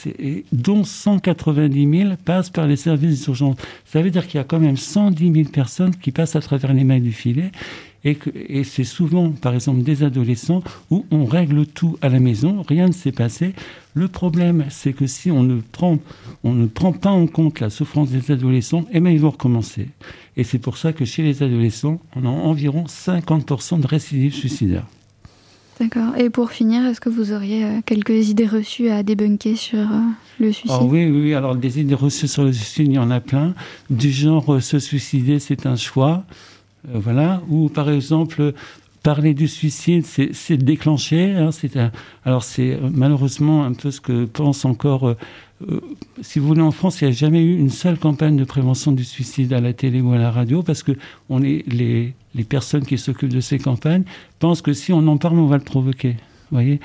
dont 0.51 0.83
190 0.83 1.99
000 1.99 2.13
passent 2.23 2.51
par 2.51 2.67
les 2.67 2.75
services 2.75 3.23
d'urgence. 3.23 3.55
Ça 3.85 4.01
veut 4.01 4.11
dire 4.11 4.27
qu'il 4.27 4.37
y 4.37 4.41
a 4.41 4.43
quand 4.43 4.59
même 4.59 4.77
110 4.77 5.33
000 5.33 5.49
personnes 5.49 5.95
qui 5.95 6.11
passent 6.11 6.35
à 6.35 6.41
travers 6.41 6.73
les 6.73 6.83
mailles 6.83 7.01
du 7.01 7.11
filet. 7.11 7.51
Et, 8.03 8.17
et 8.47 8.63
c'est 8.63 8.83
souvent, 8.83 9.31
par 9.31 9.55
exemple, 9.55 9.81
des 9.81 10.03
adolescents 10.03 10.63
où 10.91 11.05
on 11.11 11.25
règle 11.25 11.65
tout 11.65 11.97
à 12.01 12.09
la 12.09 12.19
maison, 12.19 12.63
rien 12.67 12.87
ne 12.87 12.91
s'est 12.91 13.11
passé. 13.11 13.53
Le 13.95 14.07
problème, 14.07 14.65
c'est 14.69 14.93
que 14.93 15.07
si 15.07 15.31
on 15.31 15.43
ne, 15.43 15.59
prend, 15.59 15.97
on 16.43 16.53
ne 16.53 16.67
prend 16.67 16.93
pas 16.93 17.11
en 17.11 17.25
compte 17.25 17.59
la 17.59 17.71
souffrance 17.71 18.09
des 18.09 18.31
adolescents, 18.31 18.85
eh 18.91 18.99
bien, 18.99 19.11
ils 19.11 19.19
vont 19.19 19.31
recommencer. 19.31 19.89
Et 20.37 20.43
c'est 20.43 20.59
pour 20.59 20.77
ça 20.77 20.93
que 20.93 21.05
chez 21.05 21.23
les 21.23 21.41
adolescents, 21.41 21.99
on 22.15 22.25
a 22.25 22.29
environ 22.29 22.85
50% 22.85 23.79
de 23.79 23.87
récidives 23.87 24.35
suicidaires. 24.35 24.85
D'accord. 25.79 26.15
Et 26.17 26.29
pour 26.29 26.51
finir, 26.51 26.85
est-ce 26.85 27.01
que 27.01 27.09
vous 27.09 27.31
auriez 27.33 27.63
euh, 27.65 27.79
quelques 27.85 28.29
idées 28.29 28.45
reçues 28.45 28.89
à 28.89 29.01
débunker 29.03 29.55
sur 29.57 29.79
euh, 29.79 29.99
le 30.39 30.51
suicide? 30.51 30.77
Oh 30.81 30.87
Oui, 30.89 31.09
oui. 31.09 31.33
Alors, 31.33 31.55
des 31.55 31.79
idées 31.79 31.95
reçues 31.95 32.27
sur 32.27 32.43
le 32.43 32.53
suicide, 32.53 32.87
il 32.87 32.93
y 32.93 32.99
en 32.99 33.09
a 33.09 33.19
plein. 33.19 33.55
Du 33.89 34.11
genre, 34.11 34.53
euh, 34.53 34.59
se 34.59 34.77
suicider, 34.79 35.39
c'est 35.39 35.65
un 35.65 35.75
choix. 35.75 36.23
voilà. 36.93 37.41
Ou, 37.49 37.69
par 37.69 37.89
exemple, 37.89 38.53
parler 39.01 39.33
du 39.33 39.47
suicide, 39.47 40.05
c'est 40.05 40.57
déclencher. 40.57 41.31
Hein, 41.31 41.49
alors, 42.25 42.43
c'est 42.43 42.77
malheureusement 42.91 43.63
un 43.63 43.73
peu 43.73 43.89
ce 43.89 44.01
que 44.01 44.25
pense 44.25 44.65
encore 44.65 45.15
si 46.21 46.39
vous 46.39 46.47
voulez, 46.47 46.61
en 46.61 46.71
France, 46.71 47.01
il 47.01 47.05
n'y 47.07 47.13
a 47.13 47.15
jamais 47.15 47.41
eu 47.41 47.57
une 47.57 47.69
seule 47.69 47.97
campagne 47.97 48.37
de 48.37 48.43
prévention 48.43 48.91
du 48.91 49.03
suicide 49.03 49.53
à 49.53 49.61
la 49.61 49.73
télé 49.73 50.01
ou 50.01 50.13
à 50.13 50.17
la 50.17 50.31
radio 50.31 50.63
parce 50.63 50.83
que 50.83 50.93
les, 51.29 52.13
personnes 52.49 52.85
qui 52.85 52.97
s'occupent 52.97 53.33
de 53.33 53.41
ces 53.41 53.59
campagnes 53.59 54.03
pensent 54.39 54.61
que 54.61 54.73
si 54.73 54.93
on 54.93 55.07
en 55.07 55.17
parle, 55.17 55.39
on 55.39 55.47
va 55.47 55.57
le 55.57 55.63
provoquer. 55.63 56.17
voyez 56.51 56.79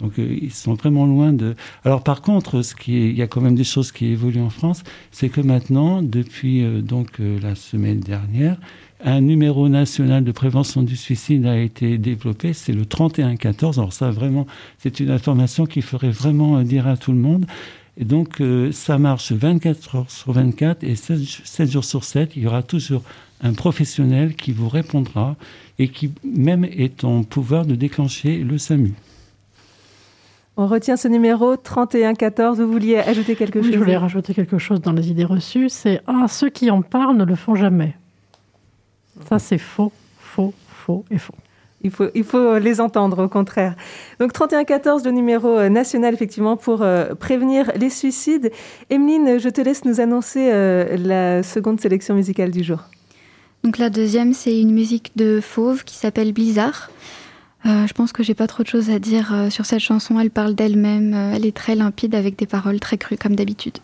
donc 0.00 0.18
euh, 0.18 0.38
ils 0.40 0.52
sont 0.52 0.72
vraiment 0.72 1.04
loin 1.04 1.30
de. 1.30 1.54
Alors 1.84 2.02
par 2.02 2.22
contre, 2.22 2.62
qui 2.74 3.10
il 3.10 3.16
y 3.18 3.20
a 3.20 3.26
quand 3.26 3.42
même 3.42 3.54
des 3.54 3.64
choses 3.64 3.92
qui 3.92 4.06
évoluent 4.06 4.40
en 4.40 4.48
France, 4.48 4.82
c'est 5.10 5.28
que 5.28 5.42
maintenant, 5.42 6.00
depuis 6.00 6.64
euh, 6.64 6.80
donc 6.80 7.18
la 7.18 7.54
semaine 7.54 8.00
dernière, 8.00 8.56
un 9.04 9.20
numéro 9.20 9.68
national 9.68 10.24
de 10.24 10.32
prévention 10.32 10.82
du 10.82 10.96
suicide 10.96 11.46
a 11.46 11.58
été 11.58 11.98
développé. 11.98 12.52
C'est 12.52 12.72
le 12.72 12.84
3114. 12.84 13.78
Alors 13.78 13.92
ça, 13.92 14.10
vraiment, 14.10 14.46
c'est 14.78 15.00
une 15.00 15.10
information 15.10 15.66
qu'il 15.66 15.82
ferait 15.82 16.10
vraiment 16.10 16.62
dire 16.62 16.86
à 16.86 16.96
tout 16.96 17.12
le 17.12 17.18
monde. 17.18 17.46
Et 17.96 18.04
donc, 18.04 18.40
euh, 18.40 18.72
ça 18.72 18.98
marche 18.98 19.32
24 19.32 19.96
heures 19.96 20.10
sur 20.10 20.32
24 20.32 20.84
et 20.84 20.94
7, 20.96 21.70
jours 21.70 21.84
sur 21.84 22.04
7. 22.04 22.36
Il 22.36 22.42
y 22.44 22.46
aura 22.46 22.62
toujours 22.62 23.02
un 23.42 23.52
professionnel 23.52 24.34
qui 24.34 24.52
vous 24.52 24.68
répondra 24.68 25.36
et 25.78 25.88
qui 25.88 26.12
même 26.24 26.64
est 26.64 27.04
en 27.04 27.22
pouvoir 27.22 27.66
de 27.66 27.74
déclencher 27.74 28.38
le 28.38 28.58
SAMU. 28.58 28.94
On 30.56 30.66
retient 30.66 30.96
ce 30.96 31.08
numéro 31.08 31.56
3114. 31.56 32.60
Vous 32.60 32.70
vouliez 32.70 32.98
ajouter 32.98 33.34
quelque 33.34 33.62
chose 33.62 33.72
Je 33.72 33.78
voulais 33.78 33.96
rajouter 33.96 34.34
quelque 34.34 34.58
chose 34.58 34.80
dans 34.80 34.92
les 34.92 35.10
idées 35.10 35.24
reçues. 35.24 35.68
C'est 35.68 36.02
ah, 36.06 36.26
ceux 36.28 36.50
qui 36.50 36.70
en 36.70 36.82
parlent 36.82 37.16
ne 37.16 37.24
le 37.24 37.34
font 37.34 37.54
jamais. 37.54 37.96
Ça, 39.28 39.38
c'est 39.38 39.58
faux, 39.58 39.92
faux, 40.18 40.54
faux 40.68 41.04
et 41.10 41.18
faux. 41.18 41.34
Il 41.82 41.90
faut, 42.24 42.58
les 42.58 42.80
entendre, 42.80 43.24
au 43.24 43.28
contraire. 43.28 43.74
Donc 44.18 44.32
3114, 44.32 45.04
le 45.04 45.12
numéro 45.12 45.48
euh, 45.48 45.68
national, 45.70 46.12
effectivement, 46.12 46.56
pour 46.56 46.82
euh, 46.82 47.14
prévenir 47.14 47.72
les 47.76 47.88
suicides. 47.88 48.50
Emeline, 48.90 49.38
je 49.38 49.48
te 49.48 49.62
laisse 49.62 49.84
nous 49.86 50.00
annoncer 50.00 50.50
euh, 50.52 50.96
la 50.98 51.42
seconde 51.42 51.80
sélection 51.80 52.14
musicale 52.14 52.50
du 52.50 52.62
jour. 52.62 52.80
Donc 53.64 53.78
la 53.78 53.88
deuxième, 53.88 54.34
c'est 54.34 54.60
une 54.60 54.72
musique 54.72 55.12
de 55.16 55.40
Fauve 55.40 55.84
qui 55.84 55.96
s'appelle 55.96 56.32
Blizzard. 56.32 56.90
je 57.64 57.92
pense 57.92 58.12
que 58.12 58.22
j'ai 58.22 58.34
pas 58.34 58.46
trop 58.46 58.62
de 58.62 58.68
choses 58.68 58.88
à 58.88 58.98
dire 58.98 59.48
sur 59.50 59.66
cette 59.66 59.80
chanson. 59.80 60.18
Elle 60.18 60.30
parle 60.30 60.54
d'elle-même. 60.54 61.12
elle 61.12 61.44
est 61.44 61.54
très 61.54 61.74
limpide 61.74 62.14
avec 62.14 62.38
des 62.38 62.46
paroles 62.46 62.80
très 62.80 62.96
crues, 62.96 63.18
comme 63.18 63.36
d'habitude. 63.36 63.78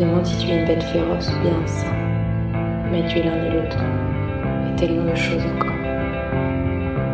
Demande 0.00 0.24
si 0.24 0.38
tu 0.38 0.50
es 0.50 0.60
une 0.60 0.66
bête 0.66 0.82
féroce 0.82 1.30
ou 1.30 1.42
bien 1.42 1.52
un 1.62 1.66
saint. 1.66 1.96
Mais 2.90 3.04
tu 3.06 3.18
es 3.18 3.22
l'un 3.22 3.44
et 3.44 3.50
l'autre, 3.50 3.78
et 4.66 4.76
tellement 4.76 5.10
de 5.10 5.14
choses 5.14 5.42
encore. 5.54 5.76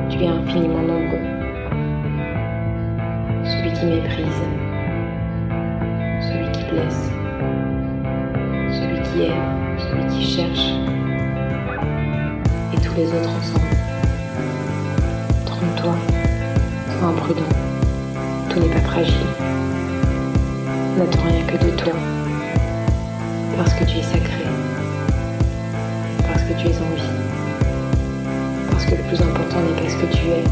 Tu 0.09 0.23
es 0.23 0.29
infiniment 0.29 0.83
nombreux. 0.83 1.27
Celui 3.45 3.73
qui 3.73 3.87
méprise, 3.87 4.43
celui 6.21 6.53
qui 6.53 6.65
blesse, 6.71 7.11
celui 8.71 9.03
qui 9.03 9.23
aime, 9.25 9.79
celui 9.79 10.07
qui 10.07 10.23
cherche, 10.25 10.71
et 12.73 12.81
tous 12.81 12.95
les 12.95 13.09
autres 13.09 13.31
ensemble. 13.37 13.67
Trompe-toi, 15.45 15.95
sois 16.99 17.09
imprudent, 17.09 17.53
tout 18.49 18.61
n'est 18.61 18.69
pas 18.69 18.81
fragile. 18.81 19.27
N'attends 20.97 21.23
rien 21.25 21.45
que 21.47 21.65
de 21.65 21.71
toi 21.77 21.93
parce 23.57 23.73
que 23.75 23.85
tu 23.85 23.99
es 23.99 24.03
sacré, 24.03 24.45
parce 26.29 26.43
que 26.43 26.53
tu 26.61 26.67
es 26.67 26.77
en 26.77 26.95
vie, 26.95 27.03
parce 28.71 28.85
que 28.85 28.95
le 28.95 29.03
plus 29.05 29.21
important 29.21 29.61
n'est 29.61 29.83
pas 29.83 29.89
ce 29.89 29.97
que 29.97 30.13
tu 30.13 30.27
es, 30.27 30.45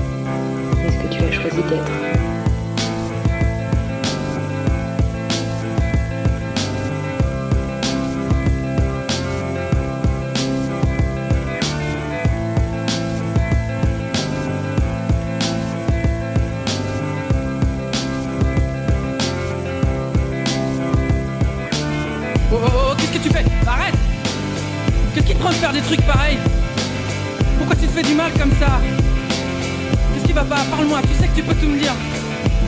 mais 0.82 0.90
ce 0.90 0.98
que 0.98 1.14
tu 1.14 1.22
as 1.22 1.30
choisi 1.32 1.62
d'être. 1.68 2.33
Parle-moi, 30.84 31.08
tu 31.08 31.16
sais 31.18 31.28
que 31.28 31.36
tu 31.36 31.42
peux 31.42 31.54
tout 31.54 31.66
me 31.66 31.78
dire. 31.78 31.94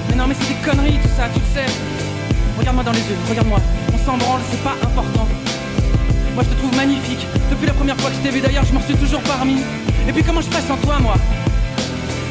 Mais 0.08 0.16
non, 0.16 0.24
mais 0.26 0.34
c'est 0.40 0.48
des 0.48 0.60
conneries 0.64 0.96
tout 1.02 1.12
ça, 1.14 1.28
tu 1.28 1.38
le 1.38 1.44
sais. 1.52 1.68
Regarde-moi 2.56 2.82
dans 2.82 2.92
les 2.92 3.04
yeux, 3.04 3.18
regarde-moi. 3.28 3.60
On 3.92 3.98
s'en 4.06 4.16
branle, 4.16 4.40
c'est 4.50 4.62
pas 4.64 4.72
important. 4.82 5.28
Moi 6.34 6.42
je 6.42 6.48
te 6.48 6.54
trouve 6.56 6.74
magnifique. 6.76 7.26
Depuis 7.50 7.66
la 7.66 7.74
première 7.74 7.96
fois 8.00 8.08
que 8.08 8.16
je 8.16 8.20
t'ai 8.22 8.30
vu 8.30 8.40
d'ailleurs, 8.40 8.64
je 8.64 8.72
m'en 8.72 8.80
suis 8.80 8.94
toujours 8.94 9.20
parmi. 9.20 9.58
Et 10.08 10.12
puis 10.14 10.22
comment 10.24 10.40
je 10.40 10.46
ferais 10.46 10.62
sans 10.62 10.78
toi, 10.78 10.98
moi? 10.98 11.16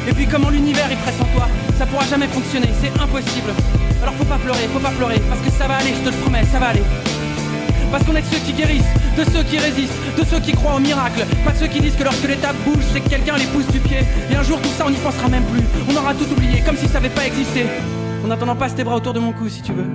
Et 0.08 0.12
puis 0.12 0.26
comment 0.26 0.50
l'univers 0.50 0.88
il 0.90 0.96
ferait 0.96 1.14
sans 1.16 1.30
toi? 1.36 1.46
Ça 1.78 1.86
pourra 1.86 2.04
jamais 2.06 2.26
fonctionner, 2.26 2.70
c'est 2.82 2.90
impossible. 3.00 3.54
Alors 4.02 4.14
faut 4.14 4.24
pas 4.24 4.38
pleurer, 4.38 4.66
faut 4.74 4.80
pas 4.80 4.90
pleurer, 4.90 5.22
parce 5.30 5.40
que 5.40 5.50
ça 5.56 5.68
va 5.68 5.76
aller, 5.76 5.94
je 5.94 6.10
te 6.10 6.16
le 6.16 6.20
promets, 6.22 6.44
ça 6.50 6.58
va 6.58 6.74
aller. 6.74 6.82
Parce 7.92 8.02
qu'on 8.02 8.16
est 8.16 8.26
ceux 8.26 8.42
qui 8.42 8.54
guérissent, 8.54 8.90
de 9.16 9.24
ceux 9.24 9.42
qui 9.42 9.58
résistent, 9.58 9.96
de 10.18 10.24
ceux 10.24 10.40
qui 10.40 10.52
croient 10.52 10.74
au 10.74 10.78
miracle. 10.78 11.24
Pas 11.44 11.52
de 11.52 11.56
ceux 11.56 11.66
qui 11.66 11.80
disent 11.80 11.96
que 11.96 12.04
lorsque 12.04 12.28
l'étape 12.28 12.56
bouge, 12.64 12.84
c'est 12.92 13.00
que 13.00 13.08
quelqu'un 13.08 13.36
les 13.36 13.46
pousse 13.46 13.66
du 13.68 13.80
pied. 13.80 14.00
Et 14.30 14.36
un 14.36 14.42
jour 14.42 14.60
tout 14.60 14.68
ça 14.76 14.84
on 14.86 14.90
n'y 14.90 14.96
pensera 14.96 15.28
même 15.28 15.44
plus. 15.44 15.62
On 15.90 15.96
aura 15.96 16.14
tout 16.14 16.30
oublié, 16.30 16.60
comme 16.64 16.76
si 16.76 16.86
ça 16.86 16.94
n'avait 16.94 17.14
pas 17.14 17.26
existé. 17.26 17.64
En 18.24 18.30
attendant, 18.30 18.56
passe 18.56 18.74
tes 18.74 18.84
bras 18.84 18.96
autour 18.96 19.14
de 19.14 19.20
mon 19.20 19.32
cou 19.32 19.48
si 19.48 19.62
tu 19.62 19.72
veux. 19.72 19.86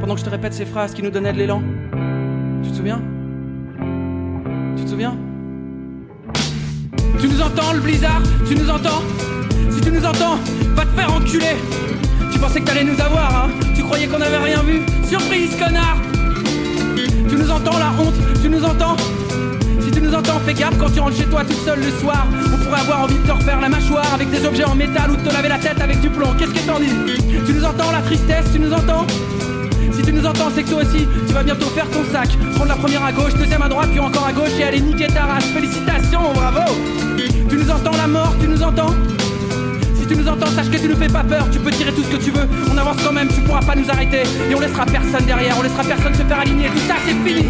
Pendant 0.00 0.14
que 0.14 0.20
je 0.20 0.24
te 0.24 0.30
répète 0.30 0.54
ces 0.54 0.64
phrases 0.64 0.94
qui 0.94 1.02
nous 1.02 1.10
donnaient 1.10 1.32
de 1.32 1.38
l'élan. 1.38 1.62
Tu 2.62 2.70
te 2.70 2.76
souviens? 2.76 3.02
Tu 4.76 4.84
te 4.84 4.90
souviens? 4.90 5.16
Tu 7.20 7.28
nous 7.28 7.40
entends, 7.40 7.72
le 7.74 7.80
blizzard? 7.80 8.22
Tu 8.48 8.54
nous 8.54 8.70
entends? 8.70 9.02
Si 9.70 9.80
tu 9.80 9.90
nous 9.90 10.04
entends, 10.04 10.38
va 10.74 10.84
te 10.84 10.90
faire 10.96 11.12
enculer 11.12 11.56
Tu 12.32 12.38
pensais 12.38 12.60
que 12.60 12.66
t'allais 12.66 12.84
nous 12.84 13.00
avoir, 13.00 13.44
hein? 13.44 13.50
Tu 13.74 13.82
croyais 13.82 14.06
qu'on 14.06 14.20
avait 14.20 14.38
rien 14.38 14.62
vu? 14.62 14.80
Surprise, 15.08 15.56
connard 15.58 15.98
Tu 17.34 17.40
nous 17.40 17.50
entends, 17.50 17.78
la 17.78 17.90
honte 17.98 18.14
Tu 18.40 18.48
nous 18.48 18.64
entends 18.64 18.96
si 19.80 19.90
tu 19.90 20.00
nous 20.00 20.14
entends, 20.14 20.38
fais 20.46 20.54
gaffe 20.54 20.78
quand 20.78 20.88
tu 20.88 21.00
rentres 21.00 21.16
chez 21.16 21.26
toi 21.26 21.44
tout 21.44 21.58
seul 21.64 21.78
le 21.80 21.90
soir. 22.00 22.26
On 22.30 22.64
pourrait 22.64 22.80
avoir 22.80 23.02
envie 23.02 23.18
de 23.18 23.26
te 23.26 23.32
refaire 23.32 23.60
la 23.60 23.68
mâchoire 23.68 24.14
avec 24.14 24.30
des 24.30 24.46
objets 24.46 24.64
en 24.64 24.74
métal 24.74 25.10
ou 25.10 25.16
de 25.16 25.28
te 25.28 25.34
laver 25.34 25.48
la 25.48 25.58
tête 25.58 25.78
avec 25.80 26.00
du 26.00 26.08
plomb. 26.08 26.28
Qu'est-ce 26.38 26.52
que 26.52 26.66
t'en 26.66 26.78
dis? 26.78 26.88
Tu 27.44 27.52
nous 27.52 27.64
entends 27.64 27.90
la 27.90 28.00
tristesse 28.00 28.46
Tu 28.52 28.60
nous 28.60 28.72
entends? 28.72 29.04
Si 29.92 30.02
tu 30.02 30.12
nous 30.12 30.24
entends, 30.24 30.48
c'est 30.54 30.62
que 30.62 30.70
toi 30.70 30.82
aussi, 30.82 31.06
tu 31.26 31.34
vas 31.34 31.42
bientôt 31.42 31.66
faire 31.66 31.90
ton 31.90 32.04
sac. 32.10 32.30
Prendre 32.54 32.68
la 32.68 32.76
première 32.76 33.04
à 33.04 33.12
gauche, 33.12 33.34
deuxième 33.34 33.62
à 33.62 33.68
droite, 33.68 33.88
puis 33.90 34.00
encore 34.00 34.26
à 34.26 34.32
gauche 34.32 34.54
et 34.58 34.64
aller 34.64 34.80
niquer 34.80 35.08
ta 35.08 35.26
race. 35.26 35.44
Félicitations, 35.46 36.32
bravo 36.34 36.72
Tu 37.48 37.56
nous 37.56 37.70
entends 37.70 37.96
la 37.96 38.06
mort, 38.06 38.34
tu 38.40 38.48
nous 38.48 38.62
entends? 38.62 38.94
Tu 40.14 40.20
nous 40.20 40.28
entends, 40.28 40.46
sache 40.46 40.70
que 40.70 40.76
tu 40.76 40.88
nous 40.88 40.96
fais 40.96 41.08
pas 41.08 41.24
peur, 41.24 41.48
tu 41.50 41.58
peux 41.58 41.70
tirer 41.70 41.92
tout 41.92 42.02
ce 42.02 42.10
que 42.10 42.22
tu 42.22 42.30
veux, 42.30 42.46
on 42.72 42.78
avance 42.78 43.02
quand 43.02 43.12
même, 43.12 43.28
tu 43.28 43.40
pourras 43.40 43.62
pas 43.62 43.74
nous 43.74 43.90
arrêter, 43.90 44.22
et 44.50 44.54
on 44.54 44.60
laissera 44.60 44.86
personne 44.86 45.24
derrière, 45.26 45.58
on 45.58 45.62
laissera 45.62 45.82
personne 45.82 46.14
se 46.14 46.22
faire 46.22 46.38
aligner, 46.38 46.68
tout 46.68 46.78
ça 46.78 46.94
c'est 47.04 47.28
fini. 47.28 47.46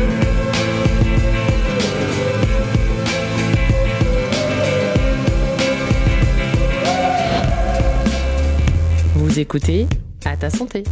Vous 9.14 9.38
écoutez 9.38 9.86
à 10.24 10.36
ta 10.36 10.48
santé. 10.48 10.84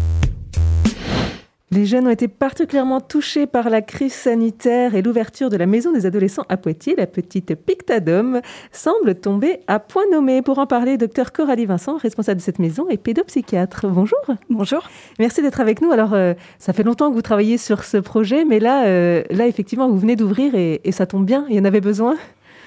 Les 1.73 1.87
jeunes 1.87 2.07
ont 2.07 2.11
été 2.11 2.29
particulièrement 2.29 3.01
touchés 3.01 3.47
par 3.47 3.71
la 3.71 3.81
crise 3.81 4.13
sanitaire 4.13 4.95
et 4.95 5.01
l'ouverture 5.01 5.49
de 5.49 5.57
la 5.57 5.65
maison 5.65 5.91
des 5.91 6.05
adolescents 6.05 6.45
à 6.51 6.59
Poitiers. 6.59 6.95
La 6.99 7.07
petite 7.07 7.55
Pictadome 7.55 8.43
semble 8.73 9.15
tomber 9.15 9.61
à 9.69 9.79
point 9.79 10.03
nommé. 10.13 10.43
Pour 10.43 10.59
en 10.59 10.67
parler, 10.67 10.99
docteur 10.99 11.33
Coralie 11.33 11.65
Vincent, 11.65 11.97
responsable 11.97 12.41
de 12.41 12.45
cette 12.45 12.59
maison 12.59 12.91
et 12.91 12.99
pédopsychiatre. 12.99 13.87
Bonjour. 13.87 14.19
Bonjour. 14.51 14.87
Merci 15.19 15.41
d'être 15.41 15.61
avec 15.63 15.81
nous. 15.81 15.91
Alors, 15.93 16.13
euh, 16.13 16.35
ça 16.59 16.75
fait 16.75 16.83
longtemps 16.83 17.09
que 17.09 17.15
vous 17.15 17.23
travaillez 17.23 17.57
sur 17.57 17.85
ce 17.85 17.97
projet, 17.97 18.45
mais 18.45 18.61
là, 18.61 18.85
euh, 18.85 19.23
là 19.31 19.47
effectivement, 19.47 19.89
vous 19.89 19.99
venez 19.99 20.15
d'ouvrir 20.15 20.55
et, 20.55 20.83
et 20.85 20.93
ça 20.93 21.07
tombe 21.07 21.25
bien. 21.25 21.47
Il 21.49 21.57
y 21.57 21.59
en 21.59 21.65
avait 21.65 21.81
besoin. 21.81 22.17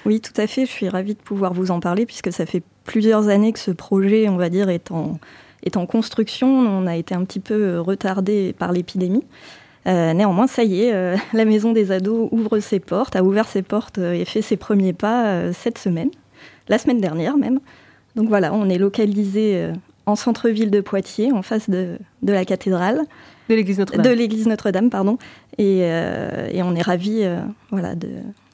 Oui, 0.07 0.19
tout 0.19 0.33
à 0.35 0.47
fait. 0.47 0.65
Je 0.65 0.71
suis 0.71 0.89
ravie 0.89 1.13
de 1.13 1.21
pouvoir 1.21 1.53
vous 1.53 1.69
en 1.69 1.79
parler 1.79 2.07
puisque 2.07 2.33
ça 2.33 2.47
fait 2.47 2.63
plusieurs 2.85 3.27
années 3.27 3.53
que 3.53 3.59
ce 3.59 3.69
projet, 3.69 4.29
on 4.29 4.37
va 4.37 4.49
dire, 4.49 4.69
est 4.69 4.89
en 4.89 5.19
est 5.63 5.77
en 5.77 5.85
construction. 5.85 6.47
On 6.47 6.87
a 6.87 6.95
été 6.95 7.15
un 7.15 7.23
petit 7.23 7.39
peu 7.39 7.79
retardé 7.79 8.53
par 8.57 8.71
l'épidémie. 8.71 9.23
Euh, 9.87 10.13
néanmoins, 10.13 10.47
ça 10.47 10.63
y 10.63 10.81
est, 10.81 10.93
euh, 10.93 11.15
la 11.33 11.45
maison 11.45 11.71
des 11.71 11.91
ados 11.91 12.29
ouvre 12.31 12.59
ses 12.59 12.79
portes, 12.79 13.15
a 13.15 13.23
ouvert 13.23 13.47
ses 13.47 13.61
portes 13.61 13.99
euh, 13.99 14.13
et 14.13 14.25
fait 14.25 14.41
ses 14.41 14.57
premiers 14.57 14.93
pas 14.93 15.51
cette 15.53 15.77
semaine, 15.77 16.09
la 16.67 16.77
semaine 16.77 16.99
dernière 16.99 17.37
même. 17.37 17.59
Donc 18.15 18.29
voilà, 18.29 18.53
on 18.53 18.69
est 18.69 18.77
localisé 18.77 19.69
en 20.05 20.15
centre-ville 20.15 20.71
de 20.71 20.79
Poitiers, 20.79 21.33
en 21.33 21.41
face 21.41 21.69
de, 21.69 21.97
de 22.21 22.33
la 22.33 22.45
cathédrale. 22.45 23.01
De 23.49 23.55
l'église 23.55 23.77
Notre-Dame. 23.77 24.05
De 24.05 24.09
l'église 24.09 24.47
Notre-Dame, 24.47 24.89
pardon. 24.89 25.17
Et, 25.57 25.81
euh, 25.81 26.47
et, 26.49 26.63
on 26.63 26.75
est 26.75 26.81
ravis 26.81 27.27
voilà, 27.71 27.93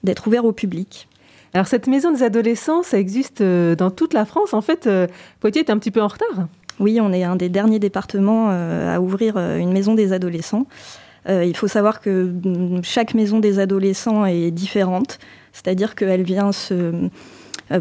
d'être 0.03 0.27
ouvert 0.27 0.45
au 0.45 0.51
public. 0.51 1.07
Alors 1.53 1.67
cette 1.67 1.87
maison 1.87 2.11
des 2.11 2.23
adolescents, 2.23 2.81
ça 2.81 2.97
existe 2.97 3.43
dans 3.43 3.91
toute 3.91 4.13
la 4.13 4.25
France. 4.25 4.53
En 4.55 4.61
fait, 4.61 4.89
Poitiers 5.39 5.61
est 5.61 5.69
un 5.69 5.77
petit 5.77 5.91
peu 5.91 6.01
en 6.01 6.07
retard. 6.07 6.47
Oui, 6.79 6.99
on 7.01 7.11
est 7.13 7.23
un 7.23 7.35
des 7.35 7.49
derniers 7.49 7.79
départements 7.79 8.49
euh, 8.51 8.95
à 8.95 9.01
ouvrir 9.01 9.33
euh, 9.37 9.57
une 9.57 9.71
maison 9.71 9.93
des 9.93 10.13
adolescents. 10.13 10.65
Euh, 11.29 11.45
il 11.45 11.55
faut 11.55 11.67
savoir 11.67 12.01
que 12.01 12.31
mm, 12.43 12.81
chaque 12.83 13.13
maison 13.13 13.39
des 13.39 13.59
adolescents 13.59 14.25
est 14.25 14.51
différente, 14.51 15.19
c'est-à-dire 15.53 15.95
qu'elle 15.95 16.23
vient 16.23 16.51
se 16.51 16.93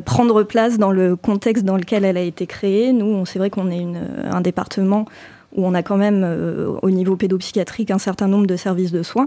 prendre 0.04 0.44
place 0.44 0.78
dans 0.78 0.92
le 0.92 1.16
contexte 1.16 1.64
dans 1.64 1.76
lequel 1.76 2.04
elle 2.04 2.16
a 2.16 2.22
été 2.22 2.46
créée. 2.46 2.92
Nous, 2.92 3.26
c'est 3.26 3.40
vrai 3.40 3.50
qu'on 3.50 3.70
est 3.72 3.84
un 4.24 4.40
département 4.40 5.04
où 5.56 5.66
on 5.66 5.74
a 5.74 5.82
quand 5.82 5.96
même 5.96 6.24
au 6.82 6.90
niveau 6.90 7.16
pédopsychiatrique 7.16 7.90
un 7.90 7.98
certain 7.98 8.28
nombre 8.28 8.46
de 8.46 8.54
services 8.54 8.92
de 8.92 9.02
soins. 9.02 9.26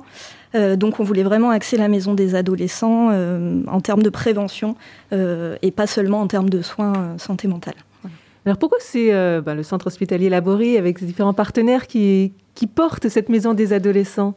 Donc 0.53 1.01
on 1.01 1.03
voulait 1.03 1.23
vraiment 1.23 1.49
axer 1.49 1.75
la 1.75 1.89
maison 1.89 2.13
des 2.13 2.35
adolescents 2.35 3.09
en 3.67 3.81
termes 3.81 4.03
de 4.03 4.09
prévention 4.09 4.77
et 5.11 5.71
pas 5.75 5.87
seulement 5.87 6.21
en 6.21 6.27
termes 6.27 6.49
de 6.49 6.61
soins 6.61 7.17
santé 7.17 7.49
mentale. 7.49 7.75
Alors 8.45 8.57
pourquoi 8.57 8.79
c'est 8.81 9.13
euh, 9.13 9.41
bah, 9.41 9.55
le 9.55 9.63
centre 9.63 9.87
hospitalier 9.87 10.29
Laborie 10.29 10.77
avec 10.77 10.99
ses 10.99 11.05
différents 11.05 11.33
partenaires 11.33 11.87
qui, 11.87 12.33
qui 12.55 12.67
portent 12.67 13.07
cette 13.07 13.29
maison 13.29 13.53
des 13.53 13.71
adolescents? 13.71 14.33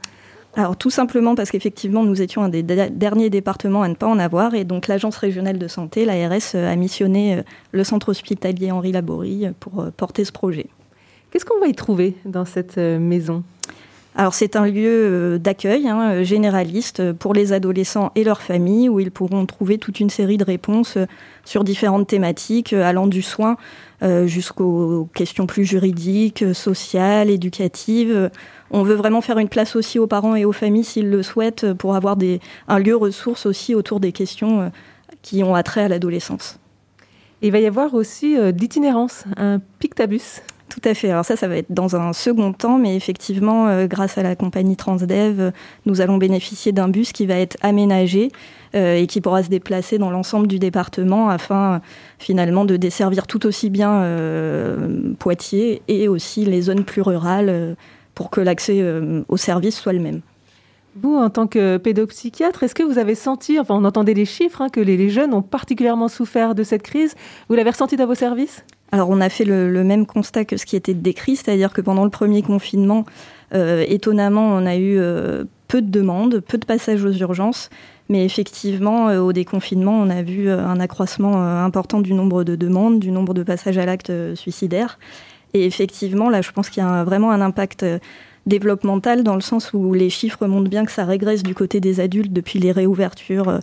Alors 0.55 0.77
tout 0.77 0.91
simplement 0.91 1.35
parce 1.35 1.51
qu'effectivement 1.51 2.05
nous 2.05 2.23
étions 2.23 2.43
un 2.43 2.49
des 2.49 2.63
derniers 2.63 3.29
départements 3.29 3.83
à 3.83 3.89
ne 3.89 3.95
pas 3.95 4.07
en 4.07 4.19
avoir 4.19 4.55
et 4.55 4.65
donc 4.65 4.87
l'agence 4.87 5.17
régionale 5.19 5.59
de 5.59 5.69
santé, 5.69 6.05
l'ARS, 6.07 6.55
a 6.55 6.75
missionné 6.77 7.43
le 7.73 7.85
centre 7.85 8.09
hospitalier 8.09 8.71
Henri 8.71 8.93
Laborie 8.93 9.49
pour 9.61 9.85
porter 9.97 10.25
ce 10.25 10.33
projet. 10.33 10.69
Qu'est-ce 11.31 11.45
qu'on 11.45 11.61
va 11.61 11.67
y 11.67 11.75
trouver 11.75 12.15
dans 12.25 12.47
cette 12.47 12.79
maison? 12.79 13.43
Alors 14.17 14.35
c'est 14.35 14.57
un 14.57 14.67
lieu 14.67 15.39
d'accueil 15.39 15.89
hein, 15.89 16.23
généraliste 16.23 17.13
pour 17.13 17.35
les 17.35 17.53
adolescents 17.53 18.13
et 18.15 18.25
leurs 18.25 18.41
familles 18.41 18.89
où 18.89 18.99
ils 18.99 19.11
pourront 19.11 19.45
trouver 19.47 19.79
toute 19.79 20.01
une 20.01 20.11
série 20.11 20.39
de 20.39 20.45
réponses 20.45 20.97
sur 21.45 21.65
différentes 21.65 22.09
thématiques 22.09 22.73
allant 22.73 23.07
du 23.07 23.23
soin 23.23 23.57
euh, 24.03 24.27
jusqu'aux 24.27 25.09
questions 25.15 25.47
plus 25.47 25.65
juridiques, 25.65 26.45
sociales, 26.55 27.31
éducatives. 27.31 28.31
On 28.71 28.83
veut 28.83 28.95
vraiment 28.95 29.21
faire 29.21 29.39
une 29.39 29.49
place 29.49 29.77
aussi 29.77 29.99
aux 29.99 30.07
parents 30.07 30.35
et 30.35 30.45
aux 30.45 30.53
familles 30.53 30.85
s'ils 30.85 31.11
le 31.11 31.23
souhaitent 31.23 31.75
pour 31.75 31.95
avoir 31.95 32.17
un 32.69 32.79
lieu 32.79 32.97
ressource 32.97 33.47
aussi 33.47 33.75
autour 33.75 34.01
des 34.01 34.13
questions 34.13 34.73
qui 35.23 35.43
ont 35.45 35.55
attrait 35.55 35.83
à 35.83 35.89
l'adolescence. 35.89 36.59
Il 37.43 37.53
va 37.53 37.59
y 37.59 37.67
avoir 37.67 37.95
aussi 37.95 38.37
euh, 38.37 38.53
d'itinérance, 38.53 39.25
un 39.37 39.61
pictabus. 39.79 40.43
Tout 40.69 40.81
à 40.85 40.95
fait. 40.95 41.11
Alors 41.11 41.25
ça, 41.25 41.37
ça 41.37 41.47
va 41.47 41.57
être 41.57 41.71
dans 41.73 41.95
un 41.95 42.13
second 42.13 42.53
temps, 42.53 42.79
mais 42.79 42.97
effectivement, 42.97 43.69
euh, 43.69 43.87
grâce 43.87 44.19
à 44.19 44.23
la 44.23 44.35
compagnie 44.35 44.77
Transdev, 44.77 45.53
nous 45.87 46.01
allons 46.01 46.17
bénéficier 46.17 46.73
d'un 46.73 46.89
bus 46.89 47.13
qui 47.13 47.25
va 47.27 47.37
être 47.37 47.57
aménagé 47.63 48.33
euh, 48.75 48.97
et 48.97 49.07
qui 49.07 49.21
pourra 49.21 49.45
se 49.45 49.49
déplacer 49.49 49.97
dans 49.99 50.11
l'ensemble 50.11 50.49
du 50.49 50.59
département 50.59 51.29
afin 51.29 51.81
finalement 52.19 52.65
de 52.65 52.77
desservir 52.77 53.29
tout 53.29 53.47
aussi 53.47 53.71
bien 53.71 54.03
euh, 54.03 55.13
Poitiers 55.19 55.83
et 55.87 56.09
aussi 56.09 56.45
les 56.45 56.63
zones 56.63 56.85
plus 56.85 57.03
rurales 57.03 57.77
pour 58.15 58.31
que 58.31 58.41
l'accès 58.41 58.83
aux 59.29 59.37
services 59.37 59.79
soit 59.79 59.93
le 59.93 60.01
même. 60.01 60.21
Vous, 61.01 61.15
en 61.15 61.29
tant 61.29 61.47
que 61.47 61.77
pédopsychiatre, 61.77 62.63
est-ce 62.63 62.75
que 62.75 62.83
vous 62.83 62.99
avez 62.99 63.15
senti, 63.15 63.61
enfin 63.61 63.75
on 63.75 63.85
entendait 63.85 64.15
les 64.15 64.25
chiffres, 64.25 64.63
hein, 64.63 64.69
que 64.71 64.81
les, 64.81 64.97
les 64.97 65.11
jeunes 65.11 65.35
ont 65.35 65.43
particulièrement 65.43 66.09
souffert 66.09 66.55
de 66.55 66.63
cette 66.63 66.83
crise 66.83 67.15
Vous 67.49 67.55
l'avez 67.55 67.71
ressenti 67.71 67.97
dans 67.97 68.07
vos 68.07 68.15
services? 68.15 68.65
Alors 68.93 69.11
on 69.11 69.21
a 69.21 69.29
fait 69.29 69.45
le, 69.45 69.85
même 69.85 70.07
constat 70.07 70.45
que 70.45 70.57
ce 70.57 70.67
qui 70.67 70.77
était 70.77 70.95
décrit, 70.95 71.37
c'est-à-dire 71.37 71.73
que 71.73 71.81
pendant 71.81 72.05
le 72.05 72.11
premier 72.11 72.43
confinement, 72.43 73.05
euh, 73.55 73.85
étonnamment, 73.89 74.47
on 74.47 74.67
a 74.67 74.77
eu 74.77 74.97
euh, 74.99 75.45
peu 75.69 75.83
de 75.83 75.91
demandes, 75.91 76.41
peu 76.41 76.59
de 76.59 76.65
passages 76.65 77.05
aux 77.05 77.13
urgences, 77.13 77.69
mais 78.09 78.25
effectivement, 78.25 79.09
euh, 79.09 79.21
au 79.21 79.33
déconfinement, 79.33 79.99
on 79.99 80.09
a 80.09 80.23
vu 80.23 80.49
un 80.51 80.79
accroissement 80.79 81.43
important 81.65 82.01
du 82.01 82.15
nombre 82.15 82.45
de 82.45 82.55
demandes, 82.55 83.01
du 83.01 83.11
nombre 83.11 83.35
de 83.35 83.43
passages 83.43 83.79
à 83.79 83.87
l'acte 83.87 84.13
suicidaire. 84.35 84.99
Et 85.53 85.67
effectivement, 85.67 86.29
là, 86.29 86.43
je 86.43 86.53
pense 86.53 86.71
qu'il 86.71 86.83
y 86.83 86.87
a 86.87 87.03
vraiment 87.03 87.31
un 87.33 87.41
impact 87.41 87.85
développemental 88.47 89.25
dans 89.25 89.35
le 89.35 89.41
sens 89.41 89.73
où 89.73 89.93
les 89.95 90.11
chiffres 90.11 90.47
montrent 90.47 90.71
bien 90.71 90.85
que 90.85 90.93
ça 90.93 91.05
régresse 91.05 91.43
du 91.43 91.55
côté 91.55 91.81
des 91.81 91.99
adultes 91.99 92.33
depuis 92.33 92.61
les 92.61 92.71
réouvertures 92.71 93.61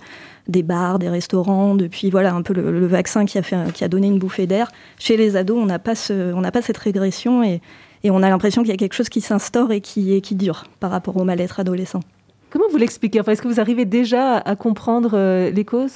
des 0.48 0.64
bars, 0.64 1.00
des 1.00 1.10
restaurants, 1.10 1.76
depuis 1.76 2.10
voilà 2.10 2.34
un 2.34 2.42
peu 2.42 2.54
le, 2.54 2.78
le 2.78 2.86
vaccin 2.86 3.26
qui 3.26 3.38
a, 3.38 3.42
fait, 3.42 3.72
qui 3.74 3.84
a 3.84 3.88
donné 3.88 4.08
une 4.08 4.20
bouffée 4.20 4.48
d'air. 4.48 4.72
Chez 5.00 5.18
les 5.18 5.36
ados, 5.36 5.58
on 5.58 5.66
n'a 5.66 5.80
pas, 5.80 5.96
ce, 5.96 6.34
on 6.34 6.42
n'a 6.42 6.52
pas 6.52 6.62
cette 6.62 6.78
régression 6.78 7.44
et, 7.44 7.62
et 8.04 8.12
on 8.12 8.22
a 8.22 8.30
l'impression 8.30 8.62
qu'il 8.62 8.72
y 8.72 8.74
a 8.74 8.78
quelque 8.78 8.96
chose 8.96 9.10
qui 9.10 9.22
s'instaure 9.22 9.72
et 9.72 9.80
qui, 9.82 10.14
et 10.14 10.22
qui 10.22 10.36
dure 10.36 10.66
par 10.80 10.92
rapport 10.92 11.16
au 11.18 11.24
mal-être 11.24 11.60
adolescent. 11.60 12.02
Comment 12.50 12.66
vous 12.70 12.78
l'expliquez? 12.78 13.20
Enfin, 13.20 13.32
Est-ce 13.32 13.42
que 13.42 13.48
vous 13.48 13.60
arrivez 13.60 13.86
déjà 13.86 14.38
à 14.38 14.56
comprendre 14.56 15.12
euh, 15.14 15.50
les 15.50 15.66
causes? 15.66 15.94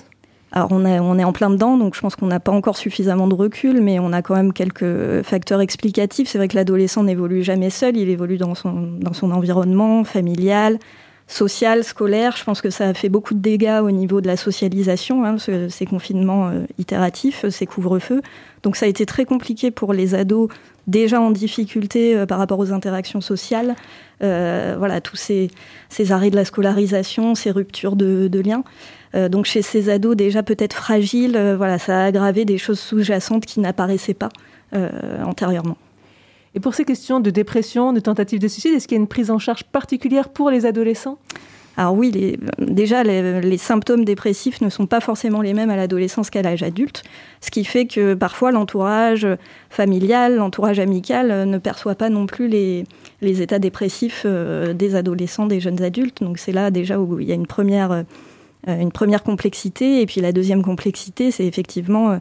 Alors 0.53 0.69
on, 0.71 0.85
a, 0.85 1.01
on 1.01 1.19
est 1.19 1.25
en 1.25 1.33
plein 1.33 1.49
dedans, 1.49 1.77
donc 1.77 1.93
je 1.93 1.99
pense 1.99 2.15
qu'on 2.15 2.27
n'a 2.27 2.39
pas 2.39 2.53
encore 2.53 2.77
suffisamment 2.77 3.27
de 3.27 3.35
recul, 3.35 3.81
mais 3.81 3.99
on 3.99 4.13
a 4.13 4.21
quand 4.21 4.33
même 4.33 4.53
quelques 4.53 5.21
facteurs 5.23 5.59
explicatifs. 5.59 6.29
C'est 6.29 6.37
vrai 6.37 6.47
que 6.47 6.55
l'adolescent 6.55 7.03
n'évolue 7.03 7.43
jamais 7.43 7.69
seul, 7.69 7.97
il 7.97 8.07
évolue 8.07 8.37
dans 8.37 8.55
son, 8.55 8.93
dans 8.97 9.11
son 9.11 9.31
environnement 9.31 10.05
familial, 10.05 10.79
social, 11.27 11.83
scolaire. 11.83 12.35
Je 12.37 12.43
pense 12.43 12.61
que 12.61 12.69
ça 12.69 12.87
a 12.87 12.93
fait 12.93 13.09
beaucoup 13.09 13.33
de 13.33 13.39
dégâts 13.39 13.81
au 13.83 13.91
niveau 13.91 14.21
de 14.21 14.27
la 14.27 14.37
socialisation, 14.37 15.25
hein, 15.25 15.37
ce, 15.37 15.69
ces 15.69 15.85
confinements 15.85 16.47
euh, 16.47 16.61
itératifs, 16.77 17.47
ces 17.49 17.65
couvre-feux. 17.65 18.21
Donc 18.63 18.75
ça 18.75 18.85
a 18.85 18.89
été 18.89 19.05
très 19.05 19.25
compliqué 19.25 19.71
pour 19.71 19.93
les 19.93 20.15
ados 20.15 20.49
déjà 20.87 21.19
en 21.19 21.31
difficulté 21.31 22.15
euh, 22.15 22.25
par 22.25 22.39
rapport 22.39 22.59
aux 22.59 22.71
interactions 22.71 23.21
sociales. 23.21 23.75
Euh, 24.23 24.75
voilà, 24.77 25.01
tous 25.01 25.17
ces, 25.17 25.51
ces, 25.89 26.11
arrêts 26.11 26.31
de 26.31 26.35
la 26.35 26.45
scolarisation, 26.45 27.35
ces 27.35 27.51
ruptures 27.51 27.95
de, 27.95 28.27
de 28.27 28.39
liens. 28.39 28.63
Euh, 29.15 29.29
donc 29.29 29.45
chez 29.45 29.61
ces 29.61 29.89
ados 29.89 30.15
déjà 30.15 30.43
peut-être 30.43 30.75
fragiles, 30.75 31.35
euh, 31.35 31.55
voilà, 31.55 31.79
ça 31.79 31.99
a 31.99 32.05
aggravé 32.05 32.45
des 32.45 32.57
choses 32.57 32.79
sous-jacentes 32.79 33.45
qui 33.45 33.59
n'apparaissaient 33.59 34.13
pas 34.13 34.29
euh, 34.75 34.89
antérieurement. 35.23 35.77
Et 36.55 36.59
pour 36.59 36.73
ces 36.73 36.85
questions 36.85 37.19
de 37.19 37.29
dépression, 37.29 37.93
de 37.93 37.99
tentative 37.99 38.39
de 38.39 38.47
suicide, 38.47 38.73
est-ce 38.73 38.87
qu'il 38.87 38.97
y 38.97 38.99
a 38.99 39.01
une 39.01 39.07
prise 39.07 39.31
en 39.31 39.39
charge 39.39 39.63
particulière 39.63 40.29
pour 40.29 40.49
les 40.49 40.65
adolescents? 40.65 41.19
Alors 41.79 41.93
oui, 41.93 42.39
déjà, 42.57 43.03
les, 43.03 43.57
symptômes 43.59 44.03
dépressifs 44.03 44.61
ne 44.61 44.69
sont 44.69 44.87
pas 44.87 44.99
forcément 44.99 45.43
les 45.43 45.53
mêmes 45.53 45.69
à 45.69 45.75
l'adolescence 45.75 46.31
qu'à 46.31 46.41
l'âge 46.41 46.63
adulte, 46.63 47.03
ce 47.39 47.51
qui 47.51 47.63
fait 47.63 47.85
que 47.85 48.15
parfois 48.15 48.51
l'entourage 48.51 49.27
familial, 49.69 50.37
l'entourage 50.37 50.79
amical 50.79 51.29
euh, 51.29 51.45
ne 51.45 51.59
perçoit 51.59 51.93
pas 51.93 52.09
non 52.09 52.25
plus 52.25 52.47
les, 52.47 52.85
états 53.21 53.59
dépressifs 53.59 54.23
euh, 54.25 54.73
des 54.73 54.95
adolescents, 54.95 55.45
des 55.45 55.59
jeunes 55.59 55.83
adultes. 55.83 56.23
Donc 56.23 56.39
c'est 56.39 56.51
là 56.51 56.71
déjà 56.71 56.99
où 56.99 57.19
il 57.19 57.27
y 57.27 57.31
a 57.31 57.35
une 57.35 57.45
première, 57.45 57.91
euh, 57.91 58.03
une 58.65 58.91
première 58.91 59.21
complexité. 59.21 60.01
Et 60.01 60.07
puis 60.07 60.19
la 60.19 60.31
deuxième 60.31 60.63
complexité, 60.63 61.29
c'est 61.29 61.45
effectivement... 61.45 62.19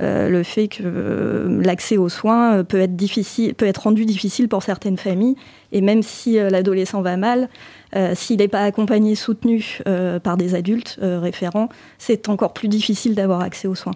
le 0.00 0.42
fait 0.42 0.68
que 0.68 1.60
l'accès 1.62 1.96
aux 1.96 2.08
soins 2.08 2.64
peut 2.64 2.80
être 2.80 2.96
difficile, 2.96 3.54
peut 3.54 3.66
être 3.66 3.82
rendu 3.82 4.04
difficile 4.04 4.48
pour 4.48 4.62
certaines 4.62 4.96
familles, 4.96 5.36
et 5.72 5.80
même 5.80 6.02
si 6.02 6.34
l'adolescent 6.34 7.02
va 7.02 7.16
mal, 7.16 7.48
euh, 7.96 8.12
s'il 8.14 8.38
n'est 8.38 8.48
pas 8.48 8.62
accompagné, 8.62 9.14
soutenu 9.14 9.80
euh, 9.86 10.20
par 10.20 10.36
des 10.36 10.54
adultes 10.54 10.98
euh, 11.02 11.20
référents, 11.20 11.68
c'est 11.98 12.28
encore 12.28 12.52
plus 12.52 12.68
difficile 12.68 13.14
d'avoir 13.14 13.40
accès 13.40 13.66
aux 13.66 13.74
soins. 13.74 13.94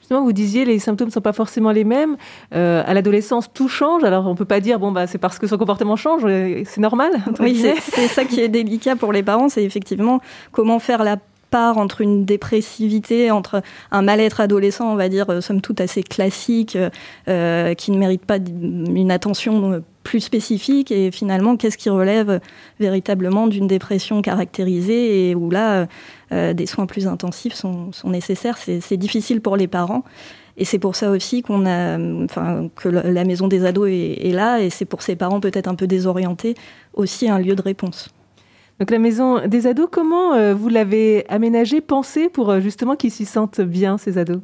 Justement, 0.00 0.24
vous 0.24 0.32
disiez 0.32 0.64
les 0.64 0.80
symptômes 0.80 1.08
ne 1.08 1.12
sont 1.12 1.20
pas 1.20 1.32
forcément 1.32 1.70
les 1.70 1.84
mêmes. 1.84 2.16
à 2.50 2.92
l'adolescence, 2.92 3.52
tout 3.52 3.68
change. 3.68 4.02
Alors, 4.02 4.26
on 4.26 4.30
ne 4.30 4.36
peut 4.36 4.44
pas 4.44 4.58
dire 4.58 4.80
bon 4.80 4.90
bah 4.90 5.06
c'est 5.06 5.18
parce 5.18 5.38
que 5.38 5.46
son 5.46 5.56
comportement 5.56 5.94
change, 5.94 6.22
c'est 6.22 6.80
normal. 6.80 7.12
Oui, 7.38 7.64
c'est 7.80 8.08
ça 8.08 8.24
qui 8.24 8.40
est 8.40 8.48
délicat 8.48 8.96
pour 8.96 9.12
les 9.12 9.22
parents, 9.22 9.48
c'est 9.48 9.62
effectivement 9.62 10.20
comment 10.50 10.80
faire 10.80 11.04
la 11.04 11.18
entre 11.54 12.00
une 12.00 12.24
dépressivité, 12.24 13.30
entre 13.30 13.62
un 13.90 14.02
mal-être 14.02 14.40
adolescent, 14.40 14.92
on 14.92 14.96
va 14.96 15.08
dire, 15.08 15.42
somme 15.42 15.60
toute 15.60 15.80
assez 15.80 16.02
classique, 16.02 16.76
qui 17.26 17.90
ne 17.90 17.98
mérite 17.98 18.24
pas 18.24 18.38
une 18.38 19.10
attention 19.10 19.82
plus 20.02 20.20
spécifique 20.20 20.90
et 20.90 21.10
finalement 21.10 21.56
qu'est-ce 21.56 21.78
qui 21.78 21.90
relève 21.90 22.40
véritablement 22.80 23.46
d'une 23.46 23.66
dépression 23.66 24.22
caractérisée 24.22 25.30
et 25.30 25.34
où 25.34 25.50
là 25.50 25.86
euh, 26.32 26.52
des 26.52 26.66
soins 26.66 26.86
plus 26.86 27.06
intensifs 27.06 27.54
sont, 27.54 27.90
nécessaires? 28.04 28.58
C'est 28.58 28.96
difficile 28.96 29.40
pour 29.40 29.56
les 29.56 29.68
parents 29.68 30.04
et 30.56 30.64
c'est 30.64 30.78
pour 30.78 30.96
ça 30.96 31.10
aussi 31.10 31.42
qu'on 31.42 31.66
a, 31.66 31.98
enfin, 32.24 32.68
que 32.76 32.88
la 32.88 33.24
maison 33.24 33.48
des 33.48 33.64
ados 33.64 33.88
est, 33.90 34.32
là 34.32 34.60
et 34.60 34.70
c'est 34.70 34.84
pour 34.84 35.02
ces 35.02 35.16
parents 35.16 35.40
peut-être 35.40 35.68
un 35.68 35.74
peu 35.74 35.86
désorientés 35.86 36.54
aussi 36.94 37.28
un 37.28 37.38
lieu 37.38 37.54
de 37.54 37.62
réponse. 37.62 38.10
Donc 38.82 38.90
la 38.90 38.98
maison 38.98 39.46
des 39.46 39.68
ados, 39.68 39.86
comment 39.88 40.34
euh, 40.34 40.54
vous 40.54 40.68
l'avez 40.68 41.24
aménagée, 41.28 41.80
pensée 41.80 42.28
pour 42.28 42.50
euh, 42.50 42.58
justement 42.58 42.96
qu'ils 42.96 43.12
s'y 43.12 43.26
sentent 43.26 43.60
bien 43.60 43.96
ces 43.96 44.18
ados? 44.18 44.40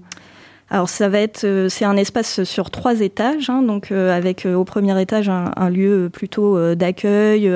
Alors 0.70 0.88
ça 0.88 1.08
va 1.08 1.18
être, 1.18 1.42
euh, 1.42 1.68
c'est 1.68 1.84
un 1.84 1.96
espace 1.96 2.44
sur 2.44 2.70
trois 2.70 3.00
étages, 3.00 3.50
hein, 3.50 3.62
donc 3.62 3.90
avec 3.90 4.46
au 4.46 4.62
premier 4.62 5.02
étage 5.02 5.28
un, 5.28 5.70
lieu 5.70 6.08
plutôt 6.12 6.76
d'accueil 6.76 7.50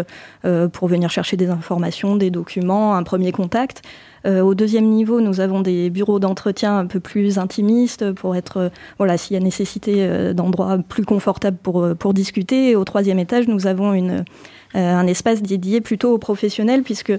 pour 0.72 0.88
venir 0.88 1.08
chercher 1.08 1.36
des 1.36 1.50
informations, 1.50 2.16
des 2.16 2.30
documents, 2.30 2.96
un 2.96 3.04
premier 3.04 3.30
contact. 3.30 3.82
au 4.26 4.54
deuxième 4.54 4.86
niveau, 4.86 5.20
nous 5.20 5.38
avons 5.38 5.60
des 5.60 5.88
bureaux 5.88 6.18
d'entretien 6.18 6.76
un 6.76 6.86
peu 6.86 6.98
plus 6.98 7.38
intimistes 7.38 8.10
pour 8.12 8.34
être, 8.34 8.72
voilà, 8.98 9.16
s'il 9.18 9.34
y 9.34 9.36
a 9.36 9.40
nécessité 9.40 10.32
d'endroits 10.34 10.78
plus 10.78 11.04
confortables 11.04 11.58
pour 11.62 11.94
pour 11.96 12.12
discuter. 12.12 12.74
Au 12.74 12.84
troisième 12.84 13.20
étage, 13.20 13.46
nous 13.46 13.68
avons 13.68 13.92
une 13.92 14.24
un 14.74 15.06
espace 15.06 15.42
dédié 15.42 15.80
plutôt 15.80 16.12
aux 16.12 16.18
professionnels 16.18 16.82
puisque 16.82 17.12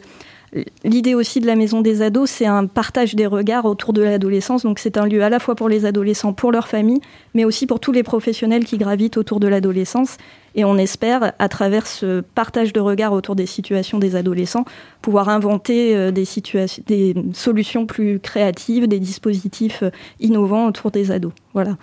L'idée 0.84 1.16
aussi 1.16 1.40
de 1.40 1.48
la 1.48 1.56
maison 1.56 1.82
des 1.82 2.04
ados, 2.04 2.30
c'est 2.30 2.46
un 2.46 2.68
partage 2.68 3.16
des 3.16 3.26
regards 3.26 3.66
autour 3.66 3.92
de 3.92 4.04
l'adolescence. 4.04 4.64
Donc 4.64 4.78
c'est 4.78 4.98
un 4.98 5.08
lieu 5.08 5.24
à 5.24 5.30
la 5.30 5.40
fois 5.40 5.56
pour 5.56 5.68
les 5.68 5.86
adolescents, 5.86 6.34
pour 6.34 6.52
leur 6.52 6.68
famille, 6.68 7.02
mais 7.34 7.44
aussi 7.44 7.66
pour 7.66 7.80
tous 7.80 7.92
les 7.92 8.04
professionnels 8.04 8.64
qui 8.64 8.78
gravitent 8.78 9.18
autour 9.18 9.40
de 9.40 9.48
l'adolescence. 9.48 10.18
Et 10.54 10.64
on 10.64 10.78
espère, 10.78 11.34
à 11.40 11.50
travers 11.50 11.88
ce 11.88 12.22
partage 12.22 12.72
de 12.72 12.80
regards 12.80 13.14
autour 13.14 13.36
des 13.36 13.48
situations 13.48 13.98
des 13.98 14.16
adolescents, 14.16 14.66
pouvoir 15.02 15.30
inventer 15.30 15.96
euh, 15.96 16.12
des, 16.12 16.28
des 16.86 17.16
solutions 17.34 17.88
plus 17.88 18.20
créatives, 18.20 18.88
des 18.88 19.00
dispositifs 19.00 19.82
euh, 19.82 19.90
innovants 20.20 20.68
autour 20.68 20.92
des 20.92 21.10
ados. 21.10 21.34
Voilà 21.56 21.78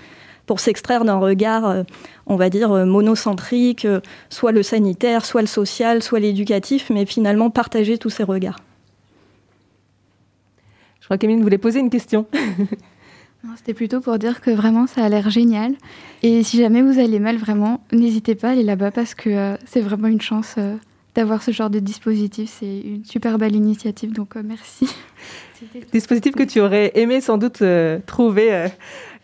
pour 0.50 0.58
s'extraire 0.58 1.04
d'un 1.04 1.18
regard, 1.18 1.64
euh, 1.64 1.84
on 2.26 2.34
va 2.34 2.50
dire, 2.50 2.70
monocentrique, 2.84 3.86
soit 4.30 4.50
le 4.50 4.64
sanitaire, 4.64 5.24
soit 5.24 5.42
le 5.42 5.46
social, 5.46 6.02
soit 6.02 6.18
l'éducatif, 6.18 6.90
mais 6.90 7.06
finalement 7.06 7.50
partager 7.50 7.98
tous 7.98 8.10
ces 8.10 8.24
regards. 8.24 8.58
Je 10.98 11.04
crois 11.04 11.18
qu'Emine 11.18 11.40
voulait 11.40 11.56
poser 11.56 11.78
une 11.78 11.88
question. 11.88 12.26
C'était 13.58 13.74
plutôt 13.74 14.00
pour 14.00 14.18
dire 14.18 14.40
que 14.40 14.50
vraiment 14.50 14.88
ça 14.88 15.04
a 15.04 15.08
l'air 15.08 15.30
génial. 15.30 15.74
Et 16.24 16.42
si 16.42 16.56
jamais 16.56 16.82
vous 16.82 16.98
allez 16.98 17.20
mal, 17.20 17.36
vraiment, 17.36 17.80
n'hésitez 17.92 18.34
pas 18.34 18.48
à 18.48 18.50
aller 18.50 18.64
là-bas 18.64 18.90
parce 18.90 19.14
que 19.14 19.30
euh, 19.30 19.56
c'est 19.66 19.80
vraiment 19.80 20.08
une 20.08 20.20
chance 20.20 20.56
euh, 20.58 20.74
d'avoir 21.14 21.44
ce 21.44 21.52
genre 21.52 21.70
de 21.70 21.78
dispositif. 21.78 22.56
C'est 22.58 22.80
une 22.80 23.04
super 23.04 23.38
belle 23.38 23.54
initiative, 23.54 24.12
donc 24.12 24.34
merci. 24.34 24.88
Dispositif 25.92 26.34
que 26.34 26.42
tu 26.42 26.58
aurais 26.60 26.90
aimé 26.96 27.20
sans 27.20 27.38
doute 27.38 27.62
trouver 28.06 28.68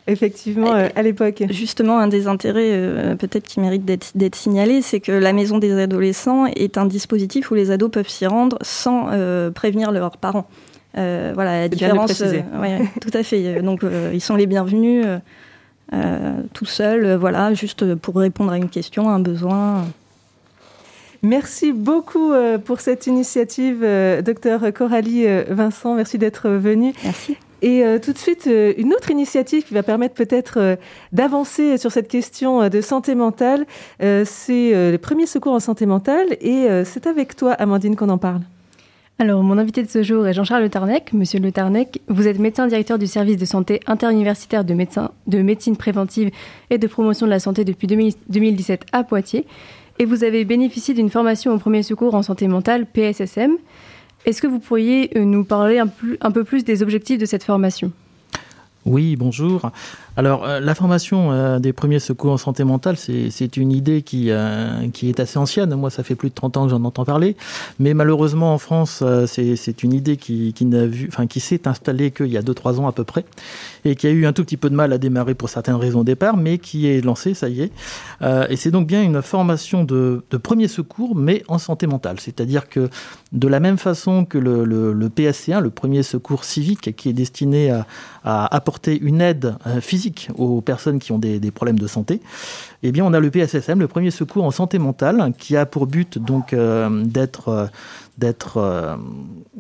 effectivement 0.07 0.73
à 0.73 1.03
l'époque. 1.03 1.45
Justement, 1.51 1.99
un 1.99 2.09
des 2.09 2.27
intérêts 2.27 2.71
euh, 2.71 3.15
peut-être 3.15 3.47
qui 3.47 3.61
mérite 3.61 3.85
d'être 3.85 4.35
signalé, 4.35 4.83
c'est 4.83 5.01
que 5.01 5.13
la 5.13 5.33
maison 5.33 5.59
des 5.59 5.73
adolescents 5.79 6.47
est 6.47 6.79
un 6.79 6.87
dispositif 6.87 7.51
où 7.51 7.55
les 7.55 7.71
ados 7.71 7.91
peuvent 7.91 8.09
s'y 8.09 8.27
rendre 8.27 8.59
sans 8.63 9.09
euh, 9.13 9.51
prévenir 9.51 9.91
leurs 9.93 10.17
parents. 10.17 10.47
Euh, 10.97 11.33
voilà 11.35 11.61
la 11.61 11.69
différence. 11.69 12.21
Ouais, 12.21 12.81
tout 13.01 13.11
à 13.13 13.23
fait. 13.23 13.61
Donc 13.63 13.85
ils 14.13 14.21
sont 14.21 14.37
les 14.37 14.47
bienvenus 14.47 15.07
tout 16.53 16.67
seuls, 16.67 17.15
voilà, 17.15 17.55
juste 17.55 17.95
pour 17.97 18.17
répondre 18.17 18.53
à 18.53 18.57
une 18.57 18.69
question, 18.69 19.09
à 19.09 19.13
un 19.13 19.21
besoin. 19.21 19.85
Merci 21.23 21.73
beaucoup 21.73 22.33
pour 22.65 22.81
cette 22.81 23.07
initiative, 23.07 23.85
docteur 24.25 24.73
Coralie 24.73 25.27
Vincent. 25.49 25.95
Merci 25.95 26.19
d'être 26.19 26.49
venue. 26.49 26.95
Merci. 27.05 27.37
Et 27.63 27.85
euh, 27.85 27.99
tout 27.99 28.13
de 28.13 28.19
suite, 28.19 28.47
euh, 28.47 28.75
une 28.77 28.93
autre 28.93 29.11
initiative 29.11 29.65
qui 29.65 29.75
va 29.75 29.83
permettre 29.83 30.15
peut-être 30.15 30.59
euh, 30.59 30.77
d'avancer 31.13 31.79
sur 31.79 31.91
cette 31.91 32.09
question 32.09 32.69
de 32.69 32.81
santé 32.81 33.15
mentale, 33.15 33.67
c'est 34.01 34.91
les 34.91 34.99
premiers 34.99 35.27
secours 35.27 35.53
en 35.53 35.61
santé 35.61 35.87
mentale. 35.87 36.37
Et 36.41 36.67
c'est 36.85 37.07
avec 37.07 37.37
toi, 37.37 37.53
Amandine, 37.53 37.97
qu'on 37.97 38.09
en 38.09 38.19
parle. 38.19 38.41
Alors, 39.19 39.43
mon 39.43 39.57
invité 39.57 39.83
de 39.83 39.89
ce 39.89 40.03
jour 40.03 40.27
est 40.27 40.35
Jean-Charles 40.35 40.63
Le 40.63 40.69
Tarnec. 40.69 41.13
Monsieur 41.13 41.41
Le 41.41 41.51
Tarnec, 41.51 42.03
vous 42.09 42.29
êtes 42.29 42.39
médecin 42.39 42.67
directeur 42.67 42.99
du 42.99 43.07
service 43.07 43.39
de 43.39 43.45
santé 43.45 43.81
interuniversitaire 43.87 44.65
de, 44.65 44.75
médecin, 44.75 45.11
de 45.27 45.41
médecine 45.41 45.77
préventive 45.77 46.31
et 46.71 46.79
de 46.79 46.87
promotion 46.87 47.27
de 47.27 47.31
la 47.31 47.41
santé 47.41 47.65
depuis 47.65 47.87
2017 47.87 48.85
à 48.93 49.05
Poitiers. 49.05 49.47
Et 49.99 50.05
vous 50.05 50.25
avez 50.25 50.45
bénéficié 50.45 50.93
d'une 50.93 51.09
formation 51.09 51.55
au 51.55 51.59
premier 51.59 51.83
secours 51.83 52.15
en 52.15 52.23
santé 52.23 52.49
mentale, 52.49 52.85
PSSM. 52.85 53.57
Est-ce 54.27 54.43
que 54.43 54.49
vous 54.49 54.59
pourriez 54.59 55.17
euh, 55.17 55.25
nous 55.25 55.45
parler 55.45 55.79
un, 55.79 55.87
peu 56.33 56.43
plus 56.43 56.65
des 56.65 56.83
objectifs 56.83 57.19
de 57.19 57.27
cette 57.27 57.45
formation? 57.45 57.93
Oui, 58.85 59.15
bonjour. 59.15 59.71
Alors, 60.19 60.47
euh, 60.47 60.61
la 60.61 60.75
formation 60.75 61.31
euh, 61.31 61.59
des 61.59 61.75
premiers 61.75 61.99
secours 61.99 62.33
en 62.33 62.39
santé 62.39 62.65
mentale, 62.65 62.97
c'est 62.97 63.57
une 63.59 63.71
idée 63.71 64.01
qui, 64.01 64.31
euh, 64.31 64.89
qui 64.91 65.11
est 65.11 65.21
assez 65.21 65.39
ancienne. 65.39 65.75
Moi, 65.75 65.91
ça 65.91 66.03
fait 66.03 66.15
plus 66.15 66.31
de 66.31 66.35
30 66.35 66.57
ans 66.57 66.65
que 66.65 66.71
j'en 66.71 66.83
entends 66.85 67.05
parler. 67.05 67.37
Mais 67.79 67.93
malheureusement, 67.93 68.55
en 68.55 68.59
France, 68.59 69.05
c'est 69.27 69.83
une 69.83 69.93
idée 69.93 70.17
qui, 70.17 70.55
qui, 70.55 70.65
vu, 70.65 71.09
enfin, 71.09 71.27
qui 71.27 71.41
s'est 71.41 71.69
installée 71.69 72.13
qu'il 72.13 72.29
y 72.29 72.39
a 72.39 72.43
2-3 72.43 72.81
ans 72.81 72.89
à 72.89 72.93
peu 72.93 73.05
près 73.05 73.27
et 73.85 73.95
qui 73.95 74.07
a 74.07 74.11
eu 74.11 74.27
un 74.27 74.33
tout 74.33 74.43
petit 74.43 74.57
peu 74.57 74.71
de 74.71 74.75
mal 74.75 74.93
à 74.93 74.99
démarrer 74.99 75.35
pour 75.35 75.51
certaines 75.51 75.75
raisons 75.75 76.01
au 76.01 76.05
départ, 76.05 76.37
mais 76.37 76.59
qui 76.59 76.87
est 76.87 77.05
lancée, 77.05 77.35
ça 77.35 77.49
y 77.49 77.61
est. 77.63 77.73
et 78.51 78.57
c'est 78.57 78.71
donc 78.71 78.87
bien 78.87 79.03
une 79.03 79.23
formation 79.23 79.85
de, 79.85 80.25
de 80.31 80.37
premiers 80.37 80.69
secours, 80.69 81.15
mais 81.15 81.43
en 81.49 81.59
santé 81.59 81.87
mentale. 81.87 82.19
C'est-à-dire 82.21 82.69
que 82.69 82.89
de 83.33 83.49
la 83.49 83.61
même 83.61 83.77
façon 83.77 84.25
que 84.25 84.39
le, 84.39 84.65
le, 84.65 84.93
le 84.93 85.09
PSC1, 85.09 85.61
le 85.61 85.71
premier 85.71 86.03
secours 86.03 86.45
civique, 86.45 86.97
qui 86.97 87.11
est 87.11 87.13
destiné 87.13 87.71
à 88.25 88.57
apporter 88.57 88.99
une 89.01 89.21
aide 89.21 89.57
physique 89.81 90.06
aux 90.37 90.61
personnes 90.61 90.99
qui 90.99 91.13
ont 91.13 91.19
des, 91.19 91.51
problèmes 91.51 91.79
de 91.79 91.87
santé, 91.87 92.21
eh 92.83 92.93
bien, 92.93 93.05
on 93.05 93.13
a 93.13 93.21
le 93.21 93.31
PSSM, 93.31 93.81
le 93.81 93.89
premier 93.89 94.11
secours 94.11 94.45
en 94.45 94.51
santé 94.51 94.79
mentale, 94.79 95.33
qui 95.39 95.57
a 95.57 95.67
pour 95.67 95.87
but 95.87 96.19
donc 96.19 96.53
euh, 96.53 97.05
d'être 97.05 97.49
euh, 97.49 97.67
d'être 98.19 98.57
euh, 98.57 98.97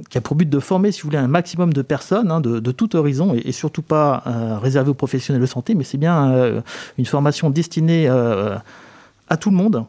qui 0.08 0.18
a 0.18 0.20
pour 0.20 0.36
but 0.36 0.48
de 0.48 0.58
former, 0.60 0.92
si 0.92 1.02
vous 1.02 1.08
voulez, 1.08 1.18
un 1.18 1.28
maximum 1.28 1.72
de 1.72 1.82
personnes 1.82 2.30
hein, 2.30 2.40
de, 2.40 2.72
tout 2.72 2.96
horizon 2.96 3.34
et, 3.34 3.52
surtout 3.52 3.82
pas 3.82 4.22
réservé 4.62 4.90
aux 4.90 4.94
professionnels 4.94 5.42
de 5.42 5.46
santé, 5.46 5.74
mais 5.74 5.84
c'est 5.84 5.98
bien 5.98 6.62
une 6.96 7.04
formation 7.04 7.50
destinée 7.50 8.08
à 8.08 9.36
tout 9.36 9.50
le 9.50 9.56
monde. 9.56 9.84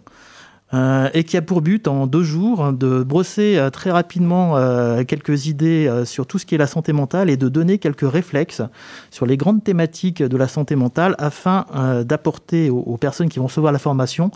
Euh, 0.74 1.10
et 1.14 1.24
qui 1.24 1.38
a 1.38 1.42
pour 1.42 1.62
but 1.62 1.88
en 1.88 2.08
deux 2.08 2.24
jours 2.24 2.74
de 2.74 3.02
brosser 3.02 3.58
euh, 3.58 3.70
très 3.70 3.90
rapidement 3.90 4.58
euh, 4.58 5.06
quelques 5.06 5.46
idées 5.46 5.90
sur 6.04 6.28
tout 6.28 6.40
ce 6.40 6.46
qui 6.46 6.56
est 6.56 6.58
la 6.58 6.68
santé 6.68 6.92
mentale 6.92 7.30
et 7.30 7.38
de 7.38 7.48
donner 7.48 7.78
quelques 7.78 8.10
réflexes 8.10 8.62
sur 9.10 9.26
les 9.26 9.38
grandes 9.38 9.64
thématiques 9.64 10.22
de 10.22 10.38
la 10.38 10.50
santé 10.50 10.76
mentale 10.76 11.16
afin 11.20 11.66
d'apporter 12.04 12.70
aux, 12.70 12.98
personnes 12.98 13.30
qui 13.30 13.40
vont 13.40 13.46
recevoir 13.46 13.72
la 13.72 13.80
formation 13.80 14.32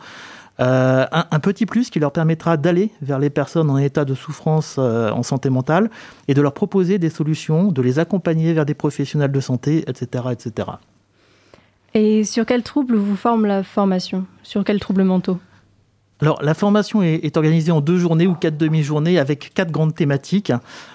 un, 0.60 1.08
un, 1.32 1.40
petit 1.40 1.66
plus 1.66 1.90
qui 1.90 2.00
leur 2.00 2.12
permettra 2.12 2.56
d'aller 2.56 2.92
vers 3.02 3.20
les 3.20 3.30
personnes 3.30 3.70
en 3.70 3.78
état 3.78 4.06
de 4.06 4.14
souffrance 4.14 4.78
en 4.78 5.24
santé 5.24 5.50
mentale 5.50 5.90
et 6.28 6.34
de 6.34 6.42
leur 6.42 6.54
proposer 6.54 7.00
des 7.00 7.10
solutions, 7.10 7.72
de 7.72 7.82
les 7.82 8.00
accompagner 8.00 8.54
vers 8.54 8.66
des 8.66 8.74
professionnels 8.76 9.32
de 9.32 9.40
santé, 9.40 9.84
etc. 9.88 10.26
etc. 10.32 10.68
Et 11.94 12.24
sur 12.24 12.46
quels 12.46 12.64
troubles 12.64 12.96
vous 12.96 13.16
forme 13.16 13.46
la 13.46 13.64
formation? 13.64 14.26
Sur 14.44 14.64
quels 14.64 14.80
troubles 14.80 15.04
mentaux? 15.04 15.40
Alors, 16.22 16.40
la 16.44 16.54
formation 16.54 17.02
est, 17.02 17.36
organisée 17.36 17.72
en 17.72 17.82
deux 17.82 17.98
journées 17.98 18.28
ou 18.28 18.36
quatre 18.36 18.56
demi-journées 18.56 19.18
avec 19.18 19.52
quatre 19.56 19.72
grandes 19.72 19.96
thématiques. 19.96 20.54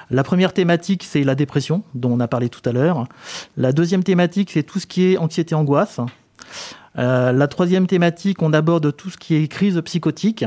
La 0.09 0.23
première 0.23 0.53
thématique, 0.53 1.03
c'est 1.03 1.25
la 1.25 1.35
dépression, 1.35 1.83
dont 1.95 2.13
on 2.13 2.21
a 2.21 2.29
parlé 2.29 2.49
tout 2.49 2.61
à 2.65 2.71
l'heure. 2.71 3.09
La 3.57 3.73
deuxième 3.73 4.05
thématique, 4.05 4.53
c'est 4.53 4.63
tout 4.63 4.79
ce 4.79 4.87
qui 4.87 5.03
est 5.03 5.19
anxiété-angoisse. 5.19 5.99
Euh, 6.99 7.33
la 7.33 7.49
troisième 7.49 7.89
thématique, 7.89 8.41
on 8.41 8.53
aborde 8.53 8.95
tout 8.95 9.11
ce 9.11 9.17
qui 9.17 9.35
est 9.35 9.49
crise 9.49 9.81
psychotique. 9.85 10.45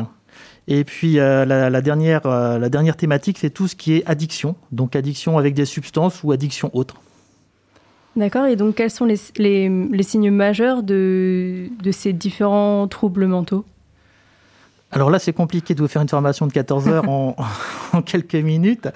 Et 0.69 0.85
puis 0.85 1.19
euh, 1.19 1.43
la, 1.43 1.69
la, 1.69 1.81
dernière, 1.81 2.25
euh, 2.25 2.57
la 2.57 2.69
dernière 2.69 2.95
thématique, 2.95 3.37
c'est 3.37 3.49
tout 3.49 3.67
ce 3.67 3.75
qui 3.75 3.95
est 3.95 4.05
addiction. 4.05 4.55
Donc 4.71 4.95
addiction 4.95 5.37
avec 5.37 5.55
des 5.55 5.65
substances 5.65 6.23
ou 6.23 6.31
addiction 6.31 6.71
autre. 6.73 6.95
D'accord. 8.15 8.45
Et 8.45 8.55
donc 8.55 8.75
quels 8.75 8.91
sont 8.91 9.05
les, 9.05 9.17
signes 10.03 10.31
majeurs 10.31 10.83
de 10.83 11.69
ces 11.91 12.13
différents 12.13 12.87
troubles 12.87 13.27
mentaux? 13.27 13.65
Alors 14.91 15.09
là, 15.09 15.19
c'est 15.19 15.33
compliqué 15.33 15.75
de 15.75 15.81
vous 15.81 15.87
faire 15.87 16.01
une 16.01 16.09
formation 16.09 16.47
de 16.47 16.51
14 16.51 16.87
heures 16.87 17.09
en, 17.09 17.35
quelques 18.05 18.35
minutes. 18.35 18.87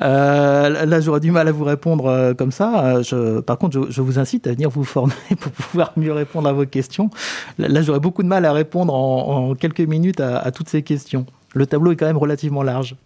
Euh, 0.00 0.84
là, 0.84 1.00
j'aurais 1.00 1.20
du 1.20 1.30
mal 1.30 1.48
à 1.48 1.52
vous 1.52 1.64
répondre 1.64 2.06
euh, 2.06 2.34
comme 2.34 2.52
ça. 2.52 3.02
Je, 3.02 3.40
par 3.40 3.56
contre, 3.58 3.86
je, 3.88 4.02
vous 4.02 4.18
incite 4.18 4.46
à 4.46 4.52
venir 4.52 4.68
vous 4.68 4.84
former 4.84 5.14
pour 5.40 5.52
pouvoir 5.52 5.92
mieux 5.96 6.12
répondre 6.12 6.48
à 6.48 6.52
vos 6.52 6.66
questions. 6.66 7.10
Là, 7.58 7.80
j'aurais 7.82 8.00
beaucoup 8.00 8.22
de 8.22 8.28
mal 8.28 8.44
à 8.44 8.52
répondre 8.52 8.94
en, 8.94 9.54
quelques 9.54 9.80
minutes 9.80 10.20
à, 10.20 10.50
toutes 10.50 10.68
ces 10.68 10.82
questions. 10.82 11.24
Le 11.54 11.66
tableau 11.66 11.92
est 11.92 11.96
quand 11.96 12.06
même 12.06 12.18
relativement 12.18 12.62
large. 12.62 12.96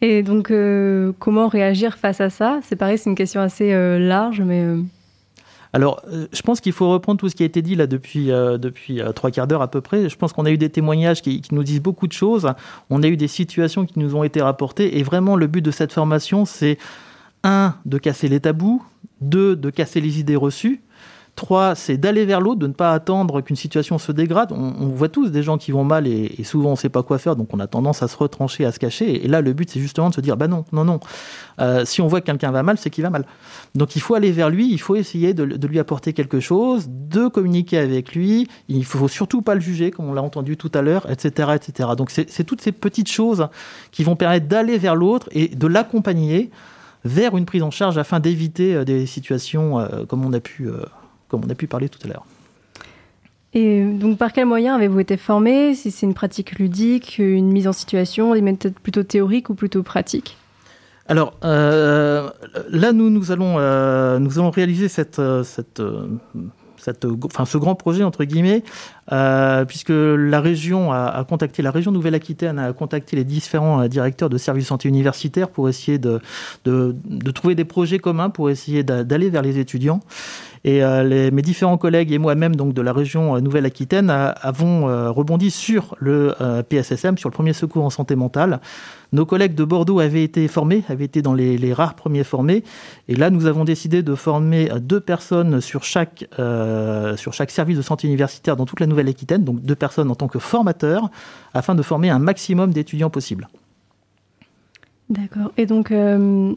Et 0.00 0.22
donc, 0.22 0.50
euh, 0.50 1.12
comment 1.18 1.48
réagir 1.48 1.96
face 1.98 2.20
à 2.20 2.30
ça? 2.30 2.60
C'est 2.62 2.76
pareil, 2.76 2.98
c'est 2.98 3.10
une 3.10 3.16
question 3.16 3.40
assez 3.40 3.72
euh, 3.72 3.98
large, 3.98 4.40
mais... 4.40 4.64
Alors, 5.72 6.00
euh, 6.10 6.26
je 6.32 6.42
pense 6.42 6.60
qu'il 6.60 6.72
faut 6.72 6.90
reprendre 6.90 7.18
tout 7.18 7.28
ce 7.28 7.34
qui 7.34 7.42
a 7.42 7.46
été 7.46 7.62
dit 7.62 7.74
là 7.74 7.86
depuis, 7.86 8.30
euh, 8.30 8.58
euh, 8.90 9.12
trois 9.12 9.30
quarts 9.30 9.46
d'heure 9.46 9.62
à 9.62 9.70
peu 9.70 9.80
près. 9.80 10.08
Je 10.08 10.16
pense 10.16 10.32
qu'on 10.32 10.46
a 10.46 10.50
eu 10.50 10.58
des 10.58 10.70
témoignages 10.70 11.22
qui, 11.22 11.40
qui, 11.40 11.54
nous 11.54 11.62
disent 11.62 11.82
beaucoup 11.82 12.06
de 12.06 12.12
choses. 12.12 12.48
On 12.90 13.02
a 13.02 13.08
eu 13.08 13.16
des 13.16 13.28
situations 13.28 13.84
qui 13.84 13.98
nous 13.98 14.14
ont 14.14 14.24
été 14.24 14.40
rapportées. 14.40 14.98
Et 14.98 15.02
vraiment, 15.02 15.36
le 15.36 15.46
but 15.46 15.62
de 15.62 15.70
cette 15.70 15.92
formation, 15.92 16.44
c'est 16.44 16.78
un, 17.44 17.74
de 17.84 17.98
casser 17.98 18.28
les 18.28 18.40
tabous, 18.40 18.82
deux, 19.20 19.56
de 19.56 19.70
casser 19.70 20.00
les 20.00 20.20
idées 20.20 20.36
reçues, 20.36 20.80
Trois, 21.38 21.76
c'est 21.76 21.96
d'aller 21.96 22.24
vers 22.24 22.40
l'autre, 22.40 22.58
de 22.58 22.66
ne 22.66 22.72
pas 22.72 22.92
attendre 22.92 23.42
qu'une 23.42 23.54
situation 23.54 23.96
se 23.98 24.10
dégrade. 24.10 24.50
On, 24.50 24.88
voit 24.88 25.08
tous 25.08 25.30
des 25.30 25.44
gens 25.44 25.56
qui 25.56 25.70
vont 25.70 25.84
mal 25.84 26.08
et, 26.08 26.42
souvent 26.42 26.70
on 26.70 26.72
ne 26.72 26.76
sait 26.76 26.88
pas 26.88 27.04
quoi 27.04 27.18
faire, 27.18 27.36
donc 27.36 27.54
on 27.54 27.60
a 27.60 27.68
tendance 27.68 28.02
à 28.02 28.08
se 28.08 28.16
retrancher, 28.16 28.64
à 28.64 28.72
se 28.72 28.80
cacher. 28.80 29.24
Et 29.24 29.28
là, 29.28 29.40
le 29.40 29.52
but, 29.52 29.70
c'est 29.70 29.78
justement 29.78 30.10
de 30.10 30.16
se 30.16 30.20
dire, 30.20 30.36
bah 30.36 30.48
non, 30.48 30.64
non, 30.72 30.84
non. 30.84 30.98
Euh, 31.60 31.84
si 31.84 32.02
on 32.02 32.08
voit 32.08 32.20
que 32.22 32.26
quelqu'un 32.26 32.50
va 32.50 32.64
mal, 32.64 32.76
c'est 32.76 32.90
qu'il 32.90 33.04
va 33.04 33.10
mal. 33.10 33.24
Donc 33.76 33.94
il 33.94 34.00
faut 34.00 34.16
aller 34.16 34.32
vers 34.32 34.50
lui, 34.50 34.68
il 34.68 34.80
faut 34.80 34.96
essayer 34.96 35.32
de, 35.32 35.44
de, 35.44 35.68
lui 35.68 35.78
apporter 35.78 36.12
quelque 36.12 36.40
chose, 36.40 36.88
de 36.88 37.28
communiquer 37.28 37.78
avec 37.78 38.16
lui. 38.16 38.48
Il 38.66 38.84
faut 38.84 39.06
surtout 39.06 39.40
pas 39.40 39.54
le 39.54 39.60
juger, 39.60 39.92
comme 39.92 40.06
on 40.06 40.14
l'a 40.14 40.22
entendu 40.22 40.56
tout 40.56 40.72
à 40.74 40.82
l'heure, 40.82 41.08
etc., 41.08 41.50
etc. 41.54 41.90
Donc 41.96 42.10
c'est 42.10 42.42
toutes 42.44 42.62
ces 42.62 42.72
petites 42.72 43.12
choses 43.12 43.46
qui 43.92 44.02
vont 44.02 44.16
permettre 44.16 44.48
d'aller 44.48 44.76
vers 44.76 44.96
l'autre 44.96 45.28
et 45.30 45.46
de 45.46 45.68
l'accompagner 45.68 46.50
vers 47.04 47.36
une 47.36 47.44
prise 47.44 47.62
en 47.62 47.70
charge 47.70 47.96
afin 47.96 48.18
d'éviter 48.18 48.74
euh, 48.74 48.84
des 48.84 49.06
situations 49.06 49.78
euh, 49.78 50.04
comme 50.04 50.26
on 50.26 50.32
a 50.32 50.40
pu 50.40 50.68
comme 51.28 51.42
on 51.44 51.50
a 51.50 51.54
pu 51.54 51.66
parler 51.66 51.88
tout 51.88 51.98
à 52.04 52.08
l'heure. 52.08 52.24
Et 53.54 53.82
donc, 53.84 54.18
par 54.18 54.32
quel 54.32 54.46
moyen 54.46 54.74
avez-vous 54.74 55.00
été 55.00 55.16
formé 55.16 55.74
Si 55.74 55.90
c'est 55.90 56.06
une 56.06 56.14
pratique 56.14 56.58
ludique, 56.58 57.18
une 57.18 57.50
mise 57.50 57.66
en 57.66 57.72
situation, 57.72 58.34
des 58.34 58.42
méthodes 58.42 58.74
plutôt 58.74 59.02
théoriques 59.02 59.48
ou 59.50 59.54
plutôt 59.54 59.82
pratiques? 59.82 60.36
Alors 61.06 61.32
euh, 61.44 62.28
là, 62.68 62.92
nous, 62.92 63.08
nous, 63.08 63.32
allons, 63.32 63.58
euh, 63.58 64.18
nous 64.18 64.38
allons 64.38 64.50
réaliser 64.50 64.88
cette, 64.88 65.20
cette, 65.42 65.82
cette, 66.76 67.06
enfin, 67.24 67.46
ce 67.46 67.56
grand 67.56 67.74
projet, 67.74 68.04
entre 68.04 68.24
guillemets, 68.24 68.62
euh, 69.10 69.64
puisque 69.64 69.92
la 69.92 70.40
région 70.40 70.92
a, 70.92 71.24
contacté, 71.28 71.62
la 71.62 71.70
région 71.70 71.92
Nouvelle-Aquitaine 71.92 72.58
a 72.58 72.72
contacté 72.72 73.16
les 73.16 73.24
différents 73.24 73.82
euh, 73.82 73.88
directeurs 73.88 74.28
de 74.28 74.36
services 74.36 74.66
santé 74.66 74.88
universitaires 74.88 75.48
pour 75.48 75.68
essayer 75.68 75.98
de, 75.98 76.20
trouver 77.34 77.54
des 77.54 77.64
projets 77.64 77.98
communs 77.98 78.30
pour 78.30 78.50
essayer 78.50 78.82
d'aller 78.82 79.30
vers 79.30 79.42
les 79.42 79.58
étudiants. 79.58 80.00
Et 80.64 80.82
euh, 80.82 81.30
mes 81.32 81.42
différents 81.42 81.78
collègues 81.78 82.12
et 82.12 82.18
moi-même 82.18 82.56
donc 82.56 82.74
de 82.74 82.82
la 82.82 82.92
région 82.92 83.40
Nouvelle-Aquitaine 83.40 84.10
avons 84.10 84.86
rebondi 85.12 85.50
sur 85.50 85.94
le 86.00 86.34
PSSM, 86.68 87.16
sur 87.16 87.28
le 87.28 87.34
premier 87.34 87.52
secours 87.52 87.84
en 87.84 87.90
santé 87.90 88.16
mentale. 88.16 88.60
Nos 89.12 89.24
collègues 89.24 89.54
de 89.54 89.64
Bordeaux 89.64 90.00
avaient 90.00 90.24
été 90.24 90.48
formés, 90.48 90.82
avaient 90.88 91.06
été 91.06 91.22
dans 91.22 91.32
les, 91.32 91.72
rares 91.72 91.94
premiers 91.94 92.24
formés. 92.24 92.64
Et 93.06 93.14
là, 93.14 93.30
nous 93.30 93.46
avons 93.46 93.64
décidé 93.64 94.02
de 94.02 94.14
former 94.14 94.68
deux 94.80 95.00
personnes 95.00 95.60
sur 95.60 95.84
chaque, 95.84 96.26
sur 97.16 97.32
chaque 97.32 97.50
service 97.50 97.76
de 97.76 97.82
santé 97.82 98.08
universitaire 98.08 98.56
dans 98.56 98.66
toute 98.66 98.80
la 98.80 98.86
Nouvelle-Aquitaine, 98.98 99.44
donc 99.44 99.60
deux 99.62 99.76
personnes 99.76 100.10
en 100.10 100.14
tant 100.14 100.28
que 100.28 100.38
formateurs, 100.38 101.10
afin 101.54 101.74
de 101.74 101.82
former 101.82 102.10
un 102.10 102.18
maximum 102.18 102.72
d'étudiants 102.72 103.10
possible. 103.10 103.48
D'accord. 105.08 105.52
Et 105.56 105.66
donc, 105.66 105.90
euh, 105.90 106.52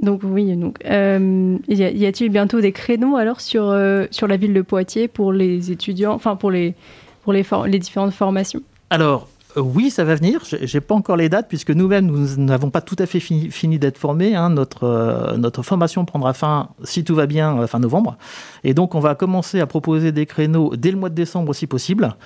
donc 0.00 0.20
oui, 0.22 0.54
donc 0.56 0.78
euh, 0.84 1.56
y 1.66 2.06
a-t-il 2.06 2.30
bientôt 2.30 2.60
des 2.60 2.72
créneaux 2.72 3.16
alors 3.16 3.40
sur 3.40 3.64
euh, 3.64 4.06
sur 4.10 4.28
la 4.28 4.36
ville 4.36 4.54
de 4.54 4.62
Poitiers 4.62 5.08
pour 5.08 5.32
les 5.32 5.72
étudiants, 5.72 6.12
enfin 6.12 6.36
pour 6.36 6.50
les 6.50 6.74
pour 7.22 7.32
les, 7.32 7.44
les 7.66 7.78
différentes 7.78 8.12
formations? 8.12 8.62
Alors 8.90 9.28
oui, 9.60 9.90
ça 9.90 10.04
va 10.04 10.14
venir. 10.14 10.42
J'ai 10.44 10.80
pas 10.80 10.94
encore 10.94 11.16
les 11.16 11.28
dates 11.28 11.48
puisque 11.48 11.70
nous-mêmes 11.70 12.06
nous 12.06 12.36
n'avons 12.36 12.70
pas 12.70 12.80
tout 12.80 12.96
à 12.98 13.06
fait 13.06 13.20
fini, 13.20 13.78
d'être 13.78 13.98
formés. 13.98 14.34
Hein. 14.34 14.50
Notre 14.50 14.84
euh, 14.84 15.36
notre 15.36 15.62
formation 15.62 16.04
prendra 16.04 16.32
fin 16.32 16.70
si 16.84 17.04
tout 17.04 17.14
va 17.14 17.26
bien 17.26 17.66
fin 17.66 17.78
novembre, 17.78 18.16
et 18.64 18.74
donc 18.74 18.94
on 18.94 19.00
va 19.00 19.14
commencer 19.14 19.60
à 19.60 19.66
proposer 19.66 20.12
des 20.12 20.26
créneaux 20.26 20.74
dès 20.76 20.90
le 20.90 20.96
mois 20.96 21.10
de 21.10 21.14
décembre 21.14 21.54
si 21.54 21.66
possible. 21.66 22.16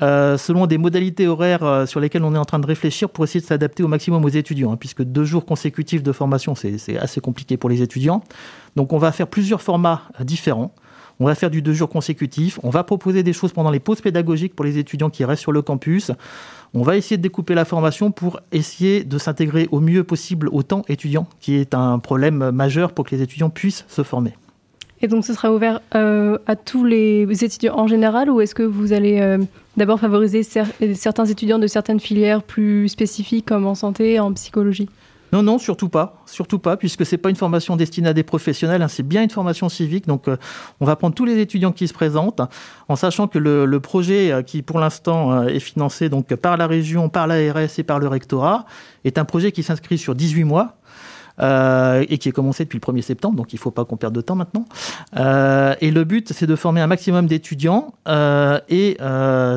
Euh, 0.00 0.38
selon 0.38 0.68
des 0.68 0.78
modalités 0.78 1.26
horaires 1.26 1.64
euh, 1.64 1.84
sur 1.84 1.98
lesquelles 1.98 2.22
on 2.22 2.32
est 2.32 2.38
en 2.38 2.44
train 2.44 2.60
de 2.60 2.66
réfléchir 2.66 3.10
pour 3.10 3.24
essayer 3.24 3.40
de 3.40 3.46
s'adapter 3.46 3.82
au 3.82 3.88
maximum 3.88 4.24
aux 4.24 4.28
étudiants, 4.28 4.72
hein, 4.72 4.76
puisque 4.76 5.02
deux 5.02 5.24
jours 5.24 5.44
consécutifs 5.44 6.04
de 6.04 6.12
formation, 6.12 6.54
c'est 6.54 6.96
assez 6.98 7.20
compliqué 7.20 7.56
pour 7.56 7.68
les 7.68 7.82
étudiants. 7.82 8.22
Donc 8.76 8.92
on 8.92 8.98
va 8.98 9.10
faire 9.10 9.26
plusieurs 9.26 9.60
formats 9.60 10.02
euh, 10.20 10.24
différents. 10.24 10.72
On 11.20 11.26
va 11.26 11.34
faire 11.34 11.50
du 11.50 11.62
deux 11.62 11.72
jours 11.72 11.88
consécutifs. 11.88 12.60
On 12.62 12.70
va 12.70 12.84
proposer 12.84 13.22
des 13.22 13.32
choses 13.32 13.52
pendant 13.52 13.70
les 13.70 13.80
pauses 13.80 14.00
pédagogiques 14.00 14.54
pour 14.54 14.64
les 14.64 14.78
étudiants 14.78 15.10
qui 15.10 15.24
restent 15.24 15.42
sur 15.42 15.52
le 15.52 15.62
campus. 15.62 16.12
On 16.74 16.82
va 16.82 16.96
essayer 16.96 17.16
de 17.16 17.22
découper 17.22 17.54
la 17.54 17.64
formation 17.64 18.10
pour 18.10 18.40
essayer 18.52 19.04
de 19.04 19.18
s'intégrer 19.18 19.68
au 19.72 19.80
mieux 19.80 20.04
possible 20.04 20.48
au 20.52 20.62
temps 20.62 20.84
étudiant, 20.88 21.26
qui 21.40 21.56
est 21.56 21.74
un 21.74 21.98
problème 21.98 22.50
majeur 22.50 22.92
pour 22.92 23.04
que 23.04 23.14
les 23.14 23.22
étudiants 23.22 23.50
puissent 23.50 23.84
se 23.88 24.02
former. 24.02 24.34
Et 25.00 25.06
donc 25.06 25.24
ce 25.24 25.32
sera 25.32 25.52
ouvert 25.52 25.80
euh, 25.94 26.38
à 26.46 26.56
tous 26.56 26.84
les 26.84 27.22
étudiants 27.44 27.78
en 27.78 27.86
général 27.86 28.30
ou 28.30 28.40
est-ce 28.40 28.54
que 28.54 28.64
vous 28.64 28.92
allez 28.92 29.20
euh, 29.20 29.38
d'abord 29.76 30.00
favoriser 30.00 30.42
cer 30.42 30.66
certains 30.94 31.26
étudiants 31.26 31.60
de 31.60 31.68
certaines 31.68 32.00
filières 32.00 32.42
plus 32.42 32.88
spécifiques 32.88 33.46
comme 33.46 33.66
en 33.66 33.76
santé, 33.76 34.18
en 34.18 34.32
psychologie? 34.32 34.88
Non, 35.32 35.42
non, 35.42 35.58
surtout 35.58 35.88
pas, 35.88 36.22
surtout 36.26 36.58
pas, 36.58 36.76
puisque 36.76 37.04
c'est 37.04 37.18
pas 37.18 37.28
une 37.28 37.36
formation 37.36 37.76
destinée 37.76 38.08
à 38.08 38.14
des 38.14 38.22
professionnels, 38.22 38.82
hein, 38.82 38.88
c'est 38.88 39.02
bien 39.02 39.22
une 39.22 39.30
formation 39.30 39.68
civique. 39.68 40.06
Donc, 40.06 40.26
euh, 40.26 40.36
on 40.80 40.86
va 40.86 40.96
prendre 40.96 41.14
tous 41.14 41.24
les 41.24 41.38
étudiants 41.38 41.72
qui 41.72 41.86
se 41.86 41.92
présentent, 41.92 42.40
en 42.88 42.96
sachant 42.96 43.28
que 43.28 43.38
le, 43.38 43.80
projet 43.80 44.32
euh, 44.32 44.42
qui, 44.42 44.62
pour 44.62 44.78
l'instant, 44.80 45.32
euh, 45.32 45.46
est 45.46 45.60
financé 45.60 46.08
par 46.40 46.56
la 46.56 46.66
région, 46.66 47.08
par 47.08 47.26
l'ARS 47.26 47.78
et 47.78 47.82
par 47.82 47.98
le 47.98 48.08
rectorat, 48.08 48.64
est 49.04 49.18
un 49.18 49.24
projet 49.24 49.52
qui 49.52 49.62
s'inscrit 49.62 49.98
sur 49.98 50.14
18 50.14 50.44
mois 50.44 50.78
euh, 51.40 52.04
et 52.08 52.18
qui 52.18 52.28
est 52.28 52.32
commencé 52.32 52.64
depuis 52.64 52.80
le 52.84 52.92
1er 52.92 53.02
septembre, 53.02 53.36
donc 53.36 53.52
il 53.52 53.56
ne 53.56 53.60
faut 53.60 53.70
pas 53.70 53.84
qu'on 53.84 53.96
perde 53.96 54.14
de 54.14 54.20
temps 54.20 54.34
maintenant. 54.34 54.64
Euh, 55.16 55.74
et 55.80 55.90
le 55.90 56.04
but, 56.04 56.32
c'est 56.32 56.46
de 56.46 56.56
former 56.56 56.80
un 56.80 56.86
maximum 56.86 57.26
d'étudiants 57.26 57.94
euh, 58.08 58.58
et 58.68 58.96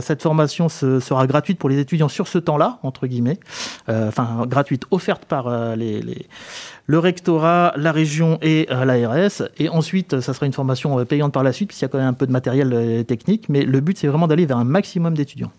cette 0.01 0.21
formation 0.21 0.69
se, 0.69 0.99
sera 0.99 1.25
gratuite 1.27 1.57
pour 1.57 1.69
les 1.69 1.79
étudiants 1.79 2.09
sur 2.09 2.27
ce 2.27 2.37
temps-là, 2.37 2.79
entre 2.83 3.07
guillemets, 3.07 3.39
enfin 3.87 4.45
gratuite, 4.47 4.85
offerte 4.91 5.25
par 5.25 5.49
le 5.49 6.99
rectorat, 6.99 7.73
la 7.77 7.91
région 7.91 8.37
et 8.41 8.67
l'ARS. 8.69 9.43
Et 9.57 9.69
ensuite, 9.69 10.19
ça 10.19 10.33
sera 10.33 10.45
une 10.45 10.53
formation 10.53 11.03
payante 11.05 11.33
par 11.33 11.43
la 11.43 11.53
suite, 11.53 11.69
puisqu'il 11.69 11.85
y 11.85 11.87
a 11.87 11.89
quand 11.89 11.97
même 11.97 12.07
un 12.07 12.13
peu 12.13 12.27
de 12.27 12.31
matériel 12.31 13.05
technique, 13.05 13.49
mais 13.49 13.63
le 13.63 13.79
but, 13.79 13.97
c'est 13.97 14.07
vraiment 14.07 14.27
d'aller 14.27 14.45
vers 14.45 14.57
un 14.57 14.63
maximum 14.63 15.13
d'étudiants. 15.15 15.51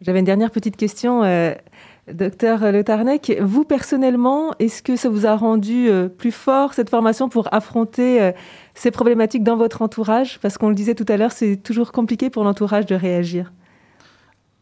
J'avais 0.00 0.20
une 0.20 0.24
dernière 0.24 0.50
petite 0.50 0.76
question. 0.76 1.22
Docteur 2.12 2.72
Le 2.72 2.82
Tarnec, 2.84 3.36
vous 3.40 3.64
personnellement, 3.64 4.52
est-ce 4.58 4.82
que 4.82 4.96
ça 4.96 5.08
vous 5.08 5.26
a 5.26 5.36
rendu 5.36 5.88
euh, 5.88 6.08
plus 6.08 6.32
fort 6.32 6.74
cette 6.74 6.90
formation 6.90 7.28
pour 7.28 7.52
affronter 7.52 8.22
euh, 8.22 8.32
ces 8.74 8.90
problématiques 8.90 9.42
dans 9.42 9.56
votre 9.56 9.82
entourage? 9.82 10.38
Parce 10.40 10.58
qu'on 10.58 10.68
le 10.68 10.74
disait 10.74 10.94
tout 10.94 11.06
à 11.08 11.16
l'heure, 11.16 11.32
c'est 11.32 11.56
toujours 11.56 11.92
compliqué 11.92 12.30
pour 12.30 12.44
l'entourage 12.44 12.86
de 12.86 12.94
réagir. 12.94 13.52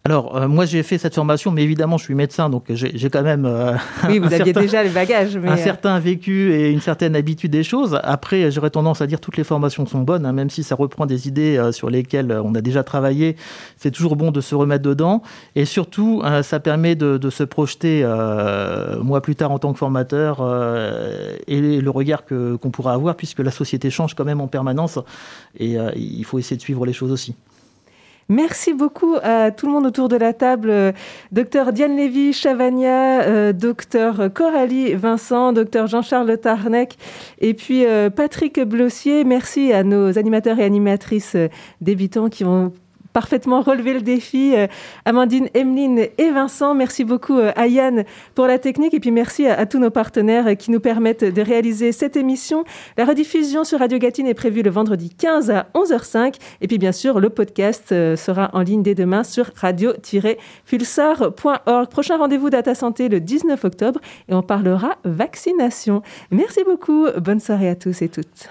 Alors, 0.07 0.37
euh, 0.37 0.47
moi, 0.47 0.67
j'ai 0.67 0.85
fait 0.85 0.99
cette 0.99 1.17
formation, 1.17 1.51
mais 1.51 1.65
évidemment, 1.65 1.99
je 1.99 2.05
suis 2.05 2.15
médecin, 2.15 2.49
donc 2.49 2.67
j'ai 2.69 3.11
quand 3.11 3.25
même. 3.25 3.45
Euh, 3.45 3.73
oui, 4.09 4.21
vous 4.21 4.27
aviez 4.33 4.45
certain, 4.45 4.61
déjà 4.61 4.85
les 4.85 4.91
bagages. 4.91 5.37
Mais... 5.37 5.49
Un 5.49 5.57
certain 5.57 5.99
vécu 5.99 6.53
et 6.53 6.71
une 6.71 6.81
certaine 6.81 7.17
habitude 7.17 7.51
des 7.51 7.65
choses. 7.65 7.99
Après, 8.05 8.53
j'aurais 8.53 8.71
tendance 8.71 9.01
à 9.01 9.09
dire 9.09 9.19
toutes 9.19 9.37
les 9.37 9.43
formations 9.43 9.85
sont 9.85 10.03
bonnes, 10.03 10.25
hein, 10.25 10.33
même 10.33 10.49
si 10.49 10.63
ça 10.63 10.77
reprend 10.77 11.07
des 11.07 11.27
idées 11.27 11.57
euh, 11.57 11.73
sur 11.73 11.91
lesquelles 11.91 12.31
on 12.45 12.55
a 12.55 12.61
déjà 12.61 12.85
travaillé. 12.85 13.35
C'est 13.79 13.91
toujours 13.91 14.15
bon 14.15 14.31
de 14.31 14.41
se 14.41 14.55
remettre 14.55 14.85
dedans. 14.85 15.23
Et 15.57 15.65
surtout, 15.65 16.23
euh, 16.25 16.45
ça 16.45 16.61
permet 16.61 16.95
de, 16.95 17.17
de 17.19 17.29
se 17.29 17.43
projeter, 17.43 18.03
euh, 18.05 19.03
moi 19.03 19.21
plus 19.21 19.35
tard, 19.35 19.51
en 19.51 19.59
tant 19.59 19.73
que 19.73 19.79
formateur, 19.81 20.39
euh, 20.41 21.35
et 21.49 21.81
le 21.81 21.91
regard 21.91 22.25
qu'on 22.27 22.59
qu 22.59 22.71
pourra 22.71 22.93
avoir, 22.93 23.17
puisque 23.17 23.41
la 23.41 23.51
société 23.51 23.91
change 23.91 24.15
quand 24.15 24.25
même 24.25 24.41
en 24.41 24.47
permanence. 24.47 25.01
Et 25.59 25.79
il 25.97 26.25
faut 26.25 26.39
essayer 26.39 26.57
de 26.57 26.63
suivre 26.63 26.87
les 26.87 26.93
choses 26.93 27.11
aussi. 27.11 27.35
Merci 28.29 28.75
beaucoup 28.75 29.15
à 29.23 29.53
tout 29.53 29.67
le 29.67 29.73
monde 29.73 29.87
autour 29.87 30.09
de 30.09 30.17
la 30.17 30.33
table. 30.33 30.95
Docteur 31.31 31.73
Diane 31.73 31.97
Lévy, 31.97 32.33
Chavagna, 32.33 33.23
euh, 33.23 33.53
docteur 33.53 34.33
Coralie 34.35 34.95
Vincent, 34.95 35.53
docteur 35.53 35.87
Jean-Charles 35.87 36.37
Tarnec 36.39 36.97
et 37.41 37.55
puis 37.55 37.87
euh, 37.87 38.11
Patrick 38.11 38.61
Blossier. 38.61 39.23
Merci 39.23 39.73
à 39.73 39.85
nos 39.85 40.19
animateurs 40.19 40.59
et 40.59 40.65
animatrices 40.65 41.37
euh, 41.37 41.49
débutants 41.81 42.29
qui 42.29 42.45
ont 42.45 42.73
parfaitement 43.17 43.63
relevé 43.63 43.95
le 43.95 44.03
défi. 44.03 44.53
Euh, 44.55 44.67
Amandine, 45.07 45.49
Emeline 45.55 46.09
et 46.19 46.31
Vincent, 46.31 46.75
merci 46.75 47.03
beaucoup 47.03 47.39
euh, 47.39 47.51
à 47.57 47.67
Yann 47.67 48.05
pour 48.35 48.47
la 48.47 48.59
technique 48.59 48.93
et 48.93 49.01
puis 49.01 49.11
merci 49.11 49.47
à, 49.47 49.65
tous 49.65 49.79
nos 49.79 49.89
partenaires 49.89 50.55
qui 50.59 50.71
nous 50.71 50.81
permettent 50.81 51.25
de 51.25 51.41
réaliser 51.41 51.93
cette 51.93 52.17
émission. 52.17 52.67
La 52.99 53.07
rediffusion 53.07 53.65
sur 53.65 53.79
Radio 53.79 53.99
Gatine 53.99 54.27
est 54.27 54.35
prévue 54.35 54.61
le 54.61 54.69
vendredi 54.69 55.09
15 55.09 55.51
à 55.51 55.69
11h05 55.75 56.35
et 56.61 56.69
puis 56.69 56.77
bien 56.77 56.93
sûr 56.93 57.19
le 57.19 57.31
podcast 57.31 57.91
euh, 57.93 58.17
sera 58.17 58.51
en 58.53 58.61
ligne 58.61 58.83
dès 58.83 58.95
demain 58.95 59.25
sur 59.25 59.51
radio-pulsar.org. 59.57 61.89
Prochain 61.89 62.19
rendez-vous 62.19 62.51
Data 62.51 62.75
Santé 62.75 63.09
le 63.09 63.21
19 63.21 63.65
octobre 63.65 63.99
et 64.29 64.35
on 64.35 64.43
parlera 64.43 64.99
vaccination. 65.07 66.03
Merci 66.31 66.65
beaucoup, 66.65 67.07
bonne 67.17 67.41
soirée 67.41 67.71
à 67.71 67.77
tous 67.77 68.03
et 68.03 68.11
toutes. 68.11 68.51